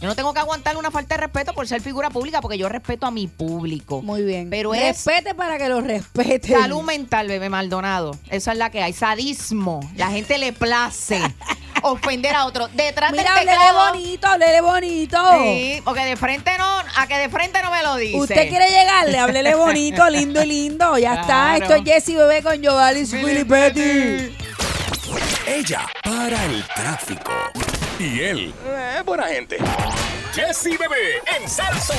Yo 0.00 0.06
no 0.06 0.14
tengo 0.14 0.32
que 0.32 0.38
aguantar 0.38 0.76
una 0.76 0.92
falta 0.92 1.16
de 1.16 1.22
respeto 1.22 1.52
por 1.54 1.66
ser 1.66 1.80
figura 1.80 2.08
pública 2.08 2.40
porque 2.40 2.56
yo 2.56 2.68
respeto 2.68 3.04
a 3.06 3.10
mi 3.10 3.26
público. 3.26 4.00
Muy 4.00 4.22
bien. 4.22 4.48
Pero 4.48 4.72
es 4.72 4.80
Respete 4.80 5.34
para 5.34 5.58
que 5.58 5.68
lo 5.68 5.80
respete. 5.80 6.52
salud 6.52 6.82
mental, 6.82 7.26
bebé 7.26 7.48
Maldonado. 7.48 8.12
Esa 8.30 8.52
es 8.52 8.58
la 8.58 8.70
que 8.70 8.80
hay. 8.80 8.92
Sadismo. 8.92 9.80
La 9.96 10.10
gente 10.10 10.38
le 10.38 10.52
place 10.52 11.20
ofender 11.92 12.34
a 12.34 12.46
otro. 12.46 12.68
Detrás 12.72 13.12
Mira, 13.12 13.34
del 13.34 13.46
teclado. 13.46 13.90
bonito, 13.92 14.26
háblele 14.26 14.60
bonito. 14.60 15.18
Sí, 15.42 15.82
porque 15.84 16.04
de 16.04 16.16
frente 16.16 16.50
no, 16.58 16.78
a 16.96 17.06
que 17.06 17.16
de 17.18 17.28
frente 17.28 17.62
no 17.62 17.70
me 17.70 17.82
lo 17.82 17.96
dice. 17.96 18.16
Usted 18.16 18.48
quiere 18.48 18.66
llegarle, 18.68 19.18
háblele 19.18 19.54
bonito, 19.54 20.08
lindo 20.10 20.42
y 20.42 20.46
lindo. 20.46 20.98
Ya 20.98 21.14
está. 21.14 21.26
Claro. 21.26 21.62
Esto 21.64 21.74
es 21.76 21.82
Jessy 21.84 22.16
Bebé 22.16 22.42
con 22.42 22.62
Jovalis 22.64 23.12
Willy 23.12 23.44
Petty. 23.44 24.36
Ella 25.46 25.86
para 26.02 26.44
el 26.44 26.64
tráfico. 26.74 27.32
Y 27.98 28.20
él, 28.20 28.54
eh, 28.66 29.02
buena 29.04 29.26
gente. 29.26 29.58
Jesse 30.34 30.78
Bebé 30.78 31.20
en 31.36 31.48
Salso. 31.48 31.94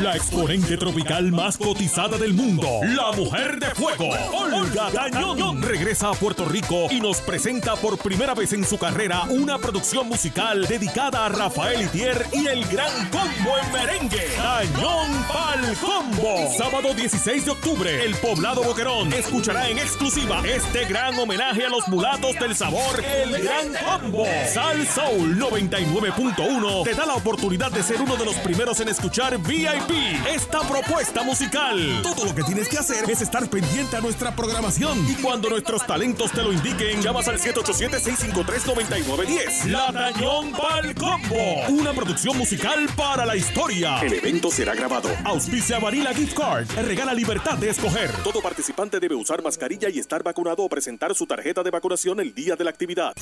La 0.00 0.16
exponente 0.16 0.78
tropical 0.78 1.30
más 1.32 1.58
cotizada 1.58 2.16
del 2.16 2.32
mundo, 2.32 2.66
la 2.82 3.12
mujer 3.12 3.58
de 3.60 3.66
fuego, 3.74 4.08
Olga 4.32 4.90
Tañón, 4.90 5.60
regresa 5.60 6.08
a 6.08 6.12
Puerto 6.14 6.46
Rico 6.46 6.86
y 6.90 6.98
nos 6.98 7.20
presenta 7.20 7.76
por 7.76 7.98
primera 7.98 8.32
vez 8.34 8.54
en 8.54 8.64
su 8.64 8.78
carrera 8.78 9.24
una 9.28 9.58
producción 9.58 10.08
musical 10.08 10.66
dedicada 10.66 11.26
a 11.26 11.28
Rafael 11.28 11.82
Itier 11.82 12.26
y 12.32 12.46
el 12.46 12.64
gran 12.68 13.10
combo 13.10 13.58
en 13.62 13.72
merengue, 13.72 14.28
Tañón 14.36 15.10
Pal 15.28 15.76
Combo. 15.78 16.50
Sábado 16.56 16.94
16 16.94 17.44
de 17.44 17.50
octubre, 17.50 18.04
el 18.04 18.14
poblado 18.14 18.62
Boquerón 18.62 19.12
escuchará 19.12 19.68
en 19.68 19.78
exclusiva 19.78 20.42
este 20.46 20.86
gran 20.86 21.18
homenaje 21.18 21.66
a 21.66 21.68
los 21.68 21.86
mulatos 21.88 22.32
del 22.40 22.56
sabor, 22.56 23.04
el 23.04 23.42
gran 23.42 23.74
combo. 23.84 24.24
Sal 24.52 24.86
Soul 24.86 25.38
99.1 25.38 26.84
te 26.84 26.94
da 26.94 27.04
la 27.04 27.14
oportunidad 27.14 27.70
de 27.70 27.82
ser 27.82 28.00
uno 28.00 28.16
de 28.16 28.24
los 28.24 28.36
primeros 28.36 28.80
en 28.80 28.88
escuchar 28.88 29.36
VIP 29.38 29.81
esta 30.28 30.60
propuesta 30.68 31.22
musical. 31.22 32.00
Todo 32.02 32.24
lo 32.24 32.34
que 32.34 32.42
tienes 32.42 32.68
que 32.68 32.78
hacer 32.78 33.08
es 33.10 33.22
estar 33.22 33.48
pendiente 33.48 33.96
a 33.96 34.00
nuestra 34.00 34.34
programación 34.34 34.98
y 35.08 35.14
cuando 35.14 35.48
nuestros 35.50 35.86
talentos 35.86 36.32
te 36.32 36.42
lo 36.42 36.52
indiquen, 36.52 37.00
llamas 37.02 37.28
al 37.28 37.38
787-653-9910. 37.38 39.66
La 39.66 39.92
Tañón 39.92 40.50
Pal 40.52 40.92
Combo, 40.94 41.66
una 41.68 41.92
producción 41.92 42.38
musical 42.38 42.88
para 42.96 43.26
la 43.26 43.36
historia. 43.36 44.00
El 44.00 44.14
evento 44.14 44.50
será 44.50 44.74
grabado. 44.74 45.10
Auspicia 45.24 45.78
Varila 45.78 46.14
Gift 46.14 46.36
Card. 46.36 46.66
Regala 46.84 47.14
libertad 47.14 47.58
de 47.58 47.70
escoger. 47.70 48.10
Todo 48.24 48.40
participante 48.40 48.98
debe 49.00 49.14
usar 49.14 49.42
mascarilla 49.42 49.88
y 49.88 49.98
estar 49.98 50.22
vacunado 50.22 50.62
o 50.62 50.68
presentar 50.68 51.14
su 51.14 51.26
tarjeta 51.26 51.62
de 51.62 51.70
vacunación 51.70 52.20
el 52.20 52.34
día 52.34 52.56
de 52.56 52.64
la 52.64 52.70
actividad. 52.70 53.12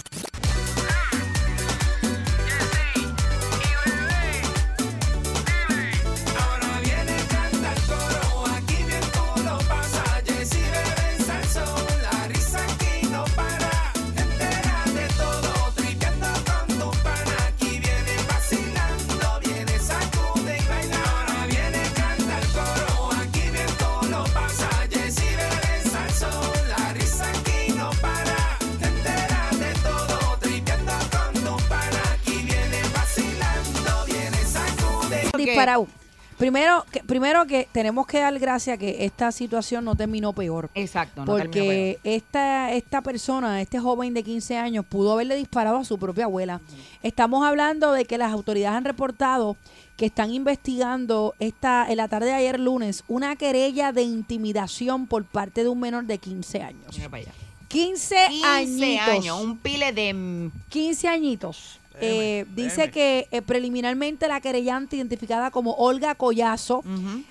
Primero 36.40 36.86
que, 36.90 37.04
primero 37.04 37.46
que 37.46 37.68
tenemos 37.70 38.06
que 38.06 38.18
dar 38.18 38.38
gracias 38.38 38.78
que 38.78 39.04
esta 39.04 39.30
situación 39.30 39.84
no 39.84 39.94
terminó 39.94 40.32
peor. 40.32 40.70
Exacto, 40.74 41.26
no 41.26 41.36
terminó 41.36 41.52
Porque 41.52 41.98
esta, 42.02 42.72
esta 42.72 43.02
persona, 43.02 43.60
este 43.60 43.78
joven 43.78 44.14
de 44.14 44.22
15 44.22 44.56
años, 44.56 44.86
pudo 44.86 45.12
haberle 45.12 45.36
disparado 45.36 45.76
a 45.76 45.84
su 45.84 45.98
propia 45.98 46.24
abuela. 46.24 46.62
Estamos 47.02 47.46
hablando 47.46 47.92
de 47.92 48.06
que 48.06 48.16
las 48.16 48.32
autoridades 48.32 48.74
han 48.74 48.86
reportado 48.86 49.58
que 49.98 50.06
están 50.06 50.32
investigando 50.32 51.34
esta, 51.40 51.86
en 51.90 51.98
la 51.98 52.08
tarde 52.08 52.28
de 52.28 52.32
ayer 52.32 52.58
lunes 52.58 53.04
una 53.06 53.36
querella 53.36 53.92
de 53.92 54.00
intimidación 54.00 55.06
por 55.08 55.26
parte 55.26 55.62
de 55.62 55.68
un 55.68 55.78
menor 55.78 56.04
de 56.04 56.16
15 56.16 56.62
años. 56.62 56.96
Mira 56.96 57.10
para 57.10 57.24
allá. 57.24 57.32
15, 57.68 58.16
15 58.30 58.46
añitos. 58.46 59.08
años, 59.08 59.40
un 59.42 59.58
pile 59.58 59.92
de... 59.92 60.50
15 60.70 61.06
añitos. 61.06 61.79
Eh, 62.00 62.46
dice 62.54 62.90
que 62.90 63.28
eh, 63.30 63.42
preliminarmente 63.42 64.28
la 64.28 64.40
querellante 64.40 64.96
identificada 64.96 65.50
como 65.50 65.72
Olga 65.72 66.14
Collazo, 66.14 66.82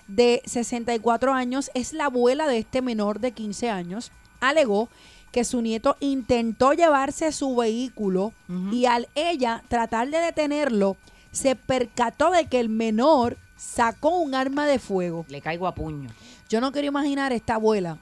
de 0.08 0.42
64 0.46 1.34
años, 1.34 1.72
es 1.74 1.94
la 1.94 2.06
abuela 2.06 2.48
de 2.48 2.60
este 2.60 2.82
menor 2.82 3.20
de 3.20 3.32
15 3.32 3.70
años, 3.70 4.12
alegó 4.40 4.90
que 5.32 5.44
su 5.44 5.62
nieto 5.62 5.96
intentó 6.00 6.74
llevarse 6.74 7.32
su 7.32 7.56
vehículo 7.56 8.34
y 8.72 8.86
al 8.86 9.08
ella 9.16 9.64
tratar 9.68 10.10
de 10.10 10.18
detenerlo, 10.20 10.98
se 11.32 11.56
percató 11.56 12.32
de 12.32 12.46
que 12.46 12.60
el 12.60 12.70
menor 12.70 13.38
sacó 13.56 14.18
un 14.18 14.34
arma 14.34 14.66
de 14.66 14.80
fuego. 14.80 15.26
Le 15.30 15.42
caigo 15.42 15.68
a 15.68 15.76
puño. 15.76 16.10
Yo 16.50 16.62
no 16.62 16.72
quiero 16.72 16.88
imaginar 16.88 17.32
esta 17.34 17.56
abuela. 17.56 18.00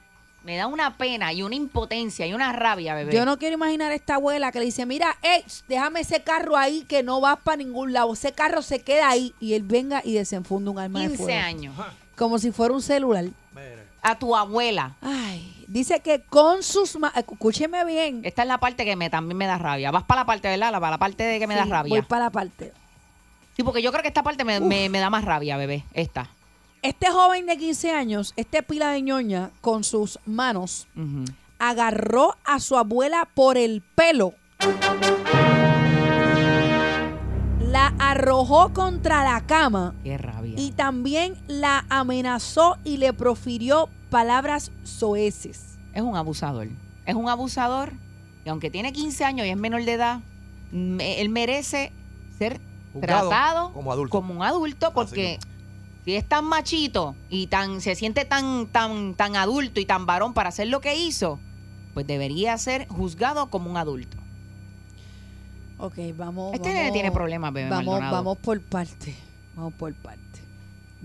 Me 0.47 0.55
da 0.55 0.65
una 0.67 0.95
pena 0.97 1.33
y 1.33 1.43
una 1.43 1.55
impotencia 1.55 2.25
y 2.25 2.33
una 2.33 2.53
rabia, 2.53 2.95
bebé. 2.95 3.11
Yo 3.13 3.25
no 3.25 3.37
quiero 3.37 3.55
imaginar 3.55 3.91
a 3.91 3.95
esta 3.95 4.15
abuela 4.15 4.49
que 4.53 4.59
le 4.59 4.65
dice, 4.65 4.85
mira, 4.85 5.17
hey, 5.21 5.43
déjame 5.67 5.99
ese 5.99 6.21
carro 6.23 6.55
ahí 6.55 6.85
que 6.87 7.03
no 7.03 7.19
vas 7.19 7.37
para 7.43 7.57
ningún 7.57 7.91
lado. 7.91 8.13
Ese 8.13 8.31
carro 8.31 8.61
se 8.61 8.79
queda 8.79 9.09
ahí. 9.09 9.33
Y 9.41 9.55
él 9.55 9.63
venga 9.63 10.01
y 10.05 10.13
desenfunda 10.13 10.71
un 10.71 10.79
arma 10.79 11.01
de 11.01 11.07
15 11.09 11.21
fuego. 11.23 11.39
años. 11.41 11.75
Como 12.15 12.39
si 12.39 12.53
fuera 12.53 12.73
un 12.73 12.81
celular. 12.81 13.25
A 14.01 14.17
tu 14.17 14.37
abuela. 14.37 14.95
Ay, 15.01 15.65
dice 15.67 15.99
que 15.99 16.21
con 16.21 16.63
sus 16.63 16.97
manos, 16.97 17.17
escúcheme 17.17 17.83
bien. 17.83 18.21
Esta 18.23 18.43
es 18.43 18.47
la 18.47 18.57
parte 18.57 18.85
que 18.85 18.95
me, 18.95 19.09
también 19.09 19.35
me 19.37 19.47
da 19.47 19.57
rabia. 19.57 19.91
Vas 19.91 20.03
para 20.05 20.21
la 20.21 20.25
parte, 20.25 20.47
¿verdad? 20.47 20.71
La- 20.71 20.79
Para 20.79 20.91
la 20.91 20.97
parte 20.97 21.23
de 21.25 21.39
que 21.39 21.47
me 21.47 21.55
da 21.55 21.65
Sí, 21.65 21.69
rabia. 21.71 21.89
Voy 21.89 22.01
para 22.03 22.23
la 22.23 22.29
parte. 22.29 22.71
Sí, 23.57 23.63
porque 23.63 23.81
yo 23.81 23.91
creo 23.91 24.01
que 24.01 24.07
esta 24.07 24.23
parte 24.23 24.45
me, 24.45 24.61
me- 24.61 24.87
me 24.87 24.99
da 24.99 25.09
más 25.09 25.25
rabia, 25.25 25.57
bebé. 25.57 25.83
Esta. 25.93 26.29
Este 26.82 27.07
joven 27.11 27.45
de 27.47 27.57
15 27.57 27.91
años, 27.91 28.34
este 28.38 28.63
pila 28.63 28.91
de 28.91 29.01
ñoña, 29.01 29.51
con 29.61 29.84
sus 29.84 30.19
manos, 30.25 30.88
agarró 31.59 32.36
a 32.45 32.59
su 32.59 32.78
abuela 32.78 33.28
por 33.34 33.57
el 33.57 33.82
pelo. 33.95 34.34
La 37.59 37.93
arrojó 37.99 38.73
contra 38.73 39.23
la 39.23 39.45
cama. 39.45 39.93
Qué 40.03 40.17
rabia. 40.17 40.53
Y 40.57 40.71
también 40.71 41.36
la 41.47 41.86
amenazó 41.89 42.78
y 42.84 42.97
le 42.97 43.11
profirió 43.11 43.89
palabras 44.09 44.71
soeces. 44.84 45.78
Es 45.93 46.01
un 46.01 46.15
abusador. 46.15 46.67
Es 47.05 47.15
un 47.15 47.28
abusador 47.30 47.91
y 48.45 48.49
aunque 48.49 48.69
tiene 48.69 48.93
15 48.93 49.25
años 49.25 49.45
y 49.47 49.49
es 49.49 49.57
menor 49.57 49.84
de 49.84 49.93
edad, 49.93 50.19
me- 50.71 51.19
él 51.21 51.30
merece 51.30 51.91
ser 52.38 52.61
Juzgado 52.93 53.30
tratado 53.30 53.73
como 53.73 53.91
adulto. 53.91 54.11
como 54.11 54.34
un 54.34 54.43
adulto 54.43 54.93
porque 54.93 55.39
si 56.07 56.15
es 56.15 56.25
tan 56.25 56.45
machito 56.45 57.17
y 57.29 57.47
tan 57.47 57.81
se 57.81 57.93
siente 57.93 58.23
tan 58.23 58.67
tan 58.67 59.13
tan 59.13 59.35
adulto 59.35 59.81
y 59.81 59.85
tan 59.85 60.05
varón 60.05 60.33
para 60.33 60.47
hacer 60.47 60.69
lo 60.69 60.79
que 60.79 60.95
hizo, 60.95 61.37
pues 61.93 62.07
debería 62.07 62.57
ser 62.57 62.87
juzgado 62.87 63.49
como 63.49 63.69
un 63.69 63.75
adulto. 63.75 64.15
Ok, 65.77 65.95
vamos. 66.15 66.53
Este 66.53 66.73
vamos- 66.73 66.93
tiene 66.93 67.11
problemas, 67.11 67.51
bebé 67.51 67.69
Vamos, 67.69 67.85
Maldonado. 67.87 68.15
vamos 68.15 68.37
por 68.37 68.61
parte. 68.61 69.13
Vamos 69.53 69.73
por 69.73 69.93
parte. 69.95 70.21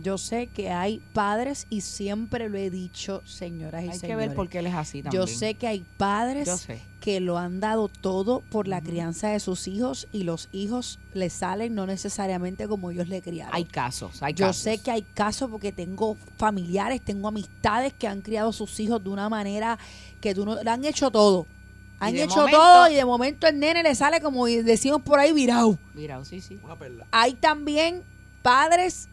Yo 0.03 0.18
sé 0.18 0.48
que 0.48 0.70
hay 0.70 1.00
padres 1.12 1.66
y 1.70 1.80
siempre 1.82 2.48
lo 2.48 2.59
he 2.59 2.70
dicho, 2.70 3.22
señoras 3.24 3.82
y 3.84 3.86
Hay 3.86 3.92
que 3.92 3.98
señores. 4.00 4.28
ver 4.28 4.36
por 4.36 4.48
qué 4.48 4.59
él 4.59 4.66
es 4.66 4.74
así 4.74 4.98
Yo 4.98 5.11
también. 5.20 5.28
sé 5.38 5.55
que 5.55 5.66
hay 5.68 5.84
padres 5.96 6.46
Yo 6.68 6.74
que 7.00 7.18
lo 7.20 7.36
han 7.38 7.59
dado 7.61 7.88
todo 7.88 8.40
por 8.50 8.68
la 8.68 8.80
crianza 8.80 9.28
de 9.28 9.40
sus 9.40 9.66
hijos 9.68 10.07
y 10.12 10.22
los 10.22 10.48
hijos 10.53 10.98
le 11.14 11.30
salen 11.30 11.74
no 11.74 11.84
necesariamente 11.86 12.68
como 12.68 12.90
ellos 12.92 13.09
le 13.09 13.20
criaron. 13.22 13.55
Hay 13.55 13.64
casos, 13.64 14.22
hay 14.22 14.34
Yo 14.34 14.46
casos. 14.46 14.62
sé 14.62 14.78
que 14.78 14.90
hay 14.92 15.03
casos 15.03 15.50
porque 15.50 15.72
tengo 15.72 16.16
familiares, 16.36 17.00
tengo 17.03 17.26
amistades 17.28 17.92
que 17.92 18.07
han 18.07 18.20
criado 18.22 18.50
a 18.50 18.53
sus 18.53 18.78
hijos 18.80 19.03
de 19.03 19.09
una 19.11 19.28
manera 19.28 19.78
que 20.20 20.34
tú 20.34 20.44
no, 20.44 20.62
le 20.62 20.70
han 20.70 20.84
hecho 20.84 21.11
todo. 21.11 21.46
Han 21.98 22.16
hecho 22.16 22.36
momento- 22.36 22.57
todo 22.59 22.90
y 22.90 22.94
de 22.94 23.05
momento 23.05 23.46
el 23.46 23.59
nene 23.61 23.82
le 23.84 23.94
sale 23.94 24.20
como 24.20 24.46
decimos 24.46 25.03
por 25.03 25.18
ahí 25.20 25.32
virado. 25.32 25.78
Mira, 25.94 26.24
sí, 26.24 26.40
sí. 26.40 26.59
Una 26.64 26.76
perla. 26.76 27.07
Hay 27.12 27.34
también 27.34 28.03
padres 28.42 29.09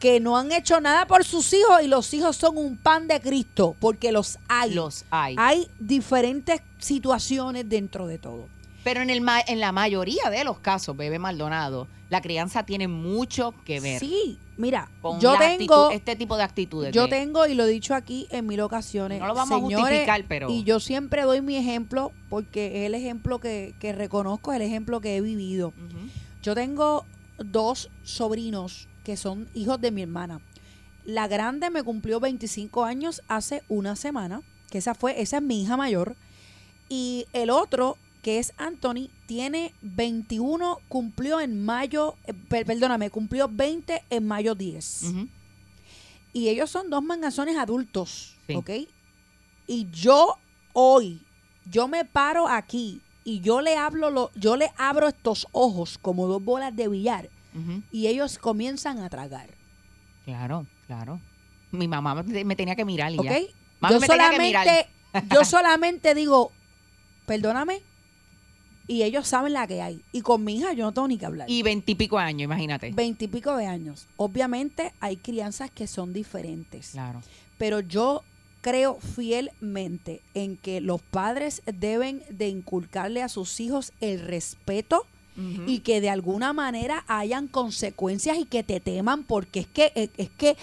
que 0.00 0.18
no 0.18 0.36
han 0.36 0.50
hecho 0.50 0.80
nada 0.80 1.06
por 1.06 1.24
sus 1.24 1.52
hijos 1.52 1.82
y 1.84 1.86
los 1.86 2.12
hijos 2.14 2.34
son 2.36 2.56
un 2.58 2.76
pan 2.76 3.06
de 3.06 3.20
Cristo, 3.20 3.76
porque 3.78 4.10
los 4.10 4.38
hay. 4.48 4.72
Los 4.74 5.04
hay. 5.10 5.36
Hay 5.38 5.68
diferentes 5.78 6.60
situaciones 6.78 7.68
dentro 7.68 8.06
de 8.06 8.18
todo. 8.18 8.48
Pero 8.82 9.02
en, 9.02 9.10
el 9.10 9.20
ma- 9.20 9.42
en 9.46 9.60
la 9.60 9.72
mayoría 9.72 10.30
de 10.30 10.42
los 10.42 10.58
casos, 10.58 10.96
bebé 10.96 11.18
Maldonado, 11.18 11.86
la 12.08 12.22
crianza 12.22 12.64
tiene 12.64 12.88
mucho 12.88 13.54
que 13.66 13.78
ver. 13.78 14.00
Sí, 14.00 14.38
mira, 14.56 14.90
con 15.02 15.20
yo 15.20 15.36
tengo 15.36 15.88
actitud- 15.88 15.92
este 15.94 16.16
tipo 16.16 16.36
de 16.38 16.42
actitudes. 16.44 16.94
Yo 16.94 17.02
de- 17.04 17.08
tengo, 17.10 17.46
y 17.46 17.52
lo 17.54 17.64
he 17.64 17.68
dicho 17.68 17.94
aquí 17.94 18.26
en 18.30 18.46
mil 18.46 18.60
ocasiones, 18.62 19.20
No 19.20 19.26
lo 19.26 19.34
vamos 19.34 19.52
a 19.54 19.60
señores, 19.60 19.80
justificar, 19.84 20.24
pero- 20.26 20.48
Y 20.50 20.64
yo 20.64 20.80
siempre 20.80 21.22
doy 21.24 21.42
mi 21.42 21.56
ejemplo 21.56 22.10
porque 22.30 22.80
es 22.80 22.86
el 22.86 22.94
ejemplo 22.94 23.38
que, 23.38 23.74
que 23.78 23.92
reconozco, 23.92 24.52
es 24.52 24.56
el 24.56 24.62
ejemplo 24.66 25.02
que 25.02 25.16
he 25.16 25.20
vivido. 25.20 25.74
Yo 26.42 26.54
tengo 26.54 27.04
dos 27.36 27.90
sobrinos 28.02 28.88
que 29.04 29.16
son 29.16 29.48
hijos 29.54 29.80
de 29.80 29.90
mi 29.90 30.02
hermana. 30.02 30.40
La 31.04 31.28
grande 31.28 31.70
me 31.70 31.82
cumplió 31.82 32.20
25 32.20 32.84
años 32.84 33.22
hace 33.28 33.62
una 33.68 33.96
semana, 33.96 34.42
que 34.70 34.78
esa 34.78 34.94
fue, 34.94 35.20
esa 35.20 35.38
es 35.38 35.42
mi 35.42 35.62
hija 35.62 35.76
mayor. 35.76 36.14
Y 36.88 37.26
el 37.32 37.50
otro, 37.50 37.96
que 38.22 38.38
es 38.38 38.52
Anthony, 38.58 39.08
tiene 39.26 39.72
21, 39.82 40.78
cumplió 40.88 41.40
en 41.40 41.64
mayo, 41.64 42.16
eh, 42.26 42.34
per- 42.34 42.66
perdóname, 42.66 43.10
cumplió 43.10 43.48
20 43.48 44.02
en 44.10 44.26
mayo 44.26 44.54
10. 44.54 45.04
Y 46.32 46.48
ellos 46.48 46.70
son 46.70 46.90
dos 46.90 47.02
mangazones 47.02 47.56
adultos, 47.56 48.36
Sí. 48.46 48.54
¿ok? 48.54 48.70
Y 49.66 49.88
yo 49.90 50.34
hoy, 50.72 51.20
yo 51.70 51.88
me 51.88 52.04
paro 52.04 52.46
aquí 52.48 53.00
y 53.24 53.40
yo 53.40 53.60
le 53.60 53.76
hablo, 53.76 54.10
lo, 54.10 54.30
yo 54.34 54.56
le 54.56 54.70
abro 54.76 55.08
estos 55.08 55.46
ojos 55.52 55.98
como 55.98 56.26
dos 56.26 56.42
bolas 56.44 56.74
de 56.74 56.88
billar 56.88 57.30
Y 57.90 58.06
ellos 58.06 58.38
comienzan 58.38 58.98
a 58.98 59.08
tragar, 59.08 59.50
Claro, 60.24 60.66
claro. 60.86 61.20
Mi 61.72 61.88
mamá 61.88 62.22
me, 62.22 62.56
tenía 62.56 62.76
que 62.76 62.84
mirar 62.84 63.12
y 63.12 63.18
¿ok? 63.18 63.24
ya. 63.24 63.38
Mami 63.80 63.94
Yo 63.94 64.00
me 64.00 64.06
solamente, 64.06 64.88
yo 65.32 65.44
solamente 65.44 66.14
digo, 66.14 66.52
perdóname, 67.26 67.82
y 68.86 69.04
ellos 69.04 69.28
saben 69.28 69.52
la 69.52 69.66
que 69.66 69.80
hay. 69.80 70.02
Y 70.12 70.22
con 70.22 70.44
mi 70.44 70.56
hija 70.56 70.72
yo 70.72 70.84
no 70.84 70.92
tengo 70.92 71.08
ni 71.08 71.16
que 71.16 71.26
hablar. 71.26 71.48
Y 71.48 71.62
veintipico 71.62 72.18
años, 72.18 72.42
imagínate. 72.42 72.90
Veintipico 72.92 73.56
de 73.56 73.66
años. 73.66 74.08
Obviamente 74.16 74.92
hay 75.00 75.16
crianzas 75.16 75.70
que 75.70 75.86
son 75.86 76.12
diferentes. 76.12 76.90
Claro. 76.90 77.22
Pero 77.56 77.80
yo 77.80 78.24
creo 78.60 78.98
fielmente 78.98 80.22
en 80.34 80.56
que 80.56 80.80
los 80.80 81.00
padres 81.02 81.62
deben 81.66 82.22
de 82.30 82.48
inculcarle 82.48 83.22
a 83.22 83.28
sus 83.28 83.60
hijos 83.60 83.92
el 84.00 84.20
respeto 84.20 85.06
y 85.66 85.80
que 85.80 86.00
de 86.00 86.10
alguna 86.10 86.52
manera 86.52 87.04
hayan 87.08 87.48
consecuencias 87.48 88.38
y 88.38 88.44
que 88.44 88.62
te 88.62 88.80
teman 88.80 89.24
porque 89.24 89.60
es 89.60 89.66
que 89.66 89.92
es, 89.94 90.10
es 90.16 90.30
que 90.30 90.56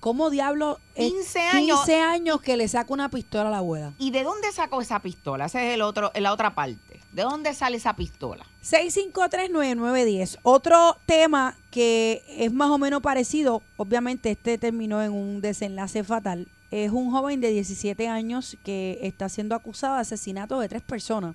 ¿cómo 0.00 0.30
diablo 0.30 0.78
es 0.94 1.12
15 1.12 1.40
años. 1.40 1.84
15 1.84 2.00
años 2.00 2.40
que 2.40 2.56
le 2.56 2.68
saca 2.68 2.92
una 2.92 3.08
pistola 3.08 3.48
a 3.48 3.52
la 3.52 3.58
abuela? 3.58 3.92
¿Y 3.98 4.10
de 4.10 4.22
dónde 4.22 4.52
sacó 4.52 4.80
esa 4.80 5.00
pistola? 5.00 5.46
Esa 5.46 5.62
es 5.64 5.74
el 5.74 5.82
otro, 5.82 6.12
la 6.14 6.32
otra 6.32 6.54
parte. 6.54 7.00
¿De 7.12 7.22
dónde 7.22 7.54
sale 7.54 7.78
esa 7.78 7.96
pistola? 7.96 8.46
6539910. 8.62 10.38
Otro 10.42 10.96
tema 11.06 11.56
que 11.70 12.22
es 12.28 12.52
más 12.52 12.70
o 12.70 12.78
menos 12.78 13.00
parecido, 13.02 13.62
obviamente 13.76 14.30
este 14.30 14.58
terminó 14.58 15.02
en 15.02 15.12
un 15.12 15.40
desenlace 15.40 16.04
fatal, 16.04 16.48
es 16.70 16.90
un 16.90 17.10
joven 17.10 17.40
de 17.40 17.50
17 17.50 18.08
años 18.08 18.58
que 18.62 18.98
está 19.02 19.28
siendo 19.30 19.54
acusado 19.54 19.94
de 19.94 20.02
asesinato 20.02 20.60
de 20.60 20.68
tres 20.68 20.82
personas 20.82 21.34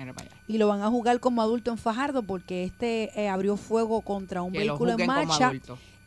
Mira 0.00 0.12
para 0.14 0.26
allá. 0.30 0.36
y 0.48 0.58
lo 0.58 0.66
van 0.68 0.82
a 0.82 0.88
juzgar 0.88 1.20
como 1.20 1.42
adulto 1.42 1.70
en 1.70 1.78
Fajardo 1.78 2.22
porque 2.22 2.64
este 2.64 3.10
eh, 3.20 3.28
abrió 3.28 3.56
fuego 3.56 4.00
contra 4.00 4.42
un 4.42 4.52
Que 4.52 4.58
vehículo 4.60 4.96
en 4.98 5.06
marcha 5.06 5.52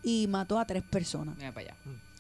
y 0.04 0.28
mató 0.28 0.60
a 0.60 0.66
tres 0.66 0.84
personas. 0.84 1.36
Mira 1.38 1.52
para 1.52 1.68
allá. 1.68 1.76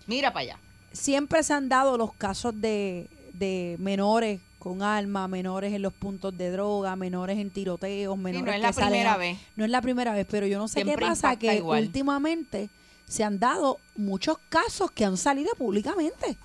Mira 0.07 0.31
para 0.33 0.41
allá. 0.43 0.59
Siempre 0.91 1.41
se 1.43 1.53
han 1.53 1.69
dado 1.69 1.97
los 1.97 2.13
casos 2.13 2.53
de, 2.61 3.07
de 3.33 3.75
menores 3.79 4.39
con 4.59 4.81
armas, 4.81 5.27
menores 5.29 5.73
en 5.73 5.81
los 5.81 5.91
puntos 5.91 6.37
de 6.37 6.49
droga, 6.51 6.95
menores 6.95 7.37
en 7.37 7.49
tiroteos, 7.49 8.17
menores 8.17 8.45
no 8.45 8.51
es 8.51 8.55
que 8.57 8.61
la 8.61 8.71
salen 8.73 8.89
primera 8.91 9.13
a- 9.13 9.17
vez. 9.17 9.37
No 9.57 9.65
es 9.65 9.71
la 9.71 9.81
primera 9.81 10.13
vez, 10.13 10.25
pero 10.29 10.47
yo 10.47 10.57
no 10.59 10.67
sé 10.69 10.75
Siempre 10.75 10.95
qué 10.95 11.01
pasa 11.01 11.35
que 11.35 11.55
igual. 11.55 11.83
últimamente 11.83 12.69
se 13.07 13.23
han 13.23 13.37
dado 13.39 13.77
muchos 13.95 14.37
casos 14.49 14.89
que 14.91 15.05
han 15.05 15.17
salido 15.17 15.53
públicamente. 15.55 16.35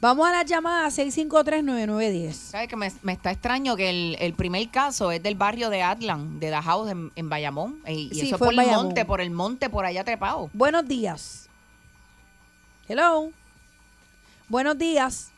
Vamos 0.00 0.28
a 0.28 0.32
la 0.32 0.42
llamada 0.44 0.88
6539910. 0.88 2.32
¿Sabes 2.32 2.68
que 2.68 2.76
me, 2.76 2.92
me 3.02 3.12
está 3.12 3.32
extraño 3.32 3.74
que 3.76 3.90
el, 3.90 4.16
el 4.20 4.34
primer 4.34 4.70
caso 4.70 5.10
es 5.10 5.22
del 5.22 5.34
barrio 5.34 5.68
de 5.70 5.82
Atlan, 5.82 6.38
de 6.38 6.50
Dajaus, 6.50 6.90
en, 6.90 7.10
en 7.16 7.28
Bayamón? 7.28 7.80
Y, 7.88 8.08
y 8.12 8.14
Sí, 8.14 8.26
eso 8.28 8.38
fue 8.38 8.46
por 8.48 8.52
el 8.54 8.56
Bayamón. 8.58 8.84
monte, 8.86 9.04
por 9.04 9.20
el 9.20 9.30
monte, 9.30 9.68
por 9.70 9.84
allá 9.84 10.04
trepado. 10.04 10.48
Buenos 10.52 10.86
días. 10.86 11.48
Hello. 12.88 13.30
Buenos 14.48 14.78
días. 14.78 15.30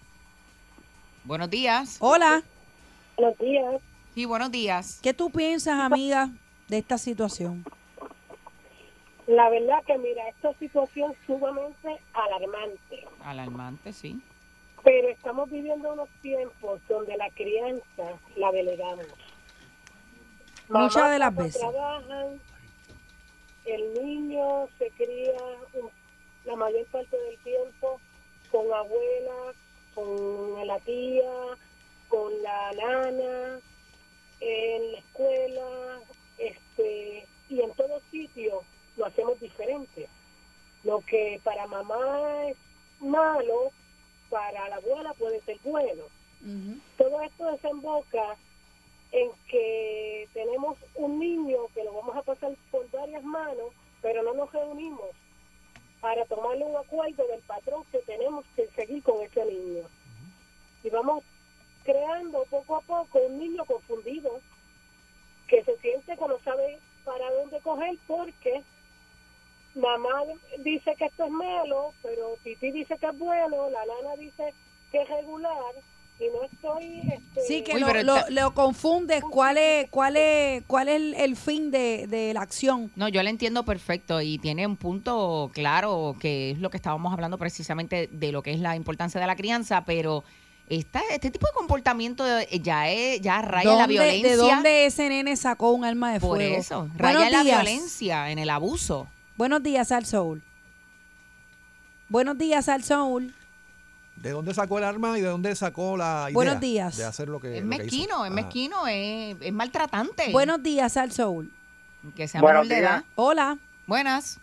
Buenos 1.25 1.49
días. 1.49 1.97
Hola. 2.01 2.43
Buenos 3.16 3.39
días. 3.39 3.81
Sí, 4.14 4.25
buenos 4.27 4.51
días. 4.51 4.99
¿Qué 5.03 5.14
tú 5.14 5.31
piensas, 5.31 5.81
amiga, 5.81 6.31
de 6.68 6.79
esta 6.79 6.99
situación? 6.99 7.64
La 9.27 9.49
verdad 9.49 9.83
que 9.87 9.97
mira, 9.99 10.29
esta 10.29 10.53
situación 10.55 11.14
sumamente 11.27 11.99
alarmante, 12.12 13.07
Alarmante, 13.22 13.93
sí. 13.93 14.20
pero 14.83 15.09
estamos 15.09 15.51
viviendo 15.51 15.93
unos 15.95 16.09
tiempos 16.20 16.81
donde 16.89 17.16
la 17.16 17.31
crianza 17.31 18.18
la 18.37 18.53
delegamos. 18.53 19.07
Muchas 20.68 21.11
de 21.11 21.18
las 21.18 21.35
veces. 21.35 21.59
trabajan, 21.61 22.41
el 23.64 23.95
niño 23.95 24.68
se 24.79 24.91
cría 24.91 25.41
la 26.45 26.57
mayor 26.57 26.85
parte 26.87 27.16
del 27.16 27.39
tiempo 27.39 28.01
con 28.51 28.70
abuela, 28.72 29.55
con 29.95 30.66
la 30.66 30.79
tía, 30.81 31.33
con 32.09 32.31
la 32.43 32.72
nana, 32.72 33.59
en 34.41 34.93
la 34.93 34.99
escuela, 34.99 36.01
este, 36.37 37.27
y 37.49 37.61
en 37.62 37.72
todo 37.72 38.01
sitio 38.11 38.62
lo 38.97 39.07
hacemos 39.07 39.38
diferente. 39.40 40.09
Lo 40.82 41.01
que 41.01 41.40
para 41.42 41.66
mamá 41.66 42.49
es 42.49 42.57
malo, 43.01 43.70
para 44.30 44.68
la 44.68 44.76
abuela 44.76 45.12
puede 45.14 45.40
ser 45.42 45.59
bueno. 45.64 46.05
Todo 46.99 47.22
esto 47.22 47.51
desemboca 47.53 48.36
en 49.12 49.30
que 49.49 50.28
tenemos 50.34 50.76
un 50.97 51.18
niño 51.18 51.68
que 51.72 51.84
lo 51.84 51.95
vamos 51.95 52.16
a 52.16 52.22
pasar 52.22 52.53
por 52.70 52.90
varias 52.90 53.22
manos, 53.22 53.72
pero 54.03 54.22
no 54.22 54.34
nos 54.34 54.53
reunimos 54.53 55.11
para 56.01 56.26
tomarle 56.26 56.64
un 56.64 56.76
acuerdo 56.76 57.26
del 57.28 57.40
patrón 57.42 57.84
que 57.90 57.99
tenemos 58.01 58.45
que 58.55 58.68
seguir 58.76 59.03
con 59.03 59.22
ese 59.22 59.45
niño. 59.47 59.84
Y 60.82 60.90
vamos 60.90 61.24
creando 61.84 62.45
poco 62.51 62.76
a 62.76 62.80
poco 62.82 63.20
un 63.20 63.38
niño 63.38 63.64
confundido 63.64 64.40
que 65.49 65.64
se 65.64 65.78
siente 65.78 66.16
que 66.16 66.28
no 66.28 66.38
sabe 66.40 66.78
para 67.05 67.30
dónde 67.32 67.61
coger 67.61 67.97
porque 68.07 68.62
mamá 69.75 70.22
dice 70.64 70.95
que 70.99 71.07
esto 71.07 71.25
es 71.25 71.31
malo, 71.31 71.93
pero 72.03 72.37
Titi 72.45 72.70
dice 72.70 72.97
que 72.99 73.07
es 73.07 73.18
bueno, 73.18 73.68
la 73.70 73.81
nana 73.81 74.16
dice 74.18 74.53
que 74.93 75.03
es 75.03 75.09
regular 75.09 75.57
y 76.20 76.25
no 76.27 76.45
estoy... 76.45 77.01
Este, 77.12 77.41
Sí, 77.47 77.62
que 77.62 77.79
lo, 77.81 77.93
lo- 78.05 78.31
lo 78.31 78.55
confundes. 78.55 79.22
¿Cuál 79.29 79.59
es, 79.59 79.91
cuál 79.91 80.16
es, 80.16 80.62
cuál 80.66 80.89
es 80.89 80.95
el, 80.97 81.14
el 81.14 81.35
fin 81.37 81.72
de, 81.72 82.07
de 82.07 82.33
la 82.35 82.43
acción? 82.43 82.93
No, 82.95 83.09
yo 83.09 83.20
le 83.25 83.31
entiendo 83.31 83.64
perfecto 83.64 84.20
y 84.20 84.39
tiene 84.39 84.64
un 84.66 84.77
punto 84.77 85.51
claro 85.53 86.14
que 86.20 86.53
es 86.53 86.59
lo 86.61 86.70
que 86.70 86.77
estábamos 86.77 87.12
hablando 87.12 87.37
precisamente 87.37 88.09
de 88.12 88.31
lo 88.33 88.43
que 88.43 88.53
es 88.53 88.61
la 88.61 88.77
importancia 88.77 89.20
de 89.20 89.27
la 89.27 89.35
crianza, 89.35 89.85
pero 89.85 90.22
esta, 90.68 91.03
este 91.11 91.31
tipo 91.33 91.47
de 91.49 91.53
comportamiento 91.53 92.25
eh, 92.39 92.47
ya 92.62 92.89
es, 92.89 93.20
ya 93.20 93.43
raya 93.43 93.72
en 93.72 93.77
la 93.79 93.83
¿Dónde- 93.83 93.93
violencia. 93.95 94.31
¿De 94.31 94.37
dónde 94.37 94.87
ese 94.87 95.09
nene 95.09 95.37
sacó 95.37 95.72
un 95.72 95.85
arma 95.85 96.12
de 96.12 96.20
Por 96.20 96.37
fuego? 96.37 96.57
eso, 96.57 96.89
raya 96.97 97.18
Buenos 97.18 97.33
la 97.33 97.43
días. 97.43 97.62
violencia, 97.64 98.31
en 98.31 98.39
el 98.39 98.51
abuso. 98.51 99.09
Buenos 99.37 99.62
días, 99.62 99.91
Al 99.93 100.05
Soul. 100.05 100.43
Buenos 102.09 102.39
días, 102.39 102.68
Al 102.68 102.82
Soul. 102.85 103.35
¿De 104.16 104.30
dónde 104.30 104.55
sacó 104.55 104.78
el 104.78 104.85
arma 104.85 105.18
y 105.18 105.22
de 105.22 105.28
dónde 105.28 105.55
sacó 105.57 105.97
la 105.97 106.26
idea 106.28 106.35
Buenos 106.35 106.61
días. 106.61 106.97
de 106.97 107.05
hacer 107.05 107.28
lo 107.28 107.41
que, 107.41 107.59
Es 107.59 107.64
lo 107.64 107.70
que 107.70 107.76
hizo? 107.76 107.85
mezquino, 107.85 108.24
es 108.24 108.30
Ah. 108.30 108.35
mezquino, 108.35 108.87
es, 108.87 109.37
es 109.41 109.53
maltratante. 109.53 110.30
Buenos 110.30 110.62
días, 110.62 110.97
Al 110.97 111.11
Soul. 111.11 111.51
Que 112.14 112.28
sea 112.28 112.41
Buenos 112.41 112.68
de 112.68 112.76
días. 112.76 112.91
edad. 112.91 113.05
Hola. 113.16 113.59
Buenas. 113.87 114.41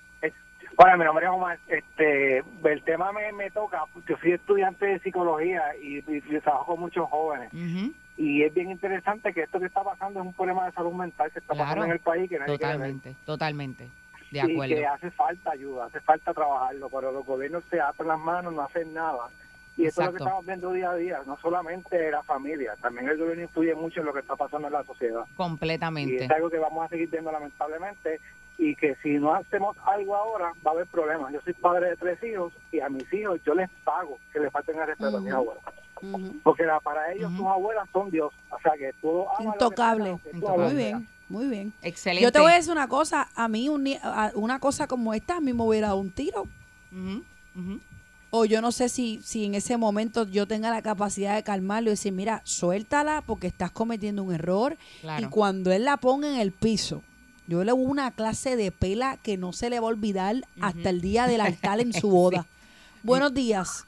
Hola, 0.78 0.98
mi 0.98 1.04
nombre 1.06 1.26
es 1.26 1.32
Omar. 1.32 1.60
Este, 1.68 2.38
el 2.40 2.84
tema 2.84 3.12
me, 3.12 3.32
me 3.34 3.52
toca. 3.52 3.84
Yo 4.10 4.16
soy 4.20 4.32
estudiante 4.32 4.86
de 4.86 5.00
psicología 5.00 5.62
y, 5.82 5.98
y- 6.00 6.04
y 6.08 6.40
trabajo 6.42 6.66
con 6.74 6.80
muchos 6.80 7.08
jóvenes. 7.10 7.50
Y 8.18 8.42
es 8.44 8.54
bien 8.54 8.72
interesante 8.72 9.34
que 9.34 9.44
esto 9.44 9.60
que 9.60 9.68
está 9.68 9.84
pasando 9.84 10.20
es 10.22 10.26
un 10.26 10.34
problema 10.34 10.66
de 10.66 10.72
salud 10.72 10.94
mental 10.94 11.32
que 11.32 11.40
está 11.40 11.54
Claro. 11.54 11.68
pasando 11.68 11.86
en 11.86 11.92
el 11.92 12.00
país 12.00 12.30
que 12.30 12.40
nadie 12.40 12.58
quiere 12.58 12.78
ver. 12.78 12.94
Totalmente, 13.26 13.90
De 14.32 14.40
y 14.40 14.42
acuerdo. 14.54 14.76
que 14.76 14.86
hace 14.86 15.12
falta 15.12 15.52
ayuda, 15.52 15.86
hace 15.86 16.00
falta 16.00 16.34
trabajarlo, 16.34 16.90
pero 16.90 17.12
los 17.12 17.26
gobiernos 17.26 17.64
se 17.70 17.80
atan 17.82 18.08
las 18.08 18.20
manos, 18.20 18.54
no 18.54 18.62
hacen 18.62 18.94
nada. 18.94 19.28
Y 19.78 19.86
eso 19.86 20.02
es 20.02 20.08
lo 20.08 20.14
que 20.14 20.18
estamos 20.24 20.46
viendo 20.46 20.72
día 20.74 20.92
a 20.92 20.96
día, 20.96 21.22
no 21.26 21.38
solamente 21.42 22.12
la 22.12 22.24
familia, 22.24 22.76
también 22.82 23.08
el 23.10 23.18
gobierno 23.18 23.44
influye 23.44 23.74
mucho 23.74 24.02
en 24.02 24.06
lo 24.06 24.14
que 24.14 24.20
está 24.20 24.36
pasando 24.36 24.68
en 24.68 24.74
la 24.74 24.84
sociedad. 24.84 25.24
Y 25.30 25.36
Completamente. 25.36 26.26
es 26.26 26.32
algo 26.32 26.50
que 26.50 26.60
vamos 26.60 26.86
a 26.86 26.90
seguir 26.90 27.10
viendo 27.10 27.32
lamentablemente 27.32 28.20
y 28.58 28.76
que 28.76 28.96
si 29.02 29.12
no 29.18 29.34
hacemos 29.34 29.76
algo 29.86 30.16
ahora 30.16 30.54
va 30.66 30.72
a 30.72 30.74
haber 30.76 30.88
problemas. 30.88 31.34
Yo 31.34 31.42
soy 31.42 31.54
padre 31.54 31.90
de 31.92 31.96
tres 31.96 32.22
hijos 32.24 32.54
y 32.72 32.80
a 32.80 32.90
mis 32.90 33.12
hijos 33.14 33.42
yo 33.44 33.56
les 33.56 33.70
pago 33.84 34.18
que 34.32 34.40
les 34.40 34.52
falten 34.52 34.78
el 34.80 34.88
respeto 34.88 35.18
a 35.18 35.22
mis 35.22 35.32
abuelas. 35.34 35.64
Porque 36.44 36.64
la- 36.66 36.80
para 36.80 37.12
ellos 37.14 37.32
sus 37.36 37.46
abuelas 37.46 37.88
son 37.92 38.10
Dios. 38.12 38.34
O 38.50 38.60
sea 38.60 38.74
que 38.74 38.92
que 39.02 39.44
Intocable. 39.44 40.18
Muy 40.34 40.76
bien, 40.76 41.08
muy 41.32 41.48
bien. 41.48 41.74
Excelente. 41.82 42.24
Yo 42.24 42.32
te 42.32 42.40
voy 42.40 42.52
a 42.52 42.56
decir 42.56 42.72
una 42.72 42.88
cosa, 42.88 43.30
a 43.36 43.48
mí 43.48 43.70
un 43.70 43.84
ni- 43.84 43.98
a- 44.04 44.32
una 44.36 44.60
cosa 44.60 44.88
como 44.88 45.14
esta, 45.14 45.38
a 45.38 45.42
mí 45.42 45.54
me 45.54 45.64
hubiera 45.64 45.88
dado 45.88 46.00
un 46.00 46.12
tiro. 46.12 46.48
O 48.34 48.46
yo 48.46 48.62
no 48.62 48.72
sé 48.72 48.88
si, 48.88 49.20
si 49.24 49.46
en 49.46 49.56
ese 49.56 49.76
momento 49.76 50.26
yo 50.26 50.48
tenga 50.48 50.70
la 50.70 50.82
capacidad 50.82 51.36
de 51.36 51.44
calmarlo 51.44 51.90
y 51.90 51.94
decir, 51.94 52.14
mira, 52.14 52.42
suéltala 52.46 53.24
porque 53.26 53.48
estás 53.48 53.72
cometiendo 53.72 54.24
un 54.24 54.34
error. 54.34 54.78
Claro. 55.02 55.26
Y 55.26 55.30
cuando 55.30 55.72
él 55.74 55.84
la 55.84 55.98
ponga 55.98 56.30
en 56.30 56.36
el 56.40 56.54
piso, 56.54 57.04
yo 57.48 57.64
le 57.66 57.74
hubo 57.74 57.82
una 57.84 58.12
clase 58.12 58.56
de 58.56 58.72
pela 58.72 59.18
que 59.18 59.36
no 59.36 59.52
se 59.52 59.70
le 59.70 59.80
va 59.82 59.88
a 59.88 59.90
olvidar 59.90 60.36
hasta 60.62 60.90
el 60.90 61.02
día 61.02 61.28
del 61.28 61.42
altar 61.42 61.82
en 61.82 61.92
su 61.92 62.10
boda. 62.10 62.46
Buenos 63.04 63.34
días. 63.34 63.86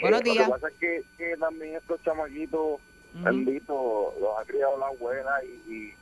Buenos 0.00 0.20
Lo 0.24 0.32
días. 0.32 0.46
que 0.46 0.50
pasa 0.52 0.68
es 0.68 0.74
que, 0.78 1.04
que 1.18 1.36
también 1.38 1.74
estos 1.76 2.00
chamaquitos 2.02 2.80
benditos 3.12 3.76
los 4.20 4.38
ha 4.40 4.44
criado 4.46 4.78
la 4.78 4.86
abuela 4.86 5.32
y, 5.44 5.70
y, 5.72 5.94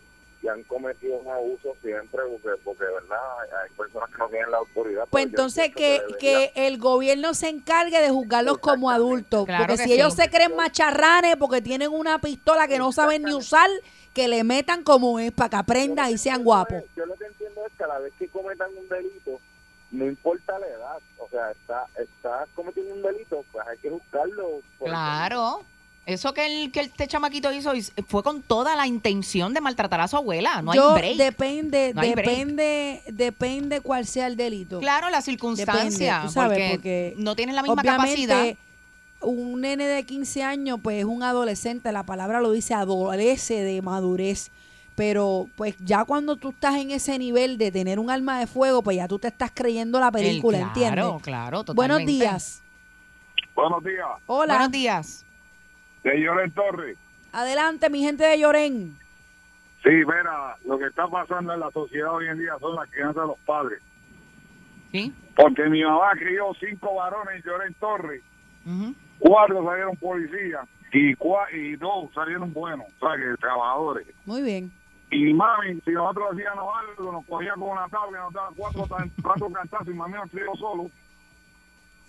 y 0.46 0.48
han 0.48 0.62
cometido 0.64 1.18
un 1.18 1.28
abuso 1.28 1.76
siempre 1.82 2.20
porque, 2.30 2.60
porque 2.62 2.84
verdad 2.84 3.18
hay, 3.64 3.70
personas 3.76 4.08
que 4.10 4.18
no 4.18 4.28
tienen 4.28 4.50
la 4.52 4.58
autoridad. 4.58 5.04
Pues 5.10 5.24
entonces 5.24 5.74
que, 5.74 6.00
que 6.20 6.52
el 6.54 6.78
gobierno 6.78 7.34
se 7.34 7.48
encargue 7.48 8.00
de 8.00 8.10
juzgarlos 8.10 8.58
como 8.58 8.90
adultos. 8.90 9.44
Claro 9.46 9.66
porque 9.66 9.82
que 9.82 9.88
si 9.88 9.92
ellos 9.94 10.14
sí. 10.14 10.22
se 10.22 10.30
creen 10.30 10.54
macharranes 10.54 11.36
porque 11.36 11.60
tienen 11.62 11.90
una 11.90 12.20
pistola 12.20 12.68
que 12.68 12.78
no 12.78 12.92
saben 12.92 13.24
ni 13.24 13.34
usar, 13.34 13.68
que 14.14 14.28
le 14.28 14.44
metan 14.44 14.84
como 14.84 15.18
es 15.18 15.32
para 15.32 15.50
que 15.50 15.56
aprendan 15.56 16.12
y 16.12 16.18
sean 16.18 16.44
guapos. 16.44 16.84
Yo 16.96 17.06
lo 17.06 17.14
que 17.16 17.26
entiendo 17.26 17.66
es 17.66 17.72
que 17.76 17.84
a 17.84 17.88
la 17.88 17.98
vez 17.98 18.12
que 18.16 18.28
cometan 18.28 18.70
un 18.76 18.88
delito, 18.88 19.40
no 19.90 20.06
importa 20.06 20.58
la 20.60 20.66
edad, 20.68 20.98
o 21.18 21.28
sea, 21.28 21.50
está, 21.50 21.86
está 21.98 22.46
cometiendo 22.54 22.94
un 22.94 23.02
delito, 23.02 23.44
pues 23.50 23.66
hay 23.66 23.78
que 23.78 23.90
juzgarlo. 23.90 24.60
por 24.78 24.88
el 24.88 24.94
Claro. 24.94 25.64
Eso 26.06 26.32
que 26.32 26.46
el 26.46 26.70
que 26.70 26.80
este 26.82 27.08
chamaquito 27.08 27.52
hizo 27.52 27.72
fue 28.06 28.22
con 28.22 28.40
toda 28.40 28.76
la 28.76 28.86
intención 28.86 29.52
de 29.52 29.60
maltratar 29.60 30.00
a 30.00 30.06
su 30.06 30.16
abuela. 30.16 30.62
No 30.62 30.72
Yo 30.72 30.92
hay 30.94 31.00
break. 31.00 31.16
depende, 31.16 31.92
No 31.94 32.00
hay 32.00 32.12
break. 32.12 32.26
depende, 32.28 33.02
depende 33.08 33.80
cuál 33.80 34.06
sea 34.06 34.28
el 34.28 34.36
delito. 34.36 34.78
Claro, 34.78 35.10
la 35.10 35.20
circunstancia. 35.20 36.14
Depende, 36.14 36.26
tú 36.28 36.32
sabes, 36.32 36.58
porque, 36.58 36.70
porque 36.74 37.14
no 37.18 37.34
tienen 37.34 37.56
la 37.56 37.62
misma 37.64 37.82
capacidad. 37.82 38.46
un 39.20 39.60
nene 39.60 39.86
de 39.88 40.04
15 40.04 40.44
años, 40.44 40.78
pues 40.80 40.98
es 41.00 41.04
un 41.04 41.24
adolescente, 41.24 41.90
la 41.90 42.04
palabra 42.04 42.40
lo 42.40 42.52
dice, 42.52 42.72
adolece 42.74 43.62
de 43.62 43.82
madurez. 43.82 44.52
Pero 44.94 45.48
pues 45.56 45.74
ya 45.80 46.04
cuando 46.04 46.36
tú 46.36 46.50
estás 46.50 46.76
en 46.76 46.92
ese 46.92 47.18
nivel 47.18 47.58
de 47.58 47.72
tener 47.72 47.98
un 47.98 48.10
arma 48.10 48.38
de 48.38 48.46
fuego, 48.46 48.80
pues 48.82 48.96
ya 48.96 49.08
tú 49.08 49.18
te 49.18 49.26
estás 49.28 49.50
creyendo 49.52 49.98
la 50.00 50.10
película, 50.12 50.70
claro, 50.72 50.90
¿entiendes? 51.08 51.22
claro, 51.22 51.64
Buenos 51.74 51.98
totalmente. 51.98 52.12
días. 52.12 52.62
Buenos 53.56 53.82
días. 53.82 54.06
Hola. 54.26 54.54
Buenos 54.54 54.70
días. 54.70 55.25
De 56.06 56.20
Lloren 56.20 56.52
Torres. 56.52 56.96
Adelante, 57.32 57.90
mi 57.90 58.00
gente 58.00 58.22
de 58.24 58.38
Llorén. 58.38 58.96
Sí, 59.82 59.90
mira, 59.90 60.56
lo 60.64 60.78
que 60.78 60.86
está 60.86 61.08
pasando 61.08 61.52
en 61.52 61.58
la 61.60 61.70
sociedad 61.72 62.12
hoy 62.14 62.28
en 62.28 62.38
día 62.38 62.52
son 62.60 62.76
las 62.76 62.88
crianzas 62.90 63.22
de 63.22 63.26
los 63.28 63.38
padres. 63.40 63.80
Sí. 64.92 65.12
Porque 65.34 65.64
mi 65.68 65.82
mamá 65.82 66.12
crió 66.12 66.52
cinco 66.60 66.94
varones 66.94 67.34
en 67.36 67.42
Lloren 67.42 67.74
Torres, 67.74 68.22
cuatro 69.18 69.64
salieron 69.64 69.96
policías 69.96 70.66
y, 70.92 71.14
cua- 71.16 71.52
y 71.52 71.74
dos 71.76 72.10
salieron 72.14 72.52
buenos, 72.52 72.86
o 72.86 73.06
sea, 73.06 73.16
que 73.16 73.36
trabajadores. 73.40 74.06
Muy 74.24 74.42
bien. 74.42 74.70
Y 75.10 75.34
mami, 75.34 75.80
si 75.84 75.90
nosotros 75.90 76.28
hacíamos 76.32 76.72
algo, 76.88 77.12
nos 77.12 77.26
cogía 77.26 77.52
con 77.54 77.70
una 77.70 77.88
tabla 77.88 78.18
y 78.18 78.22
nos 78.22 78.32
daba 78.32 78.50
cuatro, 78.56 78.86
cuatro 79.22 79.50
cantazos 79.50 79.88
y 79.88 79.90
mami 79.94 80.14
nos 80.14 80.30
crió 80.30 80.54
solo. 80.54 80.88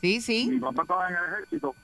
Sí, 0.02 0.22
sí. 0.22 0.50
Mi 0.52 0.60
papá 0.60 0.84
estaba 0.84 1.10
en 1.10 1.16
el 1.16 1.24
ejército. 1.34 1.76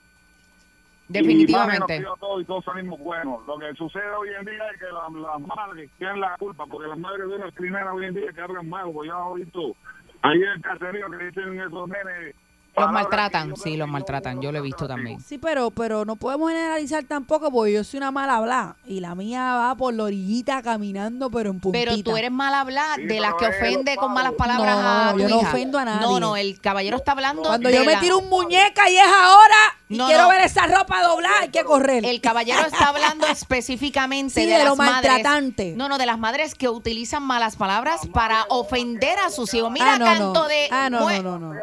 Y 1.08 1.12
Definitivamente. 1.12 1.80
mami 1.80 1.96
crió 1.98 2.16
todo 2.18 2.40
y 2.40 2.44
todos 2.46 2.64
salimos 2.64 2.98
buenos. 2.98 3.46
Lo 3.46 3.58
que 3.58 3.74
sucede 3.74 4.08
hoy 4.18 4.30
en 4.38 4.46
día 4.46 4.70
es 4.72 4.78
que 4.80 4.86
la- 4.86 5.20
las 5.20 5.40
madres 5.40 5.90
tienen 5.98 6.20
la 6.20 6.34
culpa, 6.38 6.64
porque 6.66 6.88
las 6.88 6.98
madres 6.98 7.28
de 7.28 7.38
las 7.38 7.52
primeras 7.52 7.92
hoy 7.92 8.06
en 8.06 8.14
día 8.14 8.32
que 8.32 8.40
hablan 8.40 8.68
mal, 8.68 8.90
porque 8.92 9.08
ya 9.08 9.14
he 9.30 9.34
visto 9.44 9.76
ahí 10.22 10.42
en 10.42 10.48
el 10.48 10.62
caserío 10.62 11.10
que 11.10 11.24
dicen 11.26 11.60
esos 11.60 11.88
nenes. 11.88 12.34
Los 12.76 12.90
maltratan, 12.90 13.54
sí, 13.56 13.76
los 13.76 13.86
maltratan. 13.88 14.40
Yo 14.40 14.50
lo 14.50 14.58
he 14.58 14.60
visto 14.60 14.88
también. 14.88 15.20
Sí, 15.20 15.38
pero, 15.38 15.70
pero 15.70 16.04
no 16.04 16.16
podemos 16.16 16.50
generalizar 16.50 17.04
tampoco 17.04 17.50
porque 17.52 17.72
yo 17.72 17.84
soy 17.84 17.98
una 17.98 18.10
mala 18.10 18.36
habla 18.36 18.76
y 18.84 18.98
la 19.00 19.14
mía 19.14 19.54
va 19.54 19.74
por 19.76 19.94
la 19.94 20.04
orillita 20.04 20.60
caminando, 20.60 21.30
pero 21.30 21.50
en 21.50 21.60
puntita. 21.60 21.90
Pero 21.92 22.02
tú 22.02 22.16
eres 22.16 22.32
mal 22.32 22.52
hablar 22.52 22.98
de 23.00 23.20
las 23.20 23.34
que 23.34 23.46
ofende 23.46 23.94
con 23.96 24.12
malas 24.12 24.32
palabras 24.32 24.76
No, 24.76 24.88
a 25.08 25.12
tu 25.12 25.18
yo 25.20 25.28
no 25.28 25.40
hija. 25.40 25.48
ofendo 25.50 25.78
a 25.78 25.84
nadie. 25.84 26.00
No, 26.06 26.18
no, 26.18 26.36
el 26.36 26.60
caballero 26.60 26.96
está 26.96 27.12
hablando 27.12 27.42
Cuando 27.44 27.68
de 27.68 27.76
yo 27.76 27.84
me 27.84 27.92
la- 27.92 28.00
tiro 28.00 28.18
un 28.18 28.28
muñeca 28.28 28.90
y 28.90 28.96
es 28.96 29.06
ahora 29.06 29.54
y 29.88 29.96
No, 29.96 30.06
quiero 30.06 30.22
no. 30.24 30.28
ver 30.30 30.40
esa 30.40 30.66
ropa 30.66 31.00
doblada, 31.02 31.34
hay 31.42 31.50
que 31.50 31.62
correr. 31.62 32.04
El 32.04 32.20
caballero 32.20 32.60
está 32.66 32.88
hablando 32.88 33.26
específicamente 33.28 34.34
Sí, 34.40 34.46
de, 34.46 34.52
de 34.52 34.58
las 34.58 34.66
lo 34.68 34.76
madres- 34.76 34.92
maltratante. 35.10 35.74
No, 35.76 35.88
no, 35.88 35.96
de 35.98 36.06
las 36.06 36.18
madres 36.18 36.54
que 36.54 36.68
utilizan 36.68 37.22
malas 37.22 37.54
palabras 37.56 38.00
para 38.12 38.46
ofender 38.48 39.16
a 39.20 39.30
sus 39.30 39.54
hijos. 39.54 39.70
Mira, 39.70 39.94
ah, 39.94 39.98
no, 39.98 40.04
canto 40.04 40.32
no. 40.34 40.48
de. 40.48 40.68
Ah, 40.72 40.90
no, 40.90 41.00
mue- 41.08 41.22
no, 41.22 41.38
no, 41.38 41.54
no. 41.54 41.60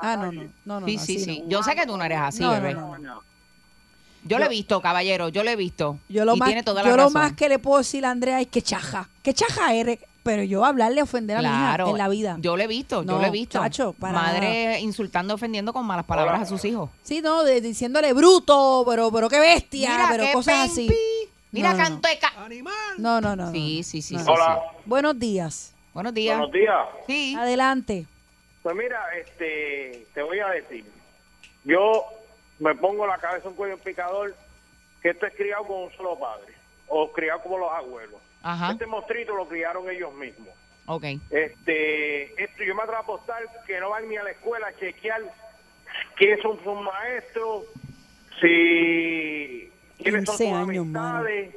Ah, 0.00 0.16
no, 0.16 0.25
no. 0.32 0.42
no, 0.64 0.80
no 0.80 0.86
Sí, 0.86 0.96
no, 0.96 1.02
sí, 1.02 1.18
sí. 1.20 1.40
no. 1.42 1.48
Yo 1.48 1.62
sé 1.62 1.74
que 1.74 1.86
tú 1.86 1.96
no 1.96 2.04
eres 2.04 2.18
así, 2.20 2.44
bebé. 2.44 2.74
no, 2.74 2.98
no. 2.98 3.22
Yo 4.24 4.38
lo 4.40 4.46
he 4.46 4.48
visto, 4.48 4.80
caballero, 4.80 5.28
yo 5.28 5.44
lo 5.44 5.50
he 5.50 5.56
visto. 5.56 5.98
Yo 6.08 6.24
lo, 6.24 6.34
y 6.34 6.38
más, 6.38 6.46
tiene 6.48 6.62
toda 6.64 6.82
la 6.82 6.88
yo 6.90 6.96
lo 6.96 7.10
más 7.10 7.34
que 7.34 7.48
le 7.48 7.60
puedo 7.60 7.78
decir 7.78 8.04
a 8.04 8.10
Andrea 8.10 8.40
es 8.40 8.48
que 8.48 8.60
chaja. 8.60 9.08
Que 9.22 9.32
chaja 9.32 9.72
eres. 9.74 10.00
Pero 10.24 10.42
yo 10.42 10.64
hablarle, 10.64 11.00
ofender 11.02 11.36
a 11.36 11.40
mi 11.40 11.46
Claro, 11.46 11.84
hija 11.84 11.90
en 11.92 11.98
la 11.98 12.08
vida. 12.08 12.36
Yo 12.40 12.56
lo 12.56 12.62
he 12.64 12.66
visto, 12.66 13.04
yo 13.04 13.20
lo 13.20 13.24
he 13.24 13.30
visto. 13.30 13.60
chacho, 13.60 13.92
para 13.92 14.14
Madre 14.14 14.80
insultando, 14.80 15.34
ofendiendo 15.34 15.72
con 15.72 15.86
malas 15.86 16.04
palabras 16.04 16.42
a 16.42 16.46
sus 16.46 16.64
hijos. 16.64 16.90
Sí, 17.04 17.20
no, 17.22 17.44
de- 17.44 17.60
diciéndole 17.60 18.12
bruto, 18.12 18.82
pero, 18.88 19.12
pero 19.12 19.28
qué 19.28 19.38
bestia, 19.38 19.90
Mira, 19.92 20.08
pero 20.10 20.24
qué 20.24 20.32
cosas 20.32 20.68
así. 20.72 20.90
Mira, 21.52 21.70
No, 21.74 21.78
no, 21.78 21.84
canto 21.84 22.08
de 22.08 22.18
ca- 22.18 22.32
No, 22.98 23.20
no, 23.20 23.36
no. 23.36 23.52
Sí, 23.52 23.84
sí, 23.84 24.02
sí. 24.02 24.14
no. 24.16 24.24
sí, 24.24 24.26
Hola. 24.28 24.60
sí. 24.60 24.82
Buenos 24.86 25.16
días. 25.16 25.72
Buenos 25.94 26.12
días. 26.12 26.36
Buenos 26.36 26.52
días. 26.52 26.74
Sí. 27.06 27.36
Adelante. 27.38 28.06
Pues 28.66 28.74
mira, 28.74 29.16
este, 29.16 30.08
te 30.12 30.22
voy 30.22 30.40
a 30.40 30.48
decir, 30.48 30.84
yo 31.62 32.04
me 32.58 32.74
pongo 32.74 33.06
la 33.06 33.16
cabeza 33.16 33.48
un 33.48 33.54
cuello 33.54 33.74
en 33.74 33.80
picador 33.80 34.34
que 35.00 35.10
esto 35.10 35.24
es 35.24 35.34
criado 35.36 35.62
con 35.66 35.84
un 35.84 35.92
solo 35.92 36.18
padre 36.18 36.52
o 36.88 37.12
criado 37.12 37.42
como 37.42 37.58
los 37.58 37.70
abuelos. 37.70 38.20
Ajá. 38.42 38.72
Este 38.72 38.86
mostrito 38.86 39.36
lo 39.36 39.46
criaron 39.46 39.88
ellos 39.88 40.12
mismos. 40.14 40.48
Ok. 40.86 41.04
Este, 41.30 42.42
esto 42.42 42.64
yo 42.64 42.74
me 42.74 42.82
atrevo 42.82 42.98
a 42.98 43.02
apostar 43.02 43.44
que 43.68 43.78
no 43.78 43.90
van 43.90 44.08
ni 44.08 44.16
a 44.16 44.24
la 44.24 44.32
escuela 44.32 44.66
a 44.66 44.74
chequear 44.74 45.22
quiénes 46.16 46.42
son 46.42 46.58
sus 46.64 46.80
maestros, 46.80 47.66
si 48.40 49.70
quiénes 49.96 50.24
son 50.24 50.36
15 50.36 50.44
sus 50.44 50.52
años, 50.52 50.86
amistades, 50.86 51.54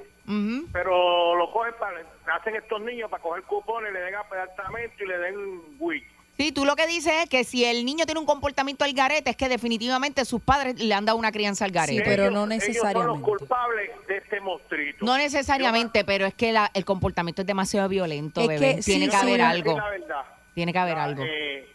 pero 0.71 1.35
lo 1.35 1.51
cogen 1.51 1.73
para, 1.79 2.03
hacen 2.35 2.55
estos 2.55 2.79
niños 2.83 3.09
para 3.09 3.23
coger 3.23 3.41
cupones, 3.45 3.91
le 3.93 3.99
den 3.99 4.13
apartamento 4.13 5.03
y 5.03 5.07
le 5.07 5.17
den 5.17 5.61
wiki. 5.79 6.18
Sí, 6.39 6.53
tú 6.53 6.63
lo 6.63 6.77
que 6.77 6.87
dices 6.87 7.11
es 7.23 7.29
que 7.29 7.43
si 7.43 7.65
el 7.65 7.83
niño 7.83 8.05
tiene 8.05 8.21
un 8.21 8.25
comportamiento 8.25 8.85
al 8.85 8.93
garete, 8.93 9.29
es 9.31 9.35
que 9.35 9.49
definitivamente 9.49 10.23
sus 10.23 10.39
padres 10.39 10.79
le 10.81 10.93
han 10.93 11.03
dado 11.03 11.17
una 11.17 11.33
crianza 11.33 11.65
al 11.65 11.71
garete. 11.71 12.01
pero 12.05 12.23
no 12.23 12.29
Ellos 12.29 12.39
son 12.39 12.49
necesariamente. 12.49 13.19
los 13.19 13.37
culpables 13.39 13.91
de 14.07 14.17
este 14.17 14.39
monstruito. 14.39 15.05
No 15.05 15.17
necesariamente, 15.17 16.05
pero 16.05 16.25
es 16.25 16.33
que 16.33 16.53
la- 16.53 16.71
el 16.73 16.85
comportamiento 16.85 17.41
es 17.41 17.45
demasiado 17.45 17.89
violento, 17.89 18.39
Es 18.39 18.47
bebé. 18.47 18.75
que 18.77 18.81
Tiene 18.83 19.05
sí, 19.05 19.11
que 19.11 19.17
sí, 19.17 19.21
haber 19.21 19.39
es 19.41 19.45
algo. 19.47 19.77
la 19.77 19.89
verdad. 19.89 20.23
Tiene 20.53 20.71
que 20.71 20.79
haber 20.79 20.97
algo. 20.97 21.23
Eh, 21.25 21.67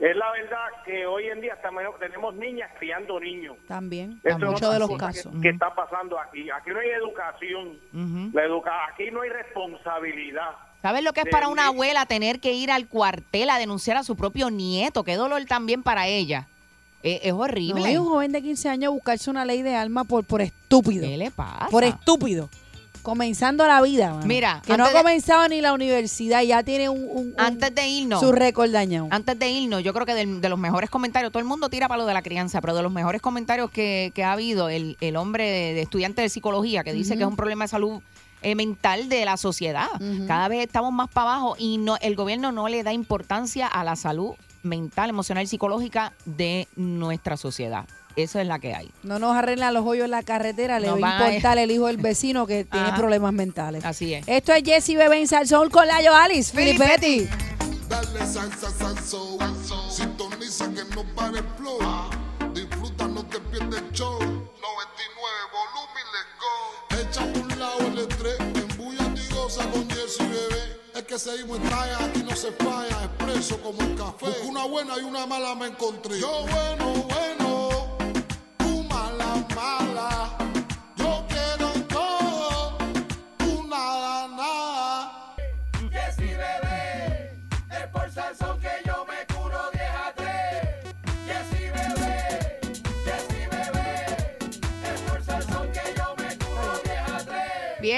es 0.00 0.16
la 0.16 0.30
verdad 0.32 0.66
que 0.84 1.06
hoy 1.06 1.26
en 1.28 1.40
día 1.40 1.58
también 1.62 1.88
tenemos 1.98 2.34
niñas 2.34 2.70
criando 2.78 3.18
niños. 3.20 3.56
También. 3.68 4.20
En 4.22 4.32
es 4.32 4.38
muchos 4.38 4.70
de 4.72 4.78
los 4.80 4.96
casos. 4.98 5.32
Que, 5.36 5.40
que 5.40 5.48
está 5.48 5.74
pasando 5.74 6.18
aquí. 6.18 6.50
Aquí 6.50 6.68
no 6.70 6.78
hay 6.78 6.90
educación. 6.90 7.78
Ujú. 7.94 8.30
La 8.36 8.44
educa 8.44 8.70
aquí 8.92 9.10
no 9.10 9.22
hay 9.22 9.30
responsabilidad. 9.30 10.50
¿Sabes 10.82 11.02
lo 11.04 11.12
que 11.12 11.20
es 11.20 11.26
para 11.30 11.48
una 11.48 11.66
abuela 11.66 12.06
tener 12.06 12.40
que 12.40 12.52
ir 12.54 12.70
al 12.70 12.86
cuartel 12.88 13.50
a 13.50 13.58
denunciar 13.58 13.96
a 13.98 14.02
su 14.04 14.16
propio 14.16 14.50
nieto? 14.50 15.04
Qué 15.04 15.16
dolor 15.16 15.44
también 15.44 15.82
para 15.82 16.06
ella. 16.08 16.46
Eh, 17.02 17.20
es 17.24 17.32
No, 17.32 17.40
horrible. 17.40 17.92
y 17.92 17.96
un 17.96 18.06
joven 18.06 18.32
de 18.32 18.42
15 18.42 18.68
años 18.68 18.92
buscarse 18.92 19.30
una 19.30 19.44
ley 19.44 19.62
de 19.62 19.74
armas 19.74 20.06
por, 20.06 20.24
por 20.24 20.40
estúpido. 20.42 21.06
¿Qué 21.06 21.16
le 21.16 21.30
pasa? 21.30 21.68
Por 21.70 21.84
estúpido. 21.84 22.48
Comenzando 23.02 23.66
la 23.66 23.80
vida, 23.80 24.12
mano. 24.12 24.26
Mira, 24.26 24.60
Que 24.66 24.76
no 24.76 24.84
ha 24.84 24.88
de- 24.88 24.94
comenzado 24.94 25.48
ni 25.48 25.62
la 25.62 25.72
universidad 25.72 26.42
y 26.42 26.48
ya 26.48 26.62
tiene 26.62 26.90
un, 26.90 26.98
un- 27.02 27.16
un- 27.28 27.34
Antes 27.38 27.74
de 27.74 27.88
irnos. 27.88 28.20
su 28.20 28.30
récord 28.30 28.70
dañado. 28.70 29.08
Antes 29.10 29.38
de 29.38 29.48
irnos, 29.50 29.82
yo 29.82 29.94
creo 29.94 30.04
que 30.04 30.12
del- 30.12 30.42
de 30.42 30.48
los 30.50 30.58
mejores 30.58 30.90
comentarios, 30.90 31.32
todo 31.32 31.40
el 31.40 31.46
mundo 31.46 31.70
tira 31.70 31.88
para 31.88 32.02
lo 32.02 32.06
de 32.06 32.12
la 32.12 32.20
crianza, 32.20 32.60
pero 32.60 32.74
de 32.74 32.82
los 32.82 32.92
mejores 32.92 33.22
comentarios 33.22 33.70
que, 33.70 34.12
que 34.14 34.22
ha 34.22 34.32
habido, 34.32 34.68
el, 34.68 34.98
el 35.00 35.16
hombre 35.16 35.44
de, 35.50 35.74
de 35.74 35.80
estudiante 35.80 36.20
de 36.20 36.28
psicología 36.28 36.84
que 36.84 36.92
dice 36.92 37.16
que 37.16 37.22
es 37.22 37.28
un 37.28 37.36
problema 37.36 37.64
de 37.64 37.68
salud 37.68 38.02
eh, 38.42 38.54
mental 38.54 39.08
de 39.08 39.24
la 39.24 39.36
sociedad. 39.36 39.88
Cada 40.26 40.48
vez 40.48 40.64
estamos 40.66 40.92
más 40.92 41.08
para 41.10 41.32
abajo 41.32 41.56
y 41.58 41.78
no 41.78 41.96
el 42.00 42.16
gobierno 42.16 42.52
no 42.52 42.68
le 42.68 42.82
da 42.82 42.92
importancia 42.92 43.66
a 43.66 43.84
la 43.84 43.96
salud 43.96 44.34
mental, 44.62 45.08
emocional 45.10 45.44
y 45.44 45.46
psicológica 45.46 46.12
de 46.24 46.68
nuestra 46.76 47.36
sociedad. 47.36 47.86
Eso 48.16 48.40
es 48.40 48.46
la 48.46 48.58
que 48.58 48.74
hay. 48.74 48.90
No 49.04 49.18
nos 49.18 49.36
arreglan 49.36 49.72
los 49.72 49.86
hoyos 49.86 50.04
en 50.06 50.10
la 50.10 50.22
carretera, 50.24 50.80
le 50.80 50.88
No 50.88 50.98
va 50.98 51.16
a 51.16 51.20
va 51.20 51.26
a- 51.26 51.28
importar 51.28 51.58
el 51.58 51.70
hijo 51.70 51.86
del 51.86 51.96
vecino 51.96 52.46
que 52.46 52.64
tiene 52.64 52.88
Ajá. 52.88 52.96
problemas 52.96 53.32
mentales. 53.32 53.84
Así 53.84 54.12
es. 54.14 54.26
Esto 54.26 54.52
es 54.52 54.62
Jesse 54.64 54.96
Bebé 54.96 55.20
en 55.20 55.28
Salsón 55.28 55.70
con 55.70 55.86
Layo 55.86 56.14
Alice, 56.14 56.52
Filipetti. 56.54 57.28
Dale 57.88 58.26
salsa, 58.26 58.70
salso, 58.70 59.38
Sintoniza 59.90 60.66
que 60.72 60.84
no 60.94 61.04
pare 61.14 61.42
flow. 61.56 61.78
Disfruta, 62.52 63.06
no 63.08 63.24
te 63.26 63.38
pierdes 63.40 63.80
el 63.80 63.92
show. 63.92 64.18
99 64.18 64.48
volumen, 65.52 65.60
let's 65.60 65.72
go. 65.72 65.79
Lado 67.70 67.86
el 67.88 67.98
estrés. 67.98 68.38
Embulla 68.40 69.12
y 69.14 69.34
goza 69.34 69.68
con 69.70 69.88
Jesse 69.90 70.18
Bebé. 70.18 70.80
Es 70.94 71.02
que 71.02 71.18
seguimos 71.18 71.58
en 71.58 71.68
talla, 71.68 72.04
aquí 72.04 72.22
no 72.22 72.34
se 72.34 72.52
falla. 72.52 73.04
Expreso 73.04 73.60
como 73.62 73.80
el 73.82 73.94
café. 73.94 74.26
Busco 74.26 74.48
una 74.48 74.64
buena 74.64 74.98
y 74.98 75.02
una 75.02 75.26
mala 75.26 75.54
me 75.54 75.66
encontré. 75.66 76.18
Yo 76.18 76.46
bueno, 76.50 77.06
bueno. 77.08 77.96
Tú 78.58 78.82
mala, 78.84 79.46
mala. 79.54 80.39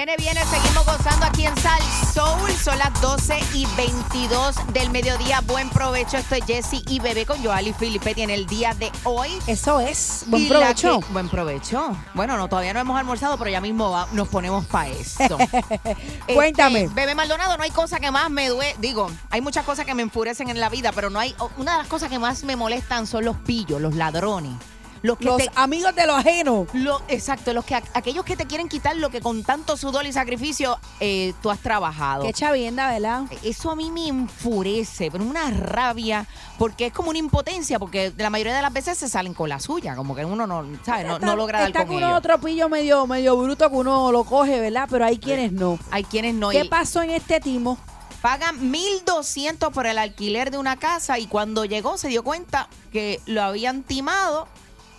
Viene, 0.04 0.16
viene, 0.16 0.40
seguimos 0.46 0.84
gozando 0.84 1.26
aquí 1.26 1.46
en 1.46 1.56
Sal 1.58 1.80
Soul. 2.12 2.50
Son 2.50 2.76
las 2.76 3.00
12 3.00 3.38
y 3.54 3.66
22 3.76 4.56
del 4.72 4.90
mediodía. 4.90 5.40
Buen 5.46 5.70
provecho. 5.70 6.16
Esto 6.16 6.34
es 6.34 6.44
Jesse 6.44 6.82
y 6.88 6.98
Bebé 6.98 7.24
con 7.24 7.40
Joali 7.40 7.72
Filipetti 7.72 8.22
en 8.22 8.30
el 8.30 8.46
día 8.46 8.74
de 8.74 8.90
hoy. 9.04 9.28
Eso 9.46 9.78
es. 9.78 10.24
Buen 10.26 10.42
Y 10.42 10.48
provecho. 10.48 10.98
que- 10.98 11.12
buen 11.12 11.28
provecho. 11.28 11.96
Bueno, 12.14 12.36
no, 12.36 12.48
todavía 12.48 12.74
no 12.74 12.80
hemos 12.80 12.98
almorzado, 12.98 13.38
pero 13.38 13.48
ya 13.52 13.60
mismo 13.60 13.92
va- 13.92 14.08
nos 14.10 14.26
ponemos 14.26 14.66
para 14.66 14.88
eso. 14.88 15.38
Cuéntame. 16.34 16.82
Este, 16.82 16.94
Bebé 16.96 17.14
Maldonado, 17.14 17.56
no 17.56 17.62
hay 17.62 17.70
cosa 17.70 18.00
que 18.00 18.10
más 18.10 18.28
me 18.28 18.48
duele. 18.48 18.74
Digo, 18.80 19.08
hay 19.30 19.40
muchas 19.40 19.64
cosas 19.64 19.86
que 19.86 19.94
me 19.94 20.02
enfurecen 20.02 20.48
en 20.50 20.58
la 20.58 20.68
vida, 20.68 20.90
pero 20.92 21.10
no 21.10 21.20
hay. 21.20 21.32
Una 21.58 21.74
de 21.74 21.78
las 21.78 21.86
cosas 21.86 22.10
que 22.10 22.18
más 22.18 22.42
me 22.42 22.56
molestan 22.56 23.06
son 23.06 23.24
los 23.24 23.36
pillos, 23.36 23.80
los 23.80 23.94
ladrones. 23.94 24.54
Los, 25.02 25.18
que 25.18 25.24
Los 25.24 25.38
te- 25.38 25.50
amigos 25.56 25.94
de 25.96 26.06
lo 26.06 26.14
ajeno. 26.14 26.66
lo- 26.74 27.02
exacto, 27.08 27.52
los 27.52 27.64
que 27.64 27.74
aquellos 27.74 28.24
que 28.24 28.36
te 28.36 28.46
quieren 28.46 28.68
quitar 28.68 28.96
lo 28.96 29.10
que 29.10 29.20
con 29.20 29.42
tanto 29.42 29.76
sudor 29.76 30.06
y 30.06 30.12
sacrificio 30.12 30.78
eh, 31.00 31.34
tú 31.42 31.50
has 31.50 31.58
trabajado. 31.58 32.22
Qué 32.24 32.32
chavienda, 32.32 32.88
¿verdad? 32.92 33.24
Eso 33.42 33.70
a 33.72 33.76
mí 33.76 33.90
me 33.90 34.06
enfurece, 34.08 35.10
pero 35.10 35.24
una 35.24 35.50
rabia, 35.50 36.26
porque 36.58 36.86
es 36.86 36.92
como 36.92 37.10
una 37.10 37.18
impotencia, 37.18 37.78
porque 37.80 38.12
la 38.16 38.30
mayoría 38.30 38.54
de 38.54 38.62
las 38.62 38.72
veces 38.72 38.96
se 38.96 39.08
salen 39.08 39.34
con 39.34 39.48
la 39.48 39.58
suya, 39.58 39.96
como 39.96 40.14
que 40.14 40.24
uno 40.24 40.46
no, 40.46 40.64
¿sabes? 40.84 41.06
No, 41.06 41.18
no 41.18 41.34
logra 41.36 41.58
dar 41.60 41.68
Está 41.68 41.80
con 41.80 41.88
con 41.88 41.96
uno 41.96 42.06
ellos. 42.06 42.18
otro 42.18 42.38
pillo 42.40 42.68
medio, 42.68 43.06
medio 43.08 43.36
bruto 43.36 43.68
que 43.70 43.76
uno 43.76 44.12
lo 44.12 44.22
coge, 44.24 44.60
¿verdad? 44.60 44.86
Pero 44.90 45.04
hay 45.04 45.18
quienes 45.18 45.52
no. 45.52 45.78
Hay 45.90 46.04
quienes 46.04 46.34
no. 46.34 46.50
¿Qué 46.50 46.64
y 46.64 46.68
pasó 46.68 47.02
en 47.02 47.10
este 47.10 47.40
timo? 47.40 47.76
Pagan 48.20 48.70
1.200 48.72 49.72
por 49.72 49.86
el 49.86 49.98
alquiler 49.98 50.50
de 50.52 50.58
una 50.58 50.76
casa 50.76 51.18
y 51.18 51.26
cuando 51.26 51.64
llegó 51.64 51.98
se 51.98 52.06
dio 52.08 52.22
cuenta 52.22 52.68
que 52.92 53.20
lo 53.26 53.42
habían 53.42 53.82
timado 53.82 54.46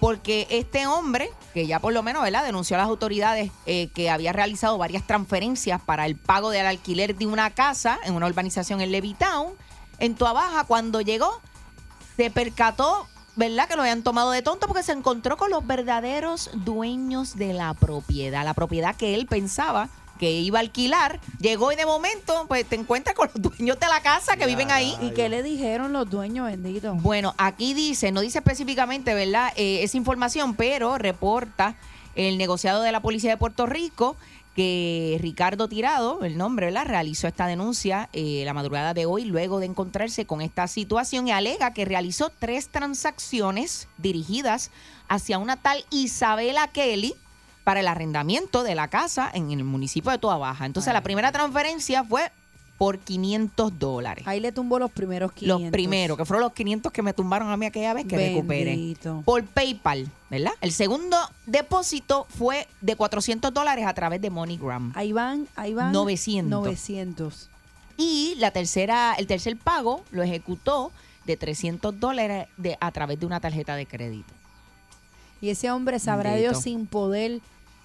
porque 0.04 0.48
este 0.50 0.86
hombre, 0.86 1.30
que 1.54 1.66
ya 1.66 1.80
por 1.80 1.94
lo 1.94 2.04
menos 2.04 2.24
¿verdad? 2.24 2.44
denunció 2.44 2.76
a 2.76 2.80
las 2.80 2.90
autoridades 2.90 3.54
eh, 3.66 3.88
que 3.96 4.10
había 4.10 4.34
realizado 4.34 4.78
varias 4.78 5.08
transferencias 5.08 5.82
para 5.82 6.06
el 6.06 6.18
pago 6.18 6.50
del 6.50 6.66
alquiler 6.66 7.16
de 7.16 7.26
una 7.26 7.52
casa 7.52 7.98
en 8.04 8.14
una 8.14 8.28
urbanización 8.28 8.82
en 8.82 8.92
Levittown, 8.92 9.54
en 10.00 10.16
Tuabaja, 10.16 10.66
cuando 10.66 11.00
llegó, 11.00 11.40
se 12.18 12.30
percató, 12.30 13.08
¿verdad? 13.38 13.70
Que 13.70 13.78
lo 13.78 13.84
habían 13.84 14.04
tomado 14.04 14.32
de 14.32 14.42
tonto 14.42 14.68
porque 14.68 14.84
se 14.84 14.92
encontró 14.92 15.38
con 15.38 15.50
los 15.50 15.66
verdaderos 15.66 16.50
dueños 16.54 17.38
de 17.38 17.54
la 17.54 17.74
propiedad, 17.74 18.44
la 18.44 18.54
propiedad 18.54 18.98
que 18.98 19.16
él 19.16 19.26
pensaba 19.26 19.88
que 20.24 20.32
iba 20.32 20.60
a 20.60 20.62
alquilar, 20.62 21.20
llegó 21.42 21.74
y 21.74 21.76
de 21.76 21.86
momento 21.86 22.46
pues 22.48 22.66
te 22.66 22.78
encuentras 22.78 23.14
con 23.14 23.30
los 23.34 23.42
dueños 23.42 23.78
de 23.78 23.88
la 23.88 24.02
casa 24.02 24.38
que 24.38 24.46
viven 24.46 24.72
ahí. 24.72 24.96
¿Y 25.02 25.10
qué 25.10 25.28
le 25.28 25.44
dijeron 25.44 25.92
los 25.92 26.10
dueños, 26.10 26.46
bendito? 26.46 26.94
Bueno, 26.96 27.36
aquí 27.38 27.74
dice, 27.74 28.14
no 28.14 28.22
dice 28.22 28.38
específicamente, 28.38 29.14
¿verdad? 29.14 29.52
Eh, 29.58 29.84
esa 29.84 29.98
información, 29.98 30.56
pero 30.56 30.98
reporta 30.98 31.76
el 32.16 32.38
negociado 32.38 32.84
de 32.84 32.94
la 32.94 33.02
Policía 33.02 33.32
de 33.32 33.38
Puerto 33.38 33.66
Rico 33.66 34.16
que 34.56 35.18
Ricardo 35.20 35.68
Tirado, 35.68 36.24
el 36.24 36.38
nombre, 36.38 36.68
¿verdad? 36.68 36.86
Realizó 36.86 37.28
esta 37.28 37.46
denuncia 37.48 38.08
eh, 38.14 38.44
la 38.46 38.54
madrugada 38.54 38.94
de 38.94 39.06
hoy 39.06 39.26
luego 39.26 39.60
de 39.60 39.66
encontrarse 39.66 40.26
con 40.26 40.42
esta 40.42 40.70
situación 40.70 41.28
y 41.28 41.34
alega 41.34 41.74
que 41.74 41.84
realizó 41.84 42.32
tres 42.40 42.70
transacciones 42.70 43.90
dirigidas 43.98 44.72
hacia 45.10 45.38
una 45.38 45.58
tal 45.58 45.84
Isabela 45.90 46.70
Kelly 46.70 47.14
para 47.64 47.80
el 47.80 47.88
arrendamiento 47.88 48.64
de 48.64 48.76
la 48.76 48.88
casa 48.88 49.30
en 49.34 49.52
el 49.52 49.64
municipio 49.64 50.12
de 50.12 50.18
Toa 50.18 50.38
Baja. 50.38 50.66
Entonces, 50.66 50.94
la 50.94 51.02
primera 51.02 51.32
transferencia 51.32 52.04
fue 52.04 52.32
por 52.78 53.00
500 53.00 53.80
dólares. 53.80 54.28
Ahí 54.28 54.40
le 54.40 54.52
tumbó 54.52 54.80
los 54.80 54.92
primeros 54.92 55.32
500. 55.32 55.62
Los 55.62 55.72
primeros, 55.72 56.18
que 56.18 56.26
fueron 56.26 56.44
los 56.44 56.54
500 56.54 56.92
que 56.92 57.02
me 57.02 57.14
tumbaron 57.14 57.50
a 57.50 57.58
mí 57.58 57.66
aquella 57.66 57.94
vez 57.94 58.06
que 58.06 58.18
recuperé. 58.18 58.72
Bendito. 58.72 59.22
Por 59.26 59.46
PayPal, 59.46 60.10
¿verdad? 60.30 60.52
El 60.60 60.72
segundo 60.72 61.18
depósito 61.46 62.28
fue 62.30 62.68
de 62.82 62.96
400 62.96 63.54
dólares 63.54 63.86
a 63.86 63.94
través 63.94 64.22
de 64.22 64.30
MoneyGram. 64.30 64.92
Ahí 64.96 65.14
van, 65.14 65.48
ahí 65.56 65.74
van. 65.74 65.92
900. 65.92 66.50
900. 66.50 67.50
Y 67.96 68.36
la 68.38 68.52
tercera, 68.52 69.16
el 69.18 69.28
tercer 69.28 69.56
pago 69.56 70.04
lo 70.12 70.24
ejecutó 70.24 70.92
de 71.26 71.38
300 71.38 72.00
dólares 72.00 72.48
de, 72.58 72.78
a 72.82 72.92
través 72.92 73.20
de 73.20 73.26
una 73.26 73.40
tarjeta 73.40 73.76
de 73.76 73.86
crédito. 73.86 74.34
Y 75.42 75.50
ese 75.50 75.72
hombre 75.72 76.00
sabrá 76.00 76.32
Bendito. 76.32 76.52
Dios 76.52 76.64
sin 76.64 76.86
poder 76.86 77.40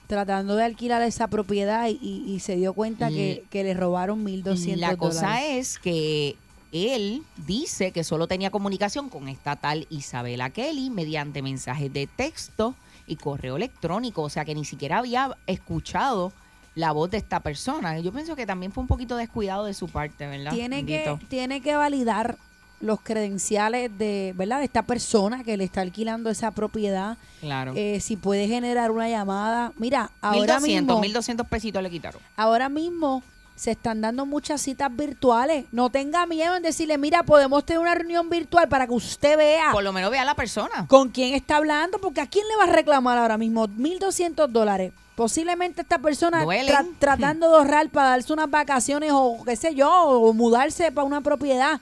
tratando 0.08 0.56
de 0.56 0.64
alquilar 0.64 1.02
esa 1.02 1.28
propiedad 1.28 1.86
y, 1.88 2.24
y 2.26 2.40
se 2.40 2.56
dio 2.56 2.72
cuenta 2.72 3.10
que, 3.10 3.44
que 3.50 3.62
le 3.62 3.74
robaron 3.74 4.24
1.200 4.24 4.76
La 4.76 4.96
cosa 4.96 5.20
dólares. 5.20 5.56
es 5.56 5.78
que 5.78 6.36
él 6.72 7.22
dice 7.46 7.92
que 7.92 8.02
solo 8.02 8.26
tenía 8.26 8.50
comunicación 8.50 9.10
con 9.10 9.28
esta 9.28 9.54
tal 9.56 9.86
Isabela 9.90 10.50
Kelly 10.50 10.90
mediante 10.90 11.42
mensajes 11.42 11.92
de 11.92 12.06
texto 12.06 12.74
y 13.06 13.16
correo 13.16 13.56
electrónico, 13.56 14.22
o 14.22 14.30
sea 14.30 14.44
que 14.44 14.54
ni 14.54 14.64
siquiera 14.64 14.98
había 14.98 15.36
escuchado 15.46 16.32
la 16.74 16.92
voz 16.92 17.10
de 17.10 17.18
esta 17.18 17.40
persona. 17.40 17.98
Yo 18.00 18.12
pienso 18.12 18.36
que 18.36 18.46
también 18.46 18.72
fue 18.72 18.82
un 18.82 18.88
poquito 18.88 19.16
descuidado 19.16 19.64
de 19.64 19.74
su 19.74 19.88
parte, 19.88 20.26
¿verdad? 20.26 20.52
tiene 20.52 20.86
que, 20.86 21.18
tiene 21.28 21.60
que 21.60 21.74
validar 21.74 22.38
los 22.80 23.00
credenciales 23.00 23.90
de, 23.98 24.32
¿verdad? 24.36 24.58
de 24.58 24.64
esta 24.64 24.82
persona 24.82 25.42
que 25.44 25.56
le 25.56 25.64
está 25.64 25.80
alquilando 25.80 26.30
esa 26.30 26.50
propiedad. 26.52 27.16
Claro. 27.40 27.72
Eh, 27.76 28.00
si 28.00 28.16
puede 28.16 28.46
generar 28.48 28.90
una 28.90 29.08
llamada. 29.08 29.72
Mira, 29.76 30.10
ahora 30.20 30.60
1200, 30.60 30.62
mismo, 30.96 31.00
1200 31.00 31.46
pesitos 31.48 31.82
le 31.82 31.90
quitaron. 31.90 32.20
ahora 32.36 32.68
mismo 32.68 33.22
se 33.56 33.72
están 33.72 34.00
dando 34.00 34.24
muchas 34.24 34.60
citas 34.60 34.88
virtuales. 34.94 35.64
No 35.72 35.90
tenga 35.90 36.24
miedo 36.26 36.54
en 36.54 36.62
decirle, 36.62 36.96
mira, 36.96 37.24
podemos 37.24 37.64
tener 37.66 37.80
una 37.80 37.92
reunión 37.96 38.30
virtual 38.30 38.68
para 38.68 38.86
que 38.86 38.92
usted 38.92 39.36
vea 39.36 39.72
Por 39.72 39.82
lo 39.82 39.92
menos 39.92 40.12
vea 40.12 40.22
a 40.22 40.24
la 40.24 40.36
persona. 40.36 40.86
con 40.86 41.08
quién 41.08 41.34
está 41.34 41.56
hablando, 41.56 41.98
porque 41.98 42.20
a 42.20 42.26
quién 42.28 42.46
le 42.46 42.54
va 42.56 42.70
a 42.70 42.74
reclamar 42.76 43.18
ahora 43.18 43.36
mismo 43.36 43.66
1.200 43.66 44.46
dólares. 44.48 44.92
Posiblemente 45.16 45.82
esta 45.82 45.98
persona 45.98 46.44
tra- 46.44 46.86
tratando 47.00 47.50
de 47.50 47.56
ahorrar 47.56 47.88
para 47.90 48.10
darse 48.10 48.32
unas 48.32 48.48
vacaciones 48.48 49.10
o 49.12 49.42
qué 49.44 49.56
sé 49.56 49.74
yo, 49.74 49.90
o 49.92 50.32
mudarse 50.32 50.92
para 50.92 51.04
una 51.04 51.20
propiedad 51.20 51.80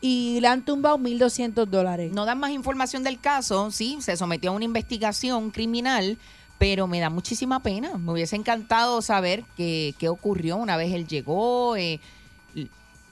y 0.00 0.40
le 0.40 0.48
han 0.48 0.64
tumbado 0.64 0.98
1.200 0.98 1.66
dólares. 1.66 2.12
No 2.12 2.24
dan 2.24 2.38
más 2.38 2.50
información 2.50 3.02
del 3.02 3.18
caso, 3.18 3.70
sí, 3.70 3.98
se 4.00 4.16
sometió 4.16 4.50
a 4.50 4.54
una 4.54 4.64
investigación 4.64 5.50
criminal, 5.50 6.18
pero 6.58 6.86
me 6.86 7.00
da 7.00 7.10
muchísima 7.10 7.60
pena. 7.60 7.96
Me 7.98 8.12
hubiese 8.12 8.36
encantado 8.36 9.02
saber 9.02 9.44
qué, 9.56 9.94
qué 9.98 10.08
ocurrió 10.08 10.56
una 10.56 10.76
vez 10.76 10.92
él 10.92 11.06
llegó. 11.06 11.76
eh, 11.76 12.00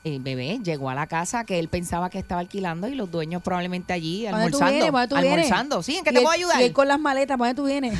el 0.05 0.21
bebé 0.21 0.61
llegó 0.63 0.91
a 0.91 0.95
la 0.95 1.07
casa 1.07 1.45
que 1.45 1.59
él 1.59 1.69
pensaba 1.69 2.11
que 2.11 2.19
estaba 2.19 2.43
alquilando 2.43 2.87
y 2.89 2.95
los 2.95 3.11
dueños 3.11 3.43
probablemente 3.43 3.95
allí 3.95 4.25
¿Para 4.27 4.37
dónde 4.43 4.51
tú 4.51 4.59
almorzando. 4.59 4.75
vienes? 4.75 4.93
¿Para 4.93 5.07
dónde 5.07 5.15
tú 5.15 5.23
vienes? 5.29 5.45
almorzando, 5.47 5.83
sí, 5.83 5.97
¿en 5.97 6.05
qué 6.05 6.13
te 6.13 6.21
puedo 6.21 6.31
ayudar? 6.31 6.61
Y 6.61 6.65
él 6.65 6.73
con 6.75 6.89
las 6.89 7.01
maletas, 7.01 7.39
¿para 7.39 7.55
dónde 7.55 7.63
tú 7.63 7.67
vienes? 7.67 7.99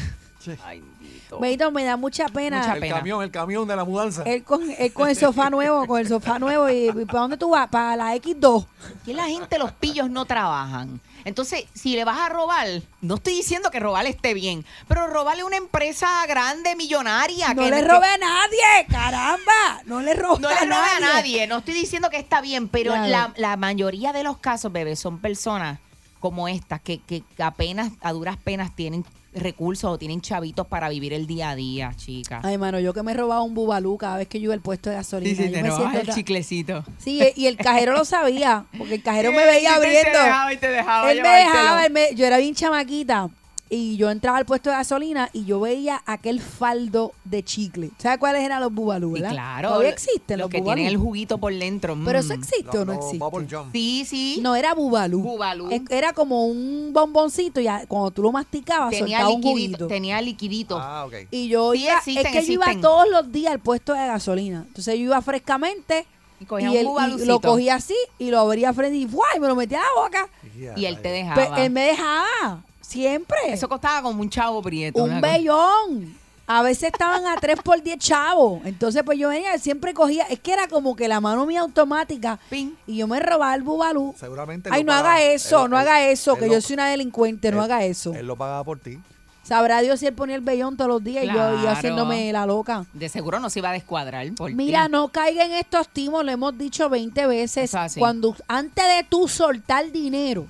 Benito, 1.41 1.71
me 1.71 1.85
da 1.85 1.97
mucha 1.97 2.27
pena. 2.29 2.75
el 2.77 2.89
camión, 2.91 3.23
el 3.23 3.31
camión 3.31 3.67
de 3.69 3.77
la 3.77 3.85
mudanza. 3.85 4.23
Él 4.25 4.43
con, 4.45 4.63
él 4.71 4.93
con 4.93 5.09
el 5.09 5.17
sofá 5.17 5.51
nuevo, 5.51 5.87
con 5.87 6.01
el 6.01 6.09
sofá 6.09 6.39
nuevo. 6.39 6.69
¿Y, 6.71 6.89
y 6.89 7.05
para 7.07 7.21
dónde 7.21 7.37
tú 7.37 7.51
vas? 7.51 7.69
Para 7.69 7.97
la 7.97 8.15
X2. 8.17 8.67
Que 9.05 9.15
la 9.15 9.25
gente, 9.25 9.59
los 9.59 9.73
pillos 9.73 10.11
no 10.11 10.25
trabajan. 10.25 11.01
Entonces, 11.27 11.65
si 11.73 11.95
le 11.95 12.05
vas 12.05 12.19
a 12.19 12.29
robar, 12.29 12.67
no 13.01 13.15
estoy 13.15 13.35
diciendo 13.35 13.71
que 13.71 13.81
robarle 13.81 14.11
esté 14.11 14.35
bien, 14.35 14.63
pero 14.89 15.07
robarle 15.07 15.41
a 15.41 15.47
una 15.47 15.57
empresa 15.57 16.07
grande, 16.29 16.77
millonaria. 16.77 17.55
No 17.55 17.63
que, 17.63 17.71
le 17.71 17.77
que- 17.81 17.89
robe 17.89 18.07
a 18.07 18.19
nadie, 18.19 18.87
caramba. 18.91 19.83
No 19.87 20.01
le 20.03 20.13
robe 20.15 20.41
No 20.43 20.49
le 20.51 20.55
a 20.55 20.61
robe 20.61 20.75
a 20.75 21.01
nadie. 21.01 21.15
nadie. 21.15 21.47
No 21.47 21.59
estoy 21.59 21.73
diciendo 21.75 22.11
que 22.11 22.19
está 22.19 22.41
bien, 22.43 22.69
pero 22.69 22.93
Claro. 22.93 23.09
la, 23.09 23.33
la 23.37 23.57
mayoría 23.57 24.13
de 24.13 24.23
los 24.23 24.37
casos, 24.37 24.71
bebé, 24.71 24.97
son 24.97 25.19
personas 25.19 25.79
como 26.21 26.47
estas 26.49 26.81
que, 26.83 26.99
que 27.01 27.23
apenas, 27.39 27.93
a 28.03 28.13
duras 28.13 28.37
penas, 28.37 28.75
tienen 28.77 29.05
recursos 29.35 29.91
o 29.91 29.99
tienen 29.99 30.21
chavitos 30.21 30.67
para 30.67 30.89
vivir 30.89 31.13
el 31.13 31.27
día 31.27 31.51
a 31.51 31.57
día, 31.57 31.93
chicas. 31.97 32.45
Ay, 32.45 32.57
mano, 32.59 32.79
yo 32.81 32.93
que 32.95 33.03
me 33.03 33.13
he 33.13 33.15
robado 33.15 33.43
un 33.45 33.55
bubalú 33.55 33.97
cada 33.99 34.17
vez 34.19 34.29
que 34.29 34.39
yo 34.41 34.45
iba 34.45 34.55
al 34.55 34.61
puesto 34.61 34.91
de 34.91 34.97
gasolina. 34.97 35.45
yo 35.47 35.63
me 35.63 35.71
siento 35.71 35.99
el 36.01 36.07
ta- 36.07 36.15
chiclecito. 36.15 36.85
Sí, 36.99 37.21
e- 37.23 37.33
y 37.37 37.47
el 37.47 37.57
cajero 37.57 37.93
lo 37.93 38.05
sabía, 38.05 38.67
porque 38.79 38.95
el 38.95 39.03
cajero 39.03 39.33
me 39.33 39.41
Sí, 39.43 39.47
veía 39.47 39.75
sí, 39.75 39.81
te 39.81 39.87
abriendo. 39.87 40.19
dejaba 40.23 40.53
y 40.53 40.57
te 40.57 40.69
dejaba 40.69 41.13
Él 41.13 41.23
me 41.23 41.29
dejaba, 41.29 41.87
él 41.87 41.93
me- 41.93 42.15
yo 42.15 42.27
era 42.27 42.39
bien 42.39 42.55
chamaquita 42.55 43.29
y 43.75 43.97
yo 43.97 44.11
entraba 44.11 44.39
al 44.39 44.47
puesto 44.47 44.71
de 44.71 44.77
gasolina 44.77 45.29
y 45.33 45.45
yo 45.45 45.61
veía 45.61 46.03
aquel 46.07 46.41
faldo 46.41 47.13
de 47.25 47.43
chicle. 47.43 47.91
¿Sabes 47.99 48.19
cuáles 48.19 48.43
eran 48.43 48.61
los 48.61 48.73
bubalú, 48.73 49.11
Y 49.17 49.21
verdad? 49.21 49.31
claro, 49.33 49.69
Todavía 49.71 49.91
existen 49.91 50.39
los 50.39 50.45
los 50.47 50.51
que 50.51 50.61
bubalú. 50.61 50.77
tienen 50.77 50.93
el 50.95 50.99
juguito 50.99 51.39
por 51.39 51.53
dentro. 51.55 51.97
Pero 52.05 52.19
mm. 52.19 52.21
eso 52.23 52.33
existe 52.35 52.79
o 52.79 52.85
no 52.85 52.93
existe. 52.93 53.25
Sí, 53.73 54.05
sí. 54.07 54.39
No, 54.43 54.55
era 54.57 54.75
bubalú. 54.75 55.21
Bubalú. 55.23 55.69
Era 55.91 56.13
como 56.13 56.47
un 56.47 56.91
bomboncito 56.93 57.61
y 57.61 57.67
cuando 57.89 58.11
tú 58.11 58.23
lo 58.23 58.33
masticabas 58.33 58.91
Tenía 58.91 59.19
soltaba 59.19 59.29
un 59.35 59.41
liquidito. 59.41 59.53
juguito. 59.79 59.87
Tenía 59.89 60.21
liquidito. 60.21 60.79
Ah, 60.79 61.05
ok. 61.07 61.15
Y 61.31 61.49
yo 61.49 61.73
Sí 61.73 61.85
iba, 61.85 61.95
existen, 61.95 62.27
es 62.27 62.33
que 62.33 62.47
yo 62.47 62.53
iba 62.55 62.65
existen. 62.67 62.81
todos 62.83 63.09
los 63.11 63.33
días 63.33 63.53
al 63.53 63.59
puesto 63.61 63.93
de 63.93 64.07
gasolina. 64.07 64.65
Entonces 64.69 64.95
yo 64.97 65.05
iba 65.05 65.21
frescamente 65.23 66.07
y, 66.41 66.45
cogía 66.45 66.71
un 66.71 66.77
él- 66.77 66.83
y 66.83 66.87
bubalucito. 66.87 67.27
lo 67.33 67.41
cogía 67.41 67.75
así 67.77 67.95
y 68.19 68.31
lo 68.31 68.39
abría 68.41 68.73
frente 68.73 68.97
y 68.99 69.05
¡guay! 69.07 69.41
me 69.41 69.49
lo 69.49 69.57
metía 69.57 69.79
a 69.79 69.83
la 69.83 70.03
boca. 70.05 70.29
Y 70.77 70.85
él 70.85 71.01
te 71.01 71.09
dejaba. 71.09 71.63
él 71.63 71.71
me 71.71 71.83
dejaba, 71.83 72.63
siempre. 72.85 73.37
Eso 73.49 73.69
costaba 73.69 74.03
como 74.03 74.21
un 74.21 74.31
chavo 74.31 74.63
prieto. 74.63 75.03
un 75.03 75.21
bellón. 75.21 76.17
A 76.47 76.61
veces 76.63 76.91
estaban 76.93 77.27
a 77.27 77.37
3 77.37 77.59
por 77.63 77.83
10 77.83 77.99
chavos. 77.99 78.61
Entonces, 78.67 79.03
pues 79.03 79.19
yo 79.19 79.31
venía, 79.31 79.57
siempre 79.57 79.95
cogía. 79.95 80.25
Es 80.25 80.41
que 80.41 80.53
era 80.53 80.69
como 80.69 80.95
que 80.95 81.09
la 81.09 81.19
mano 81.19 81.47
mía 81.47 81.61
automática. 81.63 82.39
Y 82.87 82.97
yo 82.99 83.07
me 83.07 83.19
robaba 83.19 83.55
el 83.55 83.63
bubalú. 83.63 84.15
Seguramente. 84.19 84.69
Ay, 84.71 84.85
no 84.85 84.89
pagaba- 84.93 85.13
haga 85.15 85.23
eso, 85.23 85.65
él- 85.65 85.71
no 85.71 85.77
él- 85.81 85.83
haga 85.89 86.07
eso, 86.09 86.35
él 86.35 86.41
que 86.41 86.51
yo 86.51 86.61
soy 86.61 86.75
una 86.75 86.89
delincuente, 86.91 87.51
no 87.51 87.63
haga 87.63 87.83
eso. 87.85 88.13
Él 88.15 88.27
lo 88.27 88.37
pagaba 88.37 88.63
por 88.63 88.79
ti. 88.79 88.99
Sabrá 89.43 89.81
Dios 89.83 90.01
si 90.01 90.07
él 90.07 90.15
ponía 90.15 90.37
el 90.37 90.41
bellón 90.43 90.77
todos 90.77 90.89
los 90.89 91.05
días 91.05 91.25
y 91.25 91.29
yo 91.29 91.33
iba 91.61 91.73
haciéndome 91.73 92.31
la 92.33 92.45
loca. 92.47 92.85
De 92.95 93.09
seguro 93.11 93.41
no 93.41 93.49
se 93.51 93.59
iba 93.61 93.71
a 93.71 93.73
descuadrar 93.73 94.27
por 94.35 94.49
ti. 94.51 94.55
Mira, 94.55 94.89
no 94.89 95.09
caiga 95.09 95.45
en 95.47 95.53
estos 95.53 95.89
timos, 95.89 96.25
lo 96.25 96.31
hemos 96.31 96.57
dicho 96.59 96.89
20 96.91 97.27
veces. 97.27 97.71
Cuando 97.99 98.35
antes 98.49 98.85
de 98.87 99.05
tú 99.09 99.29
soltar 99.29 99.91
dinero, 99.93 100.47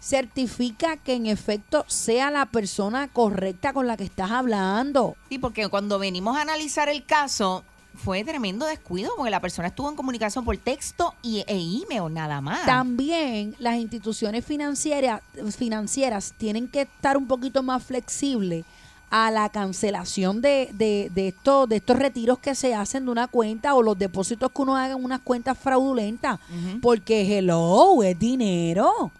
certifica 0.00 0.96
que 0.96 1.14
en 1.14 1.26
efecto 1.26 1.84
sea 1.86 2.30
la 2.30 2.46
persona 2.46 3.08
correcta 3.08 3.72
con 3.72 3.86
la 3.86 3.96
que 3.96 4.04
estás 4.04 4.30
hablando. 4.30 5.16
Sí, 5.28 5.38
porque 5.38 5.68
cuando 5.68 5.98
venimos 5.98 6.36
a 6.36 6.42
analizar 6.42 6.88
el 6.88 7.04
caso, 7.04 7.64
fue 7.94 8.24
tremendo 8.24 8.66
descuido 8.66 9.12
porque 9.16 9.30
la 9.30 9.40
persona 9.40 9.68
estuvo 9.68 9.90
en 9.90 9.96
comunicación 9.96 10.44
por 10.44 10.56
texto 10.56 11.14
y, 11.22 11.44
e 11.46 11.82
email 11.82 12.12
nada 12.12 12.40
más. 12.40 12.64
También 12.64 13.54
las 13.58 13.76
instituciones 13.76 14.44
financieras, 14.44 15.20
financieras 15.56 16.32
tienen 16.38 16.68
que 16.68 16.82
estar 16.82 17.16
un 17.16 17.26
poquito 17.26 17.62
más 17.62 17.82
flexibles 17.82 18.64
a 19.10 19.30
la 19.32 19.48
cancelación 19.48 20.40
de, 20.40 20.70
de, 20.72 21.10
de, 21.12 21.28
estos, 21.28 21.68
de 21.68 21.76
estos 21.76 21.98
retiros 21.98 22.38
que 22.38 22.54
se 22.54 22.74
hacen 22.74 23.04
de 23.04 23.10
una 23.10 23.26
cuenta 23.26 23.74
o 23.74 23.82
los 23.82 23.98
depósitos 23.98 24.52
que 24.52 24.62
uno 24.62 24.76
haga 24.76 24.94
en 24.94 25.04
unas 25.04 25.20
cuentas 25.20 25.58
fraudulentas. 25.58 26.38
Porque, 26.80 27.38
hello, 27.38 28.04
es 28.04 28.16
dinero. 28.16 29.10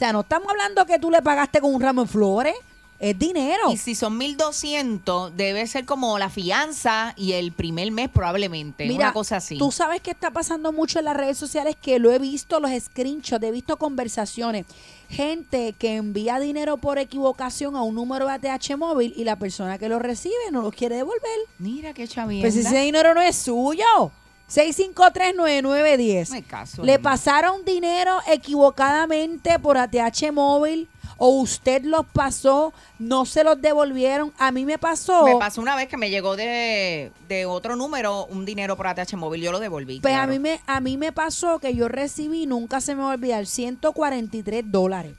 O 0.00 0.02
sea, 0.02 0.14
no 0.14 0.20
estamos 0.20 0.48
hablando 0.48 0.86
que 0.86 0.98
tú 0.98 1.10
le 1.10 1.20
pagaste 1.20 1.60
con 1.60 1.74
un 1.74 1.82
ramo 1.82 2.04
de 2.04 2.08
flores. 2.08 2.54
Es 2.98 3.18
dinero. 3.18 3.70
Y 3.70 3.76
si 3.76 3.94
son 3.94 4.16
1200, 4.16 5.36
debe 5.36 5.66
ser 5.66 5.84
como 5.84 6.18
la 6.18 6.30
fianza 6.30 7.12
y 7.18 7.32
el 7.32 7.52
primer 7.52 7.90
mes 7.92 8.08
probablemente. 8.08 8.86
Mira, 8.86 9.08
una 9.08 9.12
cosa 9.12 9.36
así. 9.36 9.58
Tú 9.58 9.70
sabes 9.70 10.00
que 10.00 10.10
está 10.10 10.30
pasando 10.30 10.72
mucho 10.72 11.00
en 11.00 11.04
las 11.04 11.14
redes 11.14 11.36
sociales 11.36 11.76
que 11.76 11.98
lo 11.98 12.10
he 12.12 12.18
visto, 12.18 12.60
los 12.60 12.70
screenshots, 12.82 13.44
he 13.44 13.50
visto 13.50 13.76
conversaciones. 13.76 14.64
Gente 15.10 15.74
que 15.78 15.96
envía 15.96 16.40
dinero 16.40 16.78
por 16.78 16.98
equivocación 16.98 17.76
a 17.76 17.82
un 17.82 17.94
número 17.94 18.26
de 18.26 18.48
ATH 18.48 18.78
móvil 18.78 19.12
y 19.14 19.24
la 19.24 19.36
persona 19.36 19.76
que 19.76 19.90
lo 19.90 19.98
recibe 19.98 20.34
no 20.50 20.62
lo 20.62 20.70
quiere 20.70 20.96
devolver. 20.96 21.40
Mira 21.58 21.92
qué 21.92 22.08
chavienda. 22.08 22.48
Pues 22.48 22.56
ese 22.56 22.78
dinero 22.78 23.12
no 23.12 23.20
es 23.20 23.36
suyo. 23.36 24.12
6539910. 24.50 26.28
No 26.28 26.34
hay 26.34 26.42
caso, 26.42 26.84
Le 26.84 26.98
pasaron 26.98 27.64
dinero 27.64 28.18
equivocadamente 28.26 29.58
por 29.58 29.78
ATH 29.78 30.32
móvil 30.32 30.88
o 31.22 31.28
usted 31.28 31.82
los 31.84 32.06
pasó, 32.06 32.72
no 32.98 33.26
se 33.26 33.44
los 33.44 33.60
devolvieron. 33.60 34.32
A 34.38 34.52
mí 34.52 34.64
me 34.64 34.78
pasó. 34.78 35.24
Me 35.24 35.36
pasó 35.36 35.60
una 35.60 35.76
vez 35.76 35.86
que 35.86 35.98
me 35.98 36.08
llegó 36.08 36.34
de, 36.34 37.12
de 37.28 37.44
otro 37.44 37.76
número 37.76 38.24
un 38.24 38.46
dinero 38.46 38.74
por 38.74 38.86
ATH 38.86 39.12
móvil. 39.14 39.42
Yo 39.42 39.52
lo 39.52 39.60
devolví. 39.60 40.00
Pues 40.00 40.12
claro. 40.12 40.24
a 40.24 40.26
mí 40.32 40.38
me 40.38 40.60
a 40.66 40.80
mí 40.80 40.96
me 40.96 41.12
pasó 41.12 41.58
que 41.58 41.74
yo 41.74 41.88
recibí, 41.88 42.46
nunca 42.46 42.80
se 42.80 42.94
me 42.94 43.02
va 43.02 43.10
a 43.10 43.14
olvidar, 43.14 43.44
143 43.44 44.64
dólares. 44.66 45.12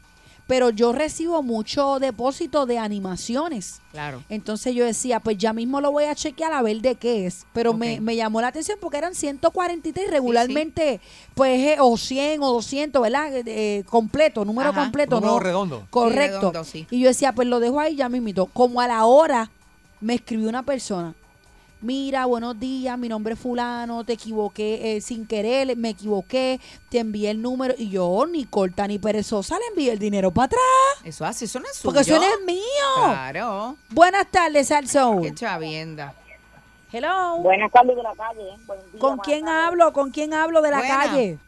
Pero 0.48 0.70
yo 0.70 0.92
recibo 0.92 1.44
mucho 1.44 2.00
depósito 2.00 2.66
de 2.66 2.78
animaciones. 2.78 3.80
Claro. 3.92 4.24
Entonces 4.30 4.76
yo 4.76 4.86
decía, 4.86 5.20
pues 5.20 5.38
ya 5.38 5.54
mismo 5.54 5.80
lo 5.80 5.92
voy 5.92 6.06
a 6.06 6.16
chequear 6.16 6.52
a 6.54 6.62
ver 6.62 6.82
de 6.82 6.96
qué 6.96 7.26
es. 7.26 7.46
Pero 7.54 7.74
me, 7.74 8.02
me 8.02 8.16
llamó 8.16 8.42
la 8.42 8.48
atención 8.48 8.78
porque 8.82 8.98
eran 8.98 9.16
143 9.16 10.10
regularmente, 10.10 11.00
pues, 11.36 11.60
eh, 11.60 11.78
o 11.80 11.96
100 11.98 12.42
o 12.44 12.54
200, 12.54 13.02
¿verdad? 13.02 13.34
Eh, 13.36 13.44
eh, 13.46 13.84
completo, 13.90 14.44
número 14.44 14.70
Ajá. 14.70 14.82
completo. 14.82 15.16
Número 15.16 15.34
no 15.34 15.40
redondo. 15.40 15.88
Correcto. 15.90 16.38
Sí, 16.38 16.40
redondo, 16.40 16.64
sí. 16.64 16.88
Y 16.92 17.00
yo 17.00 17.08
decía, 17.08 17.34
pues 17.34 17.48
lo 17.48 17.60
dejo 17.60 17.80
ahí 17.80 17.96
ya 17.96 18.10
mismito. 18.10 18.48
Como 18.48 18.82
a 18.82 18.88
la 18.88 19.06
hora 19.06 19.50
me 20.02 20.16
escribió 20.16 20.50
una 20.50 20.64
persona. 20.64 21.14
Mira, 21.82 22.26
buenos 22.26 22.60
días, 22.60 22.96
mi 23.00 23.10
nombre 23.10 23.34
es 23.34 23.40
fulano, 23.40 24.04
te 24.04 24.14
equivoqué 24.14 24.98
eh, 24.98 25.02
sin 25.02 25.26
querer, 25.26 25.76
me 25.78 25.90
equivoqué, 25.90 26.60
te 26.90 27.00
envié 27.00 27.32
el 27.32 27.42
número 27.42 27.74
y 27.76 27.90
yo, 27.90 28.28
ni 28.30 28.46
corta 28.46 28.86
ni 28.88 29.00
perezosa, 29.00 29.58
le 29.58 29.66
envié 29.70 29.92
el 29.92 29.98
dinero 29.98 30.30
para 30.30 30.46
atrás. 30.46 30.62
Eso 31.04 31.26
así, 31.26 31.46
eso 31.46 31.60
no 31.60 31.66
es 31.66 31.76
suyo. 31.78 31.86
Porque 31.92 32.02
eso 32.02 32.20
no 32.20 32.24
es 32.24 32.46
mío. 32.46 32.62
Claro. 32.98 33.78
Buenas 33.90 34.28
tardes, 34.28 34.68
Salsoul. 34.68 35.24
Qué 35.24 35.34
chavienda. 35.34 36.14
Hello. 36.92 37.38
Buenas 37.38 37.72
tardes 37.72 37.96
de 37.96 38.04
la 38.04 38.14
calle. 38.14 38.42
¿eh? 38.50 38.58
Buen 38.68 38.80
día, 38.92 39.00
¿Con 39.00 39.18
quién 39.18 39.48
hablo? 39.48 39.92
¿Con 39.92 40.12
quién 40.12 40.34
hablo 40.36 40.62
de 40.62 40.70
la 40.70 40.78
Buena. 40.80 40.98
calle? 41.00 41.40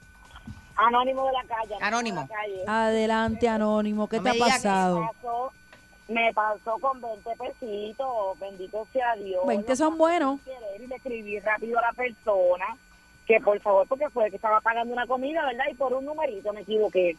Anónimo 0.76 1.28
de 1.28 1.32
la 1.34 1.44
calle. 1.44 1.76
Anónimo. 1.80 2.22
de 2.22 2.28
la 2.28 2.34
calle. 2.36 2.64
Adelante, 2.66 3.48
Anónimo. 3.50 4.08
¿Qué 4.10 4.18
No 4.18 4.24
te 4.24 4.30
ha 4.30 4.34
que 4.34 4.40
pasado? 4.40 5.12
Pasó, 5.22 5.52
me 6.14 6.34
pasó 6.34 6.78
con 6.80 7.02
20 7.02 7.30
pesitos, 7.38 8.40
bendito 8.40 8.88
sea 8.94 9.16
Dios. 9.16 9.46
20 9.46 9.70
Lo 9.70 9.76
son 9.76 9.98
buenos. 9.98 10.40
Y 10.78 10.88
le 10.88 10.96
escribí 10.96 11.40
rápido 11.40 11.80
a 11.80 11.82
la 11.82 11.94
persona 11.94 12.78
que 13.26 13.40
por 13.40 13.60
favor, 13.62 13.88
porque 13.88 14.10
fue 14.10 14.30
que 14.30 14.36
estaba 14.36 14.60
pagando 14.62 14.94
una 14.94 15.08
comida, 15.08 15.46
¿verdad? 15.46 15.66
Y 15.72 15.76
por 15.76 15.94
un 15.94 16.06
numerito 16.06 16.52
me 16.54 16.62
equivoqué. 16.62 17.16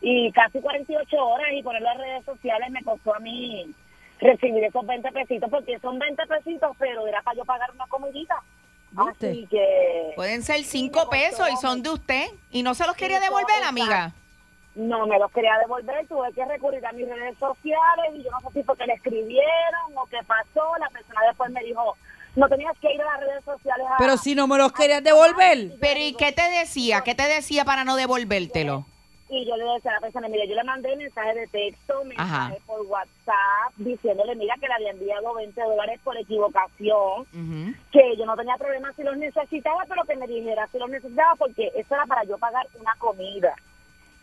Y 0.00 0.30
casi 0.32 0.60
48 0.60 1.16
horas 1.16 1.48
y 1.52 1.62
ponerlo 1.62 1.90
en 1.92 1.98
redes 1.98 2.24
sociales 2.24 2.70
me 2.70 2.82
costó 2.82 3.14
a 3.14 3.18
mí 3.18 3.74
recibir 4.18 4.64
esos 4.64 4.86
20 4.86 5.12
pesitos, 5.12 5.50
porque 5.50 5.78
son 5.80 5.98
20 5.98 6.26
pesitos, 6.26 6.74
pero 6.78 7.06
era 7.06 7.22
para 7.22 7.36
yo 7.36 7.44
pagar 7.44 7.70
una 7.72 7.86
comidita. 7.86 8.36
¿Viste? 8.92 9.30
Así 9.30 9.46
que... 9.46 10.12
Pueden 10.16 10.42
ser 10.42 10.58
me 10.58 10.64
cinco 10.64 11.00
costó. 11.00 11.10
pesos 11.10 11.48
y 11.52 11.56
son 11.56 11.82
de 11.82 11.90
usted. 11.90 12.26
Y 12.50 12.62
no 12.62 12.74
se 12.74 12.86
los 12.86 12.96
quería 12.96 13.20
devolver, 13.20 13.62
amiga. 13.64 14.14
No 14.76 15.06
me 15.06 15.18
los 15.18 15.32
quería 15.32 15.58
devolver, 15.58 16.06
tuve 16.06 16.32
que 16.32 16.44
recurrir 16.44 16.84
a 16.86 16.92
mis 16.92 17.08
redes 17.08 17.36
sociales 17.38 18.12
y 18.14 18.22
yo 18.22 18.30
no 18.30 18.40
sé 18.40 18.52
si 18.52 18.62
fue 18.62 18.76
que 18.76 18.86
le 18.86 18.92
escribieron 18.92 19.96
o 19.96 20.04
qué 20.06 20.18
pasó. 20.26 20.76
La 20.78 20.88
persona 20.90 21.20
después 21.26 21.50
me 21.50 21.64
dijo, 21.64 21.96
no 22.36 22.48
tenías 22.48 22.78
que 22.78 22.92
ir 22.92 23.00
a 23.00 23.04
las 23.04 23.20
redes 23.20 23.44
sociales 23.44 23.86
a... 23.90 23.96
Pero 23.98 24.16
si 24.18 24.34
no 24.34 24.46
me 24.46 24.58
los 24.58 24.72
querías 24.72 25.02
devolver. 25.02 25.72
Pero 25.80 26.00
¿y 26.00 26.12
qué 26.12 26.32
te 26.32 26.48
decía? 26.50 27.00
¿Qué 27.00 27.14
te 27.14 27.26
decía 27.26 27.64
para 27.64 27.84
no 27.84 27.96
devolvértelo? 27.96 28.84
Y 29.28 29.44
yo 29.44 29.56
le 29.56 29.64
decía 29.64 29.90
a 29.90 29.94
la 29.94 30.00
persona, 30.00 30.28
mira, 30.28 30.44
yo 30.44 30.54
le 30.54 30.62
mandé 30.62 30.94
mensaje 30.94 31.34
de 31.34 31.46
texto, 31.48 32.04
mensaje 32.04 32.30
Ajá. 32.30 32.54
por 32.64 32.82
WhatsApp, 32.82 33.72
diciéndole, 33.76 34.36
mira, 34.36 34.54
que 34.60 34.68
le 34.68 34.74
había 34.74 34.90
enviado 34.90 35.34
20 35.34 35.60
dólares 35.60 36.00
por 36.04 36.16
equivocación, 36.16 37.26
que 37.90 38.16
yo 38.16 38.24
no 38.24 38.36
tenía 38.36 38.56
problema 38.56 38.92
si 38.92 39.02
los 39.02 39.16
necesitaba, 39.16 39.84
pero 39.88 40.04
que 40.04 40.14
me 40.14 40.28
dijera 40.28 40.68
si 40.70 40.78
los 40.78 40.88
necesitaba, 40.88 41.34
porque 41.34 41.72
eso 41.74 41.94
era 41.94 42.06
para 42.06 42.22
yo 42.22 42.38
pagar 42.38 42.68
una 42.78 42.94
comida. 42.98 43.54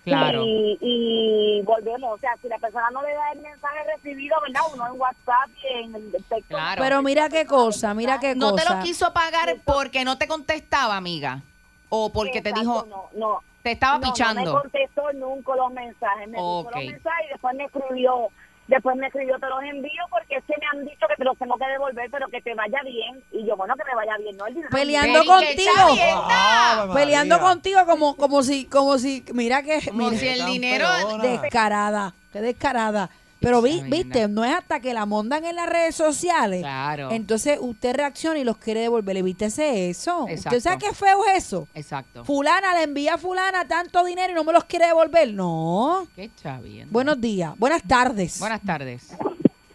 Claro. 0.04 0.44
Y, 0.46 0.78
y 0.82 1.62
volvemos, 1.64 2.12
o 2.14 2.18
sea, 2.18 2.32
si 2.42 2.48
la 2.50 2.58
persona 2.58 2.90
no 2.92 3.02
le 3.04 3.14
da 3.14 3.32
el 3.32 3.40
mensaje 3.40 3.80
recibido, 3.96 4.36
¿verdad? 4.42 4.62
Uno 4.74 4.88
en 4.88 5.00
WhatsApp 5.00 5.50
y 5.64 5.78
en 5.84 5.96
el 5.96 6.12
texto. 6.12 6.42
Claro. 6.50 6.82
Pero 6.82 7.02
mira 7.02 7.30
qué 7.30 7.46
cosa, 7.46 7.94
mira 7.94 8.20
qué 8.20 8.36
No 8.36 8.54
te 8.54 8.64
cosa. 8.64 8.76
lo 8.78 8.84
quiso 8.84 9.14
pagar 9.14 9.56
porque 9.64 10.04
no 10.04 10.18
te 10.18 10.28
contestaba, 10.28 10.98
amiga. 10.98 11.42
O 11.90 12.12
porque 12.12 12.42
te 12.42 12.52
dijo, 12.54 12.86
No, 12.90 13.10
no. 13.14 13.40
te 13.62 13.72
estaba 13.72 13.98
No, 14.00 14.08
No 14.08 14.12
pichando. 14.14 14.42
me 14.56 14.62
contestó 14.62 15.14
nunca 15.14 15.56
los 15.56 15.72
mensajes. 15.72 16.28
Me 16.28 16.38
puso 16.38 16.68
Ok. 16.68 16.76
los 16.76 16.86
mensajes 16.86 17.26
y 17.28 17.30
después 17.32 17.56
me 17.56 17.64
escribió. 17.66 18.28
Después 18.68 18.96
me 18.96 19.08
escribió, 19.08 19.38
te 19.40 19.48
los 19.48 19.62
envío 19.64 20.04
porque 20.10 20.36
es 20.38 20.44
que 20.46 20.54
me 20.58 20.66
han 20.72 20.86
dicho 20.86 21.06
que 21.08 21.16
te 21.18 21.24
los 21.26 21.38
tengo 21.38 21.58
que 21.58 21.66
devolver, 21.68 22.10
pero 22.10 22.28
que 22.30 22.42
te 22.42 22.56
vaya 22.56 22.80
bien. 22.86 23.22
Y 23.32 23.46
yo, 23.46 23.58
bueno, 23.58 23.76
que 23.76 23.84
me 23.84 23.96
vaya 23.96 24.18
bien, 24.18 24.38
¿no? 24.38 24.48
El 24.48 24.54
dinero 24.54 24.70
Peleando 24.72 25.20
Pero, 25.20 25.42
¿y 25.42 25.46
qué 25.46 25.66
contigo. 25.66 26.28
Ave 26.30 26.94
Peleando 26.94 27.36
María. 27.36 27.50
contigo 27.50 27.86
como, 27.86 28.16
como 28.16 28.42
si, 28.44 28.66
como 28.66 28.98
si, 28.98 29.26
mira 29.34 29.64
que, 29.64 29.82
Como 29.90 30.10
mira, 30.12 30.20
si 30.20 30.28
el 30.30 30.46
dinero... 30.46 30.88
Descarada, 31.22 32.16
qué 32.32 32.42
descarada. 32.42 33.10
Pero 33.44 33.62
vi- 33.62 33.82
viste, 33.84 34.28
no 34.28 34.44
es 34.46 34.56
hasta 34.56 34.80
que 34.80 34.94
la 34.94 35.06
montan 35.06 35.46
en 35.46 35.56
las 35.56 35.70
redes 35.70 35.94
sociales. 35.96 36.62
Claro. 36.62 37.12
Entonces 37.12 37.58
usted 37.62 37.96
reacciona 37.96 38.40
y 38.40 38.44
los 38.44 38.58
quiere 38.58 38.80
devolver. 38.80 39.18
Evítese 39.18 39.90
eso. 39.90 40.26
Exacto. 40.30 40.58
¿Usted 40.58 40.70
sabe 40.72 40.78
qué 40.80 40.94
feo 40.96 41.20
es 41.28 41.46
eso? 41.46 41.68
Exacto. 41.76 42.24
Fulana 42.24 42.74
le 42.74 42.84
envía 42.84 43.16
a 43.16 43.18
fulana 43.18 43.68
tanto 43.68 44.04
dinero 44.06 44.32
y 44.32 44.36
no 44.36 44.44
me 44.44 44.54
los 44.54 44.64
quiere 44.64 44.88
devolver. 44.88 45.32
No. 45.34 46.08
Qué 46.16 46.32
chavienda. 46.42 46.88
Buenos 46.92 47.20
días. 47.22 47.54
Buenas 47.60 47.84
tardes. 47.84 48.40
Buenas 48.40 48.62
tardes. 48.62 49.16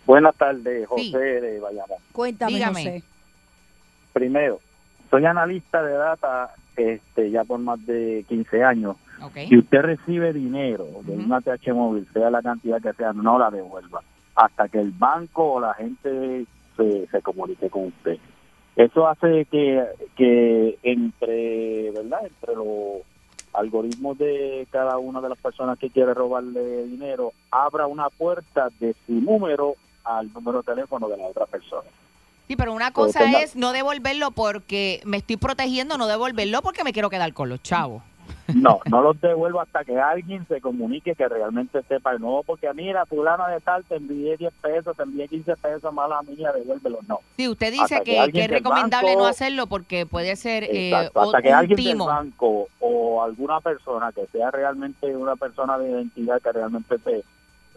Buenas 0.07 0.35
tardes, 0.37 0.89
José 0.89 1.03
Sí. 1.05 1.13
de 1.13 1.61
Bayamón. 1.61 1.99
Cuéntame, 2.13 2.53
Dígame. 2.55 2.83
José. 2.83 3.03
Primero, 4.13 4.61
soy 5.11 5.25
analista 5.27 5.83
de 5.83 5.93
data 5.93 6.55
este, 6.77 7.31
ya 7.31 7.45
por 7.45 7.59
más 7.59 7.85
de 7.87 8.25
15 8.29 8.63
años. 8.65 8.97
Si 9.49 9.59
usted 9.59 9.81
recibe 9.81 10.33
dinero 10.33 10.87
de 11.03 11.17
una 11.17 11.41
TH 11.41 11.73
móvil, 11.73 12.07
sea 12.13 12.31
la 12.31 12.43
cantidad 12.43 12.81
que 12.81 12.93
sea, 12.93 13.13
no 13.13 13.39
la 13.39 13.51
devuelva 13.51 14.03
hasta 14.39 14.69
que 14.69 14.79
el 14.79 14.93
banco 14.93 15.55
o 15.55 15.61
la 15.61 15.75
gente 15.75 16.47
se, 16.77 17.07
se 17.09 17.23
comunique 17.23 17.69
con 17.69 17.87
usted. 17.87 18.19
Eso 18.77 19.09
hace 19.09 19.47
que, 19.47 19.85
que 20.17 20.79
entre, 20.85 21.91
¿verdad? 21.91 22.21
Entre 22.25 22.55
los 22.55 23.03
algoritmos 23.53 24.17
de 24.19 24.69
cada 24.71 24.99
una 24.99 25.21
de 25.21 25.31
las 25.31 25.39
personas 25.39 25.77
que 25.79 25.91
quiere 25.91 26.15
robarle 26.15 26.85
dinero, 26.85 27.33
abra 27.51 27.89
una 27.89 28.09
puerta 28.11 28.69
de 28.79 28.95
su 29.05 29.15
número 29.15 29.75
al 30.05 30.33
número 30.33 30.59
de 30.59 30.73
teléfono 30.73 31.09
de 31.09 31.17
la 31.17 31.25
otra 31.25 31.47
persona. 31.47 31.89
Sí, 32.47 32.55
pero 32.55 32.73
una 32.73 32.93
cosa 32.93 33.43
es 33.43 33.57
no 33.57 33.73
devolverlo 33.73 34.31
porque 34.31 35.01
me 35.05 35.17
estoy 35.17 35.37
protegiendo, 35.37 35.99
no 35.99 36.07
devolverlo 36.07 36.63
porque 36.63 36.85
me 36.85 36.93
quiero 36.93 37.11
quedar 37.11 37.33
con 37.33 37.49
los 37.49 37.61
chavos. 37.63 38.03
No, 38.55 38.81
no 38.91 39.03
los 39.03 39.21
devuelvo 39.21 39.61
hasta 39.61 39.85
que 39.85 39.99
alguien 40.01 40.47
se 40.49 40.61
comunique 40.61 41.15
que 41.15 41.29
realmente 41.29 41.83
sepa. 41.83 42.17
No, 42.19 42.43
porque 42.47 42.73
mira, 42.73 43.05
fulano 43.05 43.47
de 43.47 43.61
tal, 43.61 43.85
te 43.85 43.97
envié 43.97 44.37
10 44.39 44.53
pesos, 44.63 44.97
te 44.97 45.03
envié 45.03 45.29
15 45.29 45.55
pesos, 45.57 45.93
mala 45.93 46.23
mía, 46.23 46.51
devuélvelo. 46.53 46.99
No. 47.07 47.21
Sí, 47.37 47.47
usted 47.49 47.71
dice 47.73 47.83
Hasta 47.97 48.01
que, 48.05 48.17
es 48.25 48.49
recomendable 48.51 49.11
banco- 49.11 49.21
no 49.23 49.27
hacerlo 49.27 49.67
porque 49.67 50.07
puede 50.07 50.35
ser 50.37 50.65
eh, 50.65 50.89
Exacto, 50.91 51.21
hasta 51.21 51.43
que 51.43 51.49
un 51.49 51.55
alguien 51.55 51.77
timo. 51.77 52.07
del 52.07 52.15
banco 52.17 52.69
o 52.81 53.23
alguna 53.23 53.61
persona 53.61 54.13
que 54.13 54.27
sea 54.33 54.51
realmente 54.51 55.15
una 55.15 55.37
persona 55.37 55.77
de 55.79 55.91
identidad 55.91 56.41
que 56.41 56.53
realmente 56.53 56.99
te, 56.99 57.23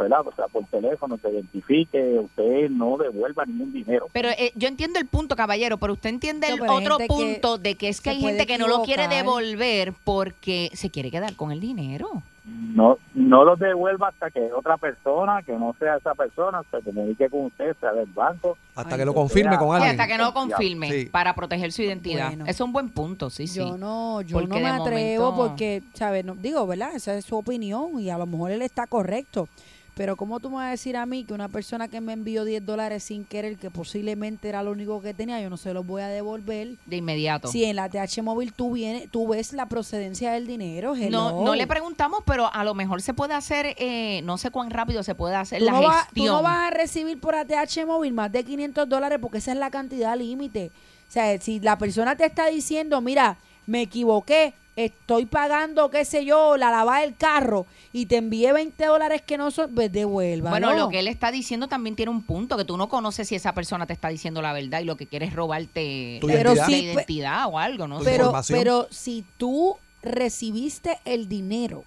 ¿verdad? 0.01 0.21
O 0.27 0.31
sea, 0.35 0.45
por 0.47 0.65
teléfono 0.65 1.17
te 1.17 1.29
identifique, 1.29 2.19
usted 2.19 2.69
no 2.69 2.97
devuelva 2.97 3.45
ningún 3.45 3.71
dinero. 3.71 4.07
Pero 4.11 4.29
eh, 4.29 4.51
yo 4.55 4.67
entiendo 4.67 4.99
el 4.99 5.07
punto, 5.07 5.35
caballero, 5.35 5.77
pero 5.77 5.93
usted 5.93 6.09
entiende 6.09 6.47
el 6.47 6.59
pero 6.59 6.73
otro 6.75 6.97
punto 7.07 7.57
de 7.57 7.75
que 7.75 7.89
es 7.89 8.01
que 8.01 8.09
se 8.11 8.15
hay 8.15 8.21
gente 8.21 8.45
que 8.45 8.57
no 8.57 8.67
lo 8.67 8.83
quiere 8.83 9.07
devolver 9.07 9.93
porque 10.03 10.69
se 10.73 10.89
quiere 10.89 11.11
quedar 11.11 11.35
con 11.35 11.51
el 11.51 11.59
dinero. 11.59 12.23
No 12.43 12.97
no 13.13 13.43
los 13.45 13.59
devuelva 13.59 14.07
hasta 14.07 14.31
que 14.31 14.51
otra 14.51 14.75
persona, 14.77 15.43
que 15.43 15.51
no 15.53 15.75
sea 15.77 15.97
esa 15.97 16.15
persona, 16.15 16.63
se 16.71 16.81
comunique 16.81 17.29
con 17.29 17.41
usted, 17.45 17.75
sea 17.79 17.91
del 17.93 18.07
banco. 18.07 18.57
Hasta 18.73 18.97
que 18.97 19.05
lo 19.05 19.13
confirme 19.13 19.57
con 19.59 19.75
alguien. 19.75 19.91
hasta 19.91 20.07
que 20.07 20.17
no 20.17 20.33
confirme 20.33 20.89
Sí. 20.91 21.05
para 21.05 21.35
proteger 21.35 21.71
su 21.71 21.83
identidad. 21.83 22.29
Bueno. 22.29 22.45
Es 22.47 22.59
un 22.59 22.73
buen 22.73 22.89
punto, 22.89 23.29
sí, 23.29 23.45
sí. 23.45 23.59
Yo 23.59 23.77
no, 23.77 24.21
yo 24.21 24.39
Porque 24.39 24.47
no 24.49 24.59
me 24.59 24.69
atrevo 24.69 25.31
momento- 25.31 25.49
porque, 25.49 25.83
¿sabes? 25.93 26.25
No, 26.25 26.33
digo, 26.33 26.65
¿verdad? 26.65 26.95
Esa 26.95 27.13
es 27.15 27.25
su 27.25 27.37
opinión 27.37 27.99
y 27.99 28.09
a 28.09 28.17
lo 28.17 28.25
mejor 28.25 28.49
él 28.49 28.63
está 28.63 28.87
correcto. 28.87 29.47
Pero 30.01 30.15
¿cómo 30.15 30.39
tú 30.39 30.49
me 30.49 30.55
vas 30.55 30.65
a 30.65 30.71
decir 30.71 30.97
a 30.97 31.05
mí 31.05 31.25
que 31.25 31.31
una 31.35 31.47
persona 31.47 31.87
que 31.87 32.01
me 32.01 32.13
envió 32.13 32.43
10 32.43 32.65
dólares 32.65 33.03
sin 33.03 33.23
querer, 33.23 33.55
que 33.57 33.69
posiblemente 33.69 34.49
era 34.49 34.63
lo 34.63 34.71
único 34.71 34.99
que 34.99 35.13
tenía, 35.13 35.39
yo 35.39 35.47
no 35.51 35.57
se 35.57 35.75
los 35.75 35.85
voy 35.85 36.01
a 36.01 36.07
devolver? 36.07 36.69
De 36.87 36.95
inmediato. 36.97 37.49
Si 37.49 37.65
en 37.65 37.75
la 37.75 37.87
TH 37.87 38.23
móvil 38.23 38.51
tú 38.51 38.71
vienes, 38.71 39.11
tú 39.11 39.27
ves 39.27 39.53
la 39.53 39.67
procedencia 39.67 40.31
del 40.31 40.47
dinero, 40.47 40.95
hello. 40.95 41.29
No, 41.29 41.43
no 41.45 41.53
le 41.53 41.67
preguntamos, 41.67 42.21
pero 42.25 42.51
a 42.51 42.63
lo 42.63 42.73
mejor 42.73 43.03
se 43.03 43.13
puede 43.13 43.35
hacer, 43.35 43.75
eh, 43.77 44.21
no 44.23 44.39
sé 44.39 44.49
cuán 44.49 44.71
rápido 44.71 45.03
se 45.03 45.13
puede 45.13 45.35
hacer 45.35 45.59
Tú 45.59 45.65
la 45.65 45.71
no, 45.73 45.81
tú 45.81 45.89
gestión. 45.91 46.25
no 46.25 46.41
vas 46.41 46.69
a 46.69 46.71
recibir 46.71 47.19
por 47.19 47.35
ATH 47.35 47.85
móvil 47.85 48.13
más 48.13 48.31
de 48.31 48.43
500 48.43 48.89
dólares 48.89 49.19
porque 49.21 49.37
esa 49.37 49.51
es 49.51 49.59
la 49.59 49.69
cantidad 49.69 50.17
límite. 50.17 50.71
O 51.09 51.11
sea, 51.11 51.39
si 51.39 51.59
la 51.59 51.77
persona 51.77 52.15
te 52.15 52.25
está 52.25 52.47
diciendo, 52.47 53.01
mira, 53.01 53.37
me 53.67 53.81
equivoqué, 53.81 54.53
estoy 54.75 55.25
pagando, 55.25 55.89
qué 55.89 56.05
sé 56.05 56.23
yo, 56.25 56.55
la 56.57 56.71
lavada 56.71 57.01
del 57.01 57.15
carro 57.15 57.65
y 57.93 58.05
te 58.05 58.17
envié 58.17 58.53
20 58.53 58.85
dólares 58.85 59.21
que 59.21 59.37
no 59.37 59.51
son, 59.51 59.73
pues 59.75 59.91
devuelva. 59.91 60.49
Bueno, 60.49 60.73
lo 60.73 60.89
que 60.89 60.99
él 60.99 61.07
está 61.07 61.29
diciendo 61.31 61.67
también 61.67 61.95
tiene 61.95 62.09
un 62.09 62.23
punto, 62.23 62.55
que 62.57 62.63
tú 62.65 62.77
no 62.77 62.87
conoces 62.89 63.27
si 63.27 63.35
esa 63.35 63.53
persona 63.53 63.85
te 63.85 63.93
está 63.93 64.07
diciendo 64.07 64.41
la 64.41 64.53
verdad 64.53 64.79
y 64.79 64.85
lo 64.85 64.95
que 64.95 65.07
quiere 65.07 65.25
es 65.25 65.33
robarte 65.33 66.17
Tu 66.21 66.27
la, 66.27 66.33
identidad. 66.35 66.55
la 66.55 66.65
Pero 66.65 66.65
sí, 66.65 66.71
pe- 66.81 66.93
identidad 66.93 67.47
o 67.49 67.59
algo, 67.59 67.87
¿no? 67.87 67.99
pero, 67.99 68.33
pero 68.47 68.87
si 68.89 69.25
tú 69.37 69.75
recibiste 70.03 70.97
el 71.05 71.27
dinero, 71.27 71.83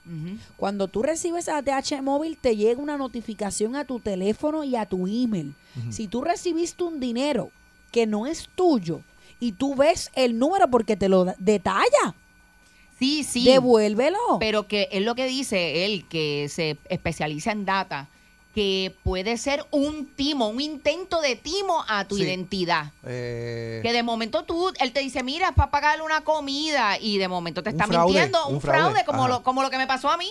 cuando 0.57 0.87
tú 0.89 1.03
recibes 1.03 1.49
ATH 1.49 2.01
móvil 2.03 2.37
te 2.41 2.55
llega 2.57 2.81
una 2.81 2.97
notificación 2.97 3.75
a 3.77 3.85
tu 3.85 3.99
teléfono 3.99 4.63
y 4.65 4.77
a 4.77 4.87
tu 4.87 5.07
email. 5.07 5.55
Si 5.91 6.07
tú 6.07 6.23
recibiste 6.23 6.85
un 6.85 7.01
dinero 7.01 7.51
que 7.91 8.07
no 8.07 8.27
es 8.27 8.49
tuyo 8.55 9.01
y 9.45 9.53
tú 9.53 9.75
ves 9.75 10.11
el 10.15 10.39
número 10.39 10.69
porque 10.69 10.97
te 10.97 11.09
lo 11.11 11.27
da- 11.27 11.35
detalla, 11.39 12.15
Sí, 12.99 13.25
sí. 13.25 13.45
devuélvelo. 13.45 14.19
Pero 14.41 14.67
que 14.67 14.89
es 14.91 15.03
lo 15.03 15.15
que 15.15 15.27
dice 15.27 15.85
él, 15.85 16.07
que 16.09 16.49
se 16.49 16.79
especializa 16.89 17.53
en 17.53 17.65
data, 17.67 18.09
que 18.55 18.95
puede 19.03 19.37
ser 19.37 19.67
un 19.73 20.07
timo, 20.07 20.49
un 20.49 20.61
intento 20.61 21.21
de 21.21 21.35
timo 21.37 21.85
a 21.89 22.05
tu 22.07 22.17
Sí. 22.17 22.23
identidad. 22.23 22.93
Eh, 23.05 23.81
Que 23.83 23.93
de 23.93 24.03
momento 24.05 24.45
tú, 24.45 24.71
él 24.79 24.93
te 24.93 25.01
dice, 25.01 25.23
mira, 25.25 25.49
es 25.49 25.55
para 25.55 25.71
pagarle 25.73 26.05
una 26.05 26.21
comida 26.23 26.97
y 26.99 27.19
de 27.19 27.27
momento 27.29 27.63
te 27.65 27.71
Un 27.71 27.75
está 27.75 27.87
fraude, 27.89 28.13
mintiendo, 28.13 28.47
un, 28.47 28.55
un 28.55 28.61
fraude, 28.61 28.81
fraude, 28.93 29.05
como, 29.05 29.25
ajá. 29.25 29.29
lo, 29.29 29.43
como 29.43 29.63
lo 29.63 29.71
que 29.71 29.77
me 29.79 29.87
pasó 29.89 30.09
a 30.09 30.17
mí. 30.17 30.31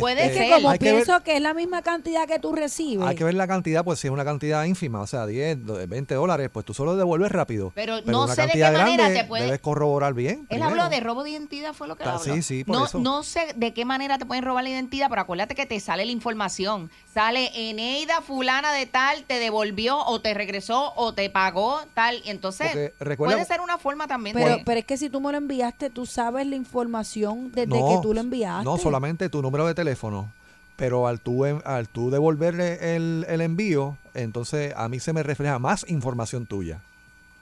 Puede 0.00 0.26
este, 0.26 0.38
que 0.46 0.50
como 0.52 0.70
hay 0.70 0.78
que 0.78 0.84
ver- 0.86 0.94
pienso 1.04 1.22
que 1.22 1.36
es 1.36 1.42
la 1.42 1.54
misma 1.54 1.82
cantidad 1.82 2.26
que 2.26 2.38
tú 2.38 2.52
recibes. 2.54 3.06
Hay 3.06 3.16
que 3.16 3.24
ver 3.24 3.34
la 3.34 3.46
cantidad, 3.46 3.84
pues 3.84 3.98
si 4.00 4.06
es 4.08 4.12
una 4.12 4.24
cantidad 4.24 4.64
ínfima, 4.64 5.00
o 5.00 5.06
sea, 5.06 5.26
10, 5.26 5.64
do- 5.64 5.86
20 5.86 6.14
dólares, 6.14 6.50
pues 6.52 6.64
tú 6.66 6.74
solo 6.74 6.96
devuelves 6.96 7.30
rápido. 7.32 7.72
Pero 7.74 8.00
no 8.02 8.24
una 8.24 8.34
sé 8.34 8.42
de 8.42 8.52
qué 8.52 8.70
manera 8.70 9.12
te 9.12 9.24
puede- 9.24 9.44
debes 9.44 9.60
corroborar 9.60 10.14
bien. 10.14 10.40
Él 10.40 10.46
primero. 10.60 10.70
habló 10.70 10.88
de 10.88 11.00
robo 11.00 11.22
de 11.24 11.30
identidad, 11.30 11.72
fue 11.72 11.88
lo 11.88 11.96
que 11.96 12.04
Ah, 12.04 12.16
habló. 12.16 12.34
sí, 12.34 12.42
sí, 12.42 12.64
por 12.64 12.76
no, 12.76 12.86
eso. 12.86 12.98
no 12.98 13.22
sé 13.22 13.40
de 13.56 13.72
qué 13.74 13.84
manera 13.84 14.18
te 14.18 14.26
pueden 14.26 14.44
robar 14.44 14.64
la 14.64 14.70
identidad, 14.70 15.08
pero 15.08 15.22
acuérdate 15.22 15.54
que 15.54 15.66
te 15.66 15.78
sale 15.80 16.04
la 16.04 16.12
información. 16.12 16.90
Sale 17.14 17.70
Eneida 17.70 18.20
fulana 18.22 18.72
de 18.72 18.86
tal, 18.86 19.22
te 19.22 19.38
devolvió 19.38 19.98
o 20.04 20.20
te 20.20 20.34
regresó 20.34 20.92
o 20.96 21.14
te 21.14 21.30
pagó 21.30 21.80
tal. 21.94 22.20
Y 22.24 22.30
entonces 22.30 22.92
recuerda- 22.98 23.36
puede 23.36 23.46
ser 23.46 23.60
una 23.60 23.78
forma 23.78 24.08
también 24.08 24.34
Pero, 24.34 24.56
de... 24.56 24.62
pero 24.64 24.80
es 24.80 24.84
que 24.84 24.96
si 24.96 25.08
tú 25.08 25.20
me 25.20 25.30
lo 25.30 25.38
enviaste, 25.38 25.90
tú 25.90 26.06
sabes 26.06 26.44
la 26.48 26.56
información 26.56 27.52
desde 27.52 27.68
No, 27.68 27.88
que 27.88 27.98
tú 28.02 28.14
lo 28.14 28.20
enviaste. 28.20 28.64
No, 28.64 28.78
solamente 28.78 29.28
tu 29.28 29.42
número 29.42 29.64
de 29.64 29.74
teléfono. 29.74 30.28
Pero 30.74 31.06
al 31.06 31.20
tú, 31.20 31.44
en- 31.46 31.62
al 31.64 31.88
tú 31.88 32.10
devolverle 32.10 32.96
el, 32.96 33.24
el 33.28 33.40
envío, 33.42 33.96
entonces 34.14 34.74
a 34.76 34.88
mí 34.88 34.98
se 34.98 35.12
me 35.12 35.22
refleja 35.22 35.60
más 35.60 35.84
información 35.88 36.46
tuya. 36.46 36.80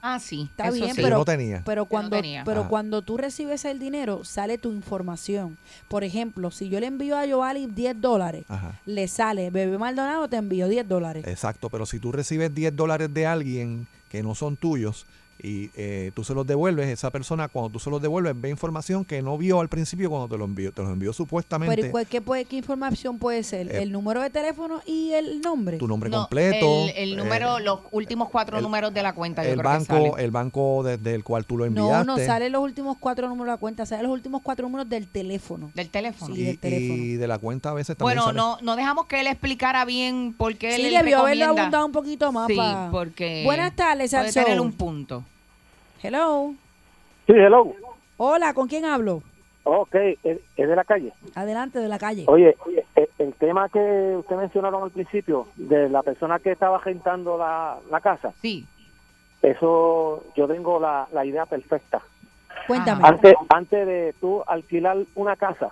Ah, 0.05 0.19
sí. 0.19 0.49
Está 0.51 0.65
eso 0.65 0.75
bien, 0.75 0.89
sí. 0.91 0.97
que 0.97 1.03
yo 1.03 1.07
pero, 1.07 1.19
no 1.19 1.25
tenía. 1.25 1.63
pero 1.65 1.85
cuando, 1.87 2.17
tenía. 2.17 2.43
pero 2.45 2.63
Ajá. 2.63 2.69
cuando 2.69 3.03
tú 3.03 3.17
recibes 3.17 3.65
el 3.65 3.79
dinero, 3.79 4.25
sale 4.25 4.59
tu 4.59 4.73
información. 4.73 5.57
Por 5.89 6.03
ejemplo, 6.03 6.51
si 6.51 6.69
yo 6.69 6.81
le 6.81 6.87
envío 6.89 7.17
a 7.17 7.25
Giovanni 7.25 7.67
10 7.67 8.01
dólares, 8.01 8.45
Ajá. 8.49 8.81
le 8.85 9.07
sale, 9.07 9.51
Bebé 9.51 9.79
Maldonado 9.79 10.27
te 10.29 10.37
envió 10.37 10.67
10 10.69 10.89
dólares. 10.89 11.25
Exacto, 11.27 11.71
pero 11.71 11.87
si 11.87 12.01
tú 12.01 12.11
recibes 12.11 12.53
10 12.53 12.75
dólares 12.75 13.15
de 13.15 13.27
alguien 13.27 13.87
que 14.11 14.25
no 14.25 14.35
son 14.35 14.57
tuyos 14.57 15.07
y 15.43 15.71
eh, 15.75 16.13
tú 16.15 16.23
se 16.23 16.35
los 16.35 16.47
devuelves, 16.47 16.89
esa 16.89 17.11
persona 17.11 17.49
cuando 17.49 17.71
tú 17.71 17.79
se 17.81 17.91
los 17.91 18.01
devuelves 18.01 18.41
ve 18.41 18.49
información 18.49 19.05
que 19.05 19.23
no 19.23 19.37
vio 19.37 19.61
al 19.61 19.69
principio 19.69 20.09
cuando 20.09 20.29
te 20.29 20.39
lo 20.39 20.45
envió. 20.45 20.71
Te 20.73 20.83
los 20.83 20.93
envió 20.93 21.13
supuestamente 21.13 21.75
Pero 21.75 22.01
¿y 22.01 22.05
¿qué, 22.07 22.21
puede, 22.21 22.45
¿qué 22.45 22.57
información 22.57 23.19
puede 23.19 23.43
ser? 23.43 23.67
Eh, 23.75 23.83
el 23.83 23.91
número 23.91 24.21
de 24.23 24.31
teléfono 24.31 24.81
y 24.87 25.11
el 25.13 25.41
nombre. 25.41 25.79
tu 25.79 25.89
nombre 25.89 26.11
No, 26.11 26.19
completo. 26.21 26.85
El, 26.95 27.11
el 27.11 27.17
número, 27.17 27.59
eh, 27.59 27.63
los 27.63 27.81
últimos 27.91 28.29
cuatro 28.31 28.59
el- 28.59 28.63
números 28.63 28.95
de 28.95 29.03
la 29.03 29.15
cuenta, 29.15 29.43
yo 29.43 29.51
el 29.51 29.59
creo 29.59 29.63
que 29.71 29.77
banco, 29.79 30.11
sale. 30.11 30.25
el 30.25 30.31
banco 30.31 30.83
desde 30.85 31.15
el 31.15 31.25
cual 31.25 31.45
tú 31.45 31.57
lo 31.59 31.65
no, 31.65 31.81
enviaste. 31.83 32.07
no 32.07 32.19
sale 32.19 32.49
los 32.49 32.63
últimos 32.63 32.97
cuatro 33.01 33.29
números 33.29 33.47
de 33.47 33.53
la 33.53 33.59
cuenta, 33.59 33.85
sale 33.85 34.05
los 34.05 34.13
últimos 34.13 34.43
cuatro 34.43 34.67
números 34.67 34.89
del 34.89 35.09
teléfono. 35.09 35.73
Del 35.75 35.89
teléfono. 35.91 36.35
Sí, 36.37 36.45
del 36.45 36.59
teléfono. 36.59 37.03
y 37.03 37.15
de 37.17 37.27
la 37.27 37.39
cuenta 37.39 37.71
a 37.71 37.75
veces 37.75 37.97
también 37.97 38.17
Bueno, 38.19 38.27
sale. 38.27 38.37
no, 38.39 38.59
no 38.63 38.77
dejamos 38.77 39.07
que 39.07 39.21
él 39.21 39.27
explicara 39.27 39.85
bien 39.85 40.35
por 40.39 40.57
qué 40.57 40.77
Sí, 40.77 40.83
él 40.87 40.95
debió 40.95 41.19
haberlo 41.19 41.47
abundado 41.47 41.85
un 41.85 41.93
poquito 41.93 42.31
más. 42.31 42.47
Sí, 42.47 42.55
pa- 42.57 42.91
porque 42.93 43.43
Buenas 43.45 43.75
tardes, 43.75 44.13
puede 44.13 44.33
tener 44.33 44.61
un 44.61 44.73
punto. 44.73 45.25
Hello. 46.03 46.53
Sí, 47.27 47.33
hello. 47.33 47.73
Hola, 48.17 48.53
¿con 48.55 48.67
quién 48.67 48.85
hablo? 48.85 49.23
Ok, 49.63 49.95
es, 50.25 50.41
de 50.57 50.75
la 50.75 50.83
calle. 50.83 51.13
Adelante 51.37 51.79
de 51.79 51.87
la 51.87 51.99
calle. 51.99 52.25
Oye, 52.27 52.57
el, 52.97 53.09
el 53.19 53.35
tema 53.35 53.69
que 53.69 54.17
usted 54.19 54.35
mencionaron 54.35 54.83
al 54.83 54.91
principio, 54.91 55.47
de 55.55 55.89
la 55.89 56.03
persona 56.03 56.41
que 56.41 56.51
estaba 56.51 56.79
rentando 56.79 57.39
la, 57.39 57.79
la 57.89 58.01
casa. 58.01 58.33
Sí. 58.43 58.67
Eso, 59.43 60.25
yo 60.37 60.49
tengo 60.49 60.81
la, 60.81 61.07
la 61.13 61.25
idea 61.25 61.47
perfecta. 61.47 62.03
Cuéntame. 62.67 63.07
Antes, 63.07 63.35
antes 63.49 63.87
de 63.87 64.15
tú 64.21 64.43
alquilar 64.49 64.99
una 65.15 65.37
casa, 65.37 65.71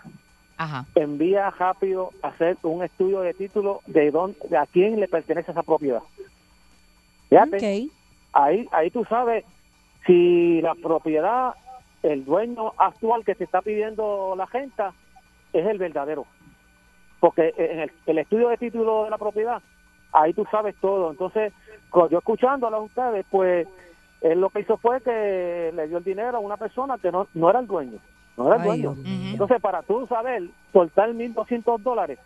Ajá. 0.57 0.85
envía 0.95 1.51
rápido 1.51 2.13
a 2.23 2.29
hacer 2.29 2.57
un 2.63 2.85
estudio 2.85 3.21
de 3.21 3.35
título 3.35 3.81
de 3.87 4.13
dónde, 4.13 4.39
de 4.49 4.57
a 4.57 4.67
quién 4.67 5.01
le 5.01 5.09
pertenece 5.09 5.51
esa 5.51 5.65
propiedad. 5.65 6.03
Fíjate, 7.29 7.89
ahí, 8.33 8.69
ahí 8.71 8.91
tú 8.91 9.05
sabes 9.07 9.45
si 10.07 10.61
la 10.63 10.75
propiedad, 10.75 11.55
el 12.03 12.25
dueño 12.25 12.73
actual 12.79 13.25
que 13.25 13.35
te 13.35 13.45
está 13.45 13.63
pidiendo 13.63 14.35
la 14.37 14.47
renta 14.47 14.93
es 15.53 15.67
el 15.67 15.79
verdadero. 15.79 16.27
Porque 17.19 17.53
en 17.57 17.81
el, 17.81 17.93
el 18.07 18.19
estudio 18.19 18.49
de 18.49 18.57
título 18.57 19.05
de 19.05 19.11
la 19.11 19.19
propiedad, 19.19 19.63
ahí 20.13 20.33
tú 20.33 20.47
sabes 20.51 20.75
todo. 20.81 21.11
Entonces, 21.11 21.53
yo 21.93 22.19
escuchándolo 22.19 22.77
a 22.77 22.81
ustedes, 22.81 23.27
pues 23.31 23.67
él 24.21 24.41
lo 24.41 24.51
que 24.51 24.61
hizo 24.61 24.77
fue 24.77 25.01
que 25.01 25.73
le 25.75 25.89
dio 25.89 25.99
el 25.99 26.05
dinero 26.05 26.39
a 26.39 26.41
una 26.41 26.57
persona 26.57 26.99
que 26.99 27.11
no, 27.11 27.27
no 27.35 27.51
era 27.51 27.61
el 27.61 27.67
dueño. 27.67 27.99
No 28.37 28.47
era 28.47 28.57
el 28.57 28.63
dueño. 28.63 28.97
Entonces, 29.05 29.61
para 29.61 29.83
tú 29.83 30.07
saber 30.07 30.45
soltar 30.73 31.11
1.200 31.13 31.79
dólares, 31.81 32.19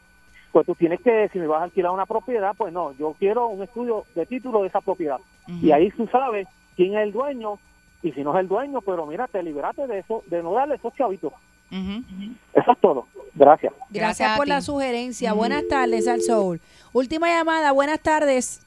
pues 0.52 0.66
tú 0.66 0.74
tienes 0.74 1.00
que, 1.00 1.28
si 1.32 1.38
me 1.38 1.46
vas 1.46 1.60
a 1.60 1.64
alquilar 1.64 1.92
una 1.92 2.06
propiedad, 2.06 2.54
pues 2.56 2.72
no, 2.72 2.92
yo 2.92 3.14
quiero 3.18 3.48
un 3.48 3.62
estudio 3.62 4.04
de 4.14 4.26
título 4.26 4.62
de 4.62 4.68
esa 4.68 4.80
propiedad. 4.80 5.18
Y 5.48 5.72
ahí 5.72 5.90
tú 5.90 6.06
sabes 6.06 6.46
quién 6.76 6.96
es 6.96 7.04
el 7.04 7.12
dueño 7.12 7.58
y 8.02 8.12
si 8.12 8.22
no 8.22 8.34
es 8.34 8.40
el 8.40 8.48
dueño, 8.48 8.80
pero 8.82 9.06
mira, 9.06 9.26
te 9.28 9.42
liberaste 9.42 9.86
de 9.86 10.00
eso, 10.00 10.22
de 10.26 10.42
no 10.42 10.52
darle 10.52 10.74
esos 10.76 10.94
chavitos. 10.94 11.32
Eso 11.70 12.72
es 12.72 12.78
todo. 12.80 13.06
Gracias. 13.34 13.72
Gracias, 13.90 14.36
por 14.36 14.44
ti. 14.44 14.50
la 14.50 14.60
sugerencia. 14.60 15.32
Buenas 15.32 15.66
tardes 15.68 16.06
al 16.06 16.20
Soul. 16.20 16.60
Última 16.92 17.28
llamada, 17.28 17.72
buenas 17.72 18.00
tardes. 18.00 18.64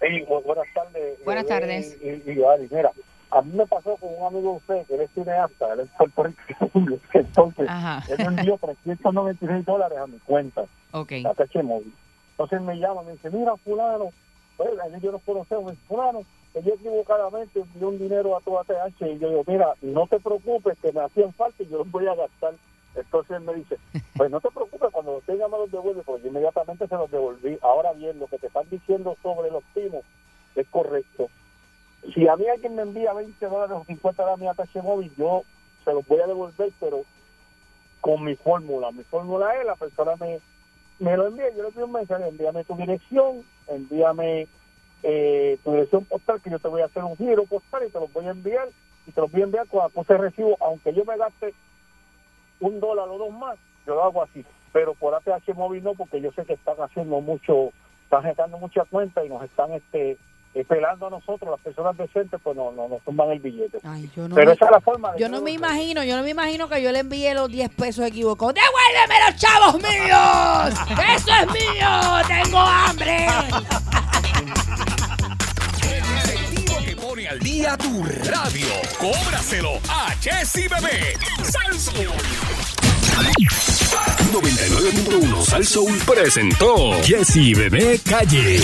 Buenas 0.00 0.66
tardes. 0.74 1.24
Buenas 1.24 1.44
eh, 1.44 1.48
tardes. 1.48 1.98
Y, 2.02 2.30
y, 2.30 2.38
y 2.38 2.44
Ari, 2.44 2.68
mira, 2.70 2.90
a 3.32 3.42
mí 3.42 3.52
me 3.54 3.66
pasó 3.66 3.96
con 3.96 4.10
un 4.14 4.26
amigo 4.26 4.50
de 4.50 4.56
usted, 4.56 4.86
que 4.86 4.94
él 4.94 5.00
es 5.02 5.10
cineasta, 5.12 5.72
él 5.72 5.80
es 5.80 5.88
puertorriqueño, 5.96 6.98
entonces 7.14 7.66
Ajá. 7.68 8.02
él 8.08 8.18
me 8.18 8.40
envió 8.40 8.58
396 8.58 9.64
dólares 9.64 9.98
a 9.98 10.06
mi 10.06 10.18
cuenta, 10.18 10.64
Ok. 10.92 11.12
a 11.24 11.34
Tache 11.34 11.62
Móvil. 11.62 11.94
Entonces 12.32 12.60
me 12.60 12.76
llama, 12.76 13.02
me 13.02 13.12
dice, 13.12 13.30
mira, 13.30 13.56
fulano, 13.56 14.10
pues, 14.56 14.70
él 14.70 14.98
y 14.98 15.00
yo 15.00 15.12
nos 15.12 15.22
conocemos, 15.22 15.74
fulano, 15.88 16.22
yo 16.54 16.74
equivocadamente 16.74 17.60
envié 17.60 17.86
un 17.86 17.98
dinero 17.98 18.36
a 18.36 18.40
tu 18.40 18.58
ATH, 18.58 19.00
y 19.00 19.18
yo 19.18 19.28
digo, 19.28 19.44
mira, 19.46 19.72
no 19.80 20.06
te 20.06 20.20
preocupes, 20.20 20.78
que 20.80 20.92
me 20.92 21.00
hacían 21.00 21.32
falta 21.32 21.62
y 21.62 21.68
yo 21.68 21.78
los 21.78 21.90
voy 21.90 22.06
a 22.06 22.14
gastar. 22.14 22.54
Entonces 22.94 23.36
él 23.38 23.42
me 23.42 23.54
dice, 23.54 23.78
pues 24.16 24.30
no 24.30 24.40
te 24.40 24.50
preocupes, 24.50 24.90
cuando 24.92 25.14
los 25.14 25.24
tenga 25.24 25.48
me 25.48 25.58
los 25.58 25.70
devuelve, 25.70 26.02
pues 26.02 26.22
yo 26.22 26.28
inmediatamente 26.28 26.86
se 26.86 26.94
los 26.94 27.10
devolví. 27.10 27.58
Ahora 27.62 27.92
bien, 27.94 28.18
lo 28.18 28.26
que 28.26 28.38
te 28.38 28.48
están 28.48 28.68
diciendo 28.70 29.16
sobre 29.22 29.50
los 29.50 29.64
timos 29.72 30.04
es 30.54 30.68
correcto. 30.68 31.28
Si 32.14 32.28
a 32.28 32.36
mí 32.36 32.46
alguien 32.46 32.74
me 32.74 32.82
envía 32.82 33.12
20 33.12 33.46
dólares 33.46 33.76
o 33.80 33.84
50 33.84 34.22
dólares 34.22 34.40
a 34.40 34.42
mi 34.42 34.48
ATH 34.48 34.84
móvil, 34.84 35.12
yo 35.16 35.44
se 35.84 35.92
los 35.92 36.06
voy 36.06 36.20
a 36.20 36.26
devolver, 36.26 36.70
pero 36.80 37.04
con 38.00 38.24
mi 38.24 38.34
fórmula. 38.34 38.90
Mi 38.90 39.04
fórmula 39.04 39.56
es, 39.56 39.64
la 39.64 39.76
persona 39.76 40.16
me, 40.16 40.40
me 40.98 41.16
lo 41.16 41.28
envía, 41.28 41.48
yo 41.50 41.62
le 41.62 41.70
pido 41.70 41.86
un 41.86 41.92
mensaje, 41.92 42.28
envíame 42.28 42.64
tu 42.64 42.76
dirección, 42.76 43.42
envíame 43.68 44.48
eh, 45.02 45.58
tu 45.64 45.72
dirección 45.72 46.04
postal, 46.04 46.40
que 46.40 46.50
yo 46.50 46.58
te 46.58 46.68
voy 46.68 46.82
a 46.82 46.86
hacer 46.86 47.02
un 47.04 47.16
giro 47.16 47.44
postal 47.44 47.82
y 47.86 47.90
te 47.90 47.98
los 48.00 48.12
voy 48.12 48.26
a 48.26 48.30
enviar, 48.30 48.68
y 49.06 49.10
te 49.12 49.20
los 49.20 49.30
voy 49.32 49.40
a 49.40 49.44
enviar 49.44 49.66
con 49.66 49.84
acuse 49.84 50.16
recibo, 50.16 50.56
aunque 50.60 50.94
yo 50.94 51.04
me 51.04 51.16
gaste 51.16 51.54
un 52.60 52.78
dólar 52.80 53.08
o 53.08 53.18
dos 53.18 53.32
más, 53.32 53.56
yo 53.86 53.94
lo 53.94 54.04
hago 54.04 54.22
así. 54.22 54.44
Pero 54.72 54.94
por 54.94 55.14
ATH 55.14 55.54
móvil 55.54 55.82
no, 55.84 55.94
porque 55.94 56.20
yo 56.20 56.30
sé 56.32 56.44
que 56.44 56.54
están 56.54 56.76
haciendo 56.78 57.20
mucho, 57.20 57.70
están 58.04 58.22
gestando 58.22 58.58
mucha 58.58 58.84
cuenta 58.84 59.24
y 59.24 59.28
nos 59.28 59.42
están 59.42 59.72
este 59.72 60.16
pelando 60.68 61.06
a 61.06 61.10
nosotros, 61.10 61.50
las 61.50 61.60
personas 61.60 61.96
decentes, 61.96 62.38
pues 62.42 62.54
no, 62.54 62.70
no 62.72 62.86
nos 62.86 63.00
tumban 63.02 63.30
el 63.30 63.38
billete. 63.40 63.78
Yo 64.14 64.28
no 64.28 64.34
Pero 64.34 64.48
me- 64.48 64.52
esa 64.52 64.66
es 64.66 64.70
la 64.70 64.80
forma 64.82 65.12
de 65.12 65.18
Yo 65.18 65.30
no 65.30 65.40
me 65.40 65.50
imagino, 65.50 66.04
yo 66.04 66.14
no 66.16 66.22
me 66.22 66.28
imagino 66.30 66.68
que 66.68 66.82
yo 66.82 66.92
le 66.92 66.98
envíe 66.98 67.32
los 67.32 67.48
10 67.50 67.70
pesos 67.70 68.04
equivocados. 68.06 68.54
¡Devuélveme 68.54 69.14
los 69.30 69.36
chavos 69.40 69.74
míos! 69.76 70.98
¡Eso 71.16 71.30
es 71.40 71.46
mío! 71.52 71.88
¡Tengo 72.44 72.58
hambre! 72.58 73.26
El 76.78 76.84
que 76.84 76.96
pone 76.96 77.28
al 77.28 77.38
día 77.38 77.76
tu 77.76 78.02
radio. 78.02 78.66
Cóbraselo 78.98 79.78
a 79.88 80.10
Jessy 80.20 80.66
Bebé. 80.66 81.16
Salsoul. 81.44 82.08
99.1 84.32 85.44
Sal 85.44 85.64
Soul 85.64 85.96
presentó 86.06 87.00
Jessy 87.04 87.54
Bebé 87.54 88.00
Calle. 88.04 88.60